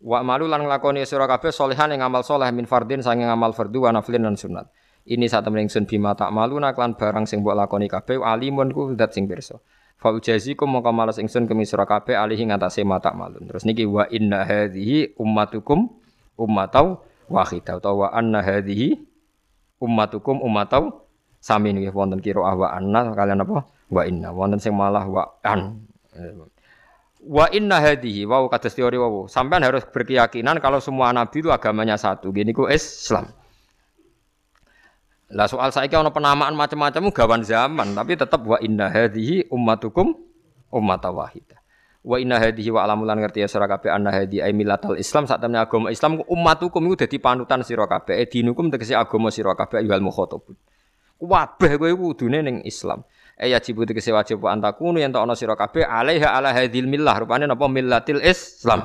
[0.00, 3.84] Wa malu lan nglakoni sira kabeh solehan ing amal soleh min fardin sange amal fardu
[3.84, 4.64] wa naflin lan sunat.
[5.10, 8.94] Ini saat temen ingsun bima tak malu naklan barang sing mbok lakoni kabeh alimun ku
[8.94, 9.58] dat sing pirsa.
[9.98, 13.42] Fa ujazikum mongko malas ingsun kemisra kabeh alihi ngatasé mata malun.
[13.50, 14.46] Terus niki wa inna
[15.18, 15.90] ummatukum
[16.38, 19.02] ummatau wahidah utawa wa anna hadhihi
[19.82, 21.02] ummatukum ummatau
[21.42, 23.66] sami niki wonten kira wa anna kalian apa?
[23.90, 25.90] Wa inna wonten sing malah wa an.
[27.18, 31.98] Wa inna hadhihi wa kados teori wa sampean harus berkeyakinan kalau semua nabi itu agamanya
[31.98, 32.30] satu.
[32.30, 33.39] Gini ku Islam.
[35.30, 40.10] Lah soal saiki ana penamaan macam-macam gawan zaman, tapi tetap wa inna hadhihi ummatukum
[40.74, 41.58] ummat wahidah.
[42.02, 45.38] Wa inna hadhihi wa alamulan ngerti ya sira kabeh anna hadhi ai millatal Islam sak
[45.38, 48.18] temne agama Islam ummatukum iku dadi panutan sira kabeh.
[48.18, 50.58] E dinukum tegese agama sira kabeh ayyuhal mukhatabun.
[51.20, 53.06] Kabeh kowe kudune ning Islam.
[53.38, 57.70] E wajib tegese wajib antakunu yen ana sira kabeh alaiha ala hadhil millah rupane napa
[57.70, 58.82] millatil Islam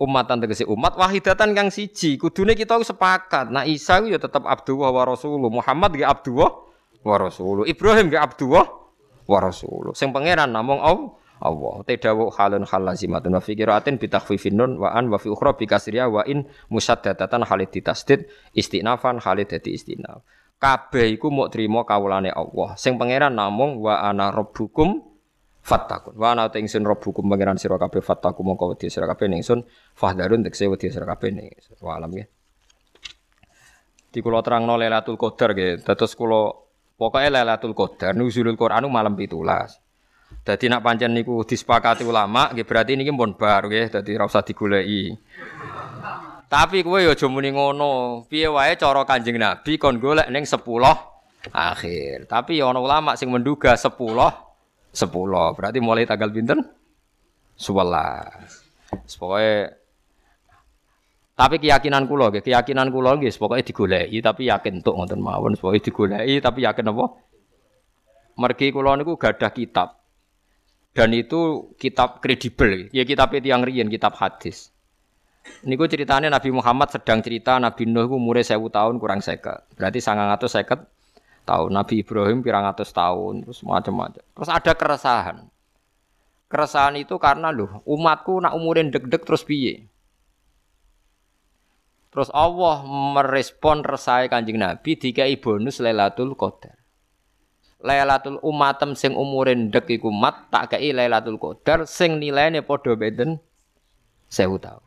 [0.00, 2.16] umatan tegese umat wahidatan kang siji.
[2.16, 3.52] Kudune kita sepakat.
[3.52, 6.50] Nah Isa ya tetap Abdullah wa Rasulullah Muhammad ge Abdullah
[7.04, 8.64] wa Rasulullah Ibrahim ge Abdullah
[9.28, 11.20] wa Rasulullah sing pangeran namung Allah.
[11.40, 15.32] Allah tedawu halun hal lazimatun wa fi qiraatin bi takhfifin nun wa an wa fi
[15.32, 17.48] ukhra bi kasriya wa in musaddadatan.
[17.48, 20.20] Halid ditasdid istinafan halid dadi istinaf.
[20.60, 22.76] Kabeh iku trimo kawulane Allah.
[22.76, 25.09] Sing pangeran namung wa ana rabbukum
[25.60, 26.16] fattakun.
[26.16, 29.62] Wa ana ingsun rabbukum pangeran sira kabeh fattakum mongko wedi sira kabeh ningsun
[29.94, 31.48] fahdarun tekse wedi sira kabeh ning.
[31.80, 32.26] Wa alam ya.
[34.10, 35.86] Di kula terangno Lailatul Qadar nggih.
[35.86, 36.50] Dados kula
[36.98, 39.30] pokoke Lailatul Qadar nuzulul Quran malam 17.
[40.40, 44.42] Dadi nak pancen niku disepakati ulama nggih berarti niki pun bar nggih dadi ora usah
[44.42, 45.14] digoleki.
[46.50, 48.26] Tapi kowe ya aja muni ngono.
[48.26, 50.58] Piye wae cara Kanjeng Nabi kon golek ning 10
[51.54, 52.26] akhir.
[52.26, 53.94] Tapi ya ulama sing menduga 10
[54.92, 55.56] 10.
[55.56, 56.62] Berarti mulai tanggal pinten?
[57.60, 59.16] 11.
[59.18, 59.80] Pokoke
[61.40, 65.80] tapi keyakinan kula nggih, keyakinan kula nggih pokoke digoleki tapi yakin entuk ngoten mawon, pokoke
[65.80, 67.16] digoleki tapi yakin apa?
[68.36, 70.04] Mergi kula niku gadah kitab.
[70.92, 74.68] Dan itu kitab kredibel, ya kitab itu yang riyen, kitab hadis.
[75.64, 79.64] Niku ceritanya Nabi Muhammad sedang cerita Nabi Nuh ku umure 1000 tahun kurang seket.
[79.80, 80.99] Berarti 950
[81.44, 81.70] tahun.
[81.74, 84.22] Nabi Ibrahim pirang atus tahun, terus macam-macam.
[84.22, 85.36] Terus ada keresahan.
[86.50, 89.86] Keresahan itu karena loh, umatku nak umurin deg-deg terus piye?
[92.10, 96.74] Terus Allah merespon resai Kanjeng Nabi dikai bonus Lailatul Qadar.
[97.80, 103.38] Lailatul umatem sing umure ndek iku mat tak kei Lailatul Qadar sing nilaine padha beden
[104.26, 104.84] 1000 tahun.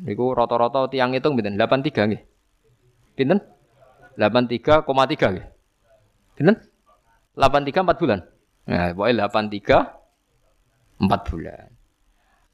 [0.00, 1.60] Niku rata-rata tiang hitung pinten?
[1.60, 2.22] 83 nggih.
[3.20, 3.38] Pinten?
[4.20, 4.84] 83,3
[5.32, 5.46] nggih.
[6.36, 6.56] Pinten?
[7.40, 8.20] 83 4 bulan.
[8.68, 11.68] Nah, pokoknya 83 4 bulan.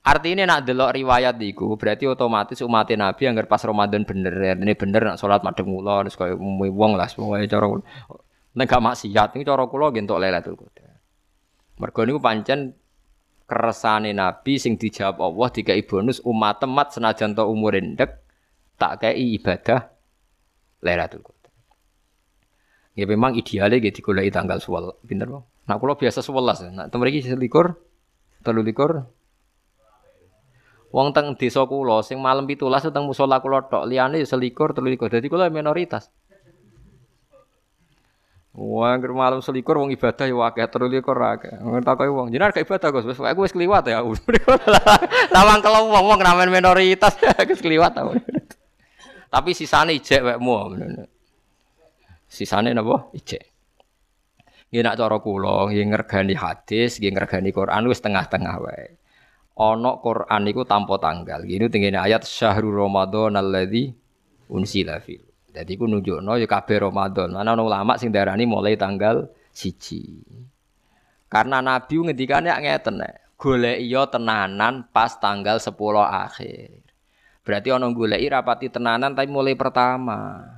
[0.06, 5.02] Artinya nak delok riwayat iku berarti otomatis umat Nabi yang pas Ramadan bener ini bener
[5.02, 7.66] nak sholat madem kula terus kaya wong lah pokoke cara
[8.55, 10.94] nek maksiat ini cara kula nggih entuk Lailatul Qadar.
[11.82, 12.78] Mergo niku pancen
[13.51, 18.22] keresane Nabi sing dijawab Allah dikai bonus umat temat senajan to umur endek
[18.78, 19.90] tak kei ibadah
[20.86, 21.36] Lailatul Qadar.
[22.97, 25.44] Ya memang idealnya gitu digoleki tanggal 11 pinter Bang.
[25.68, 27.77] Nah kula biasa 11 nah temen iki selikur
[28.40, 29.05] telu likur
[30.94, 35.12] Wong teng desa kula sing malam 17 teng musala kula tok, liyane ya selikur, telikur.
[35.12, 36.09] Dadi kula minoritas.
[38.56, 41.52] Wah, ger malam selikur wong ibadah ya akeh, telikur akeh.
[41.60, 43.05] Ngetakoki wong, jenengan gak ibadah, Gus.
[43.05, 44.01] Wis aku wis kliwat ya.
[45.36, 47.20] Lawang kalau wong wong namen minoritas,
[47.52, 48.09] wis kliwat ta.
[49.28, 50.56] Tapi sisane ijek wekmu.
[52.37, 53.09] Sisane napa?
[53.17, 53.45] Ijek.
[54.69, 59.01] Nggih nak cara kula, nggih ngergani hadis, nggih ngergani Quran wis tengah-tengah wae
[59.57, 61.43] ana Quran niku tanpa tanggal.
[61.43, 63.89] Gini tengene ayat syahrul Ramadan alladzi
[64.53, 65.25] unsila fil.
[65.49, 67.33] Dadi ku nunjukno ya kabeh Ramadan.
[67.33, 70.21] Ana ulama sing darani mulai tanggal siji.
[71.33, 75.73] Karena Nabi ngendikane ngeten nek golek iya tenanan pas tanggal 10
[76.05, 76.85] akhir.
[77.41, 80.56] Berarti ana goleki rapati tenanan tapi mulai pertama.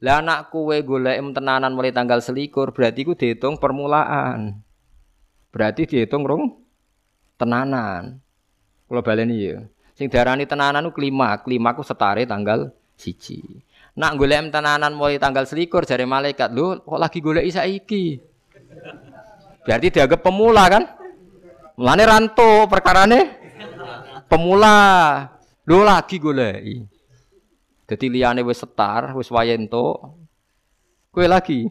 [0.00, 4.56] Lah anak kowe golek tenanan mulai tanggal selikur berarti ku dihitung permulaan.
[5.52, 6.56] Berarti dihitung rong
[7.36, 8.16] tenanan.
[8.88, 9.60] Kalau baleni ya.
[9.92, 13.60] Sing darani tenanan ku kelima, kelima ku setare tanggal siji.
[14.00, 18.16] Nak golek tenanan mulai tanggal selikur jari malaikat, lu kok lagi golek iki?
[19.68, 20.84] Berarti dianggap pemula kan?
[21.76, 23.20] Mulane ranto perkarane
[24.32, 24.76] pemula.
[25.68, 26.88] Lu lagi golek.
[27.90, 30.14] Jadi liane wis setar, wis wayento.
[31.10, 31.66] Kowe lagi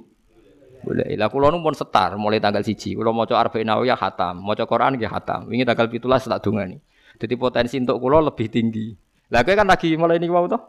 [0.84, 1.16] boleh.
[1.16, 2.92] Lah kula pun setar mulai tanggal siji.
[2.92, 5.48] Kula maca Arba'in Nawawiyah khatam, maca Quran nggih khatam.
[5.48, 6.76] Wingi tanggal 17 tak dongani.
[7.16, 8.92] Jadi potensi untuk kulo lebih tinggi.
[9.32, 10.60] Lah kowe kan lagi mulai ini mau toh?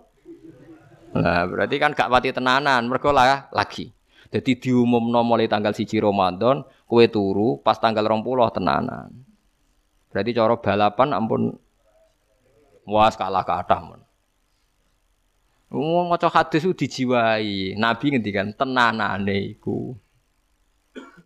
[1.11, 3.91] Nah, berarti kan gak pati tenanan, mergo lah lagi.
[4.31, 9.11] Jadi diumumno mulai tanggal siji Ramadan, kue turu pas tanggal 20 tenanan.
[10.15, 11.43] Berarti cara balapan ampun
[12.87, 14.10] was kalah kathah mon.
[15.71, 17.79] Wong maca hadis ku dijiwai.
[17.79, 19.95] Nabi ngendikan tenanane iku.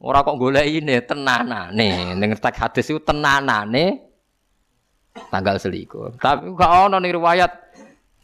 [0.05, 2.13] Ora kok golekine tenanane.
[2.13, 4.05] Ning tek hadis iku tenanane
[5.33, 6.21] tanggal selikur.
[6.21, 7.53] Tapi gak ono nih riwayat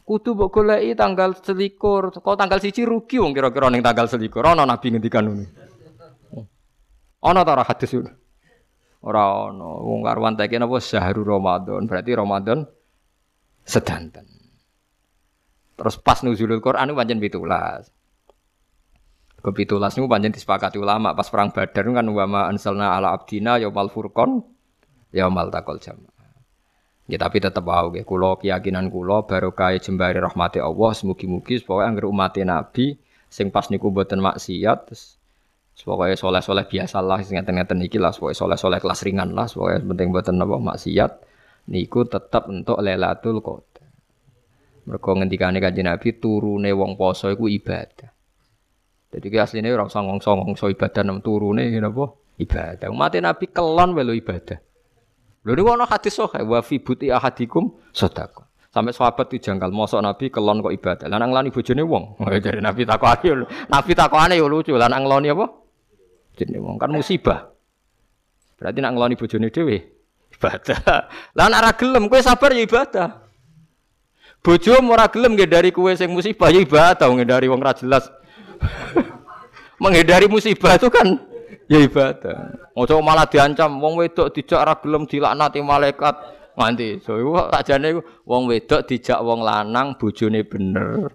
[0.05, 2.13] kudu mbok goleki tanggal selikur.
[2.13, 4.45] Kok tanggal siji rugi wong kira-kira ning tanggal selikur.
[4.45, 5.45] Ono nabi ngendikan ngono.
[7.21, 8.05] Ono ta ora hadis itu?
[9.01, 9.81] Ora ono.
[9.89, 11.89] Wong karuan teke napa syahrul Ramadan.
[11.89, 12.61] Berarti Ramadan
[13.65, 14.30] sedanten.
[15.81, 17.41] Terus pas nuzulul Quran itu pancen 17.
[19.41, 23.57] Ke 17 niku pancen disepakati ulama pas perang Badar kan wa ma ansalna ala abdina
[23.57, 24.45] yaumal furqan
[25.09, 26.05] yaumal taqal jama.
[27.09, 28.05] Ya tapi tetap wow, ya.
[28.05, 30.93] Kulo keyakinan kulo baru kaya jembari rahmati Allah.
[30.93, 32.93] Semugi-mugi supaya angger umat Nabi
[33.25, 34.79] sing pas niku buatan maksiat.
[34.85, 35.17] Terus
[35.81, 40.45] soleh-soleh biasa lah, sing ngeten-ngeten iki lah, pokoknya soleh-soleh kelas ringan lah, pokoknya penting buatan
[40.45, 41.11] apa maksiat.
[41.73, 43.70] Niku tetap untuk Lailatul Qadar.
[44.85, 48.09] Mergo ngendikane Kanjeng Nabi turune wong poso iku ibadah.
[49.11, 52.15] Jadi ki asline ora usah ngongso-ngongso ibadah nang turune napa?
[52.39, 52.87] Ibadah.
[52.89, 54.57] Umat Nabi kelon wae ibadah.
[55.41, 58.47] Lho niku ana hadis sahih wa fi buti ahadikum sedekah.
[58.71, 61.11] Sampai sahabat itu janggal, mosok Nabi kelon kok ibadah.
[61.11, 62.15] Lanang lani bojone wong.
[62.45, 63.33] Jadi Nabi takokane yo.
[63.67, 64.71] Nabi takokane yo lucu.
[64.79, 65.45] Lanang ngloni apa?
[66.39, 67.51] Jenenge wong kan musibah.
[68.55, 69.77] Berarti nak ngloni bojone dhewe
[70.39, 70.79] ibadah.
[71.37, 73.09] Lah nek ora gelem kowe sabar ya ibadah.
[74.41, 76.49] Bojo ora gelem dari kowe sing musibah.
[76.49, 78.09] Ya ibadah dari wong ra jelas.
[79.81, 81.17] Menghindari musibah itu kan
[81.69, 82.69] ya ibadah.
[82.73, 86.15] Ojo malah diancam wong wedok dijak ora gelem dilaknati malaikat.
[86.57, 91.09] Nganti so iku sakjane wong wedok dijak wong lanang bojone bener.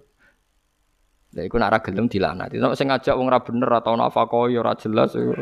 [1.35, 4.63] Lha iku nek ora gelem dilanati nek sing ngajak wong ora bener atau nafkah ya
[4.63, 5.35] ora jelas iku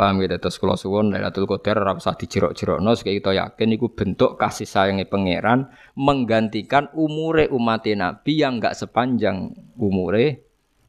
[0.00, 4.40] Paham gitu, terus kalau suwon Lailatul Qadar ora usah dijerok-jerokno supaya kita yakin iku bentuk
[4.40, 10.40] kasih sayangnya pangeran menggantikan umure umat Nabi yang enggak sepanjang umure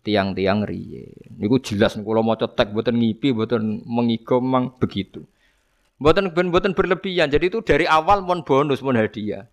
[0.07, 1.11] tiang-tiang riye.
[1.35, 5.27] Niku jelas kalau mau cetek buatan ngipi, buatan mengigomang begitu.
[5.99, 7.27] Buatan buatan berlebihan.
[7.27, 9.43] Jadi itu dari awal mon bonus mon hadiah.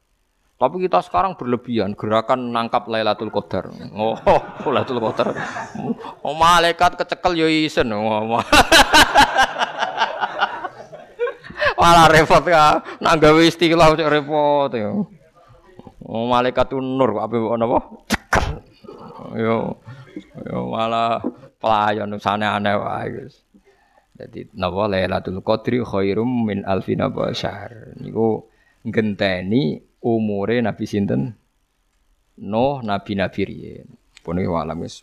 [0.59, 3.71] Tapi kita sekarang berlebihan gerakan nangkap Lailatul Qadar.
[3.95, 4.19] Oh,
[4.75, 5.31] Lailatul Qadar.
[6.19, 7.95] Oh, malaikat kecekel yo isen.
[7.95, 8.27] Oh,
[11.79, 12.83] Malah repot ya.
[12.99, 14.91] Nak gawe istilah cek repot ya.
[16.03, 17.79] Oh, malaikat nur apa napa?
[18.11, 18.59] Cekel.
[19.39, 19.79] Yo
[20.43, 21.23] yo malah
[21.63, 23.47] pelayan sana aneh wae guys.
[24.19, 27.95] Jadi napa Lailatul Qadri khairum min alfina syahr.
[28.03, 28.43] Niku
[28.83, 31.35] ngenteni umure Nabi sinten?
[32.39, 33.89] Nuh nabi-nabi riyen.
[34.23, 35.03] Pun walam wis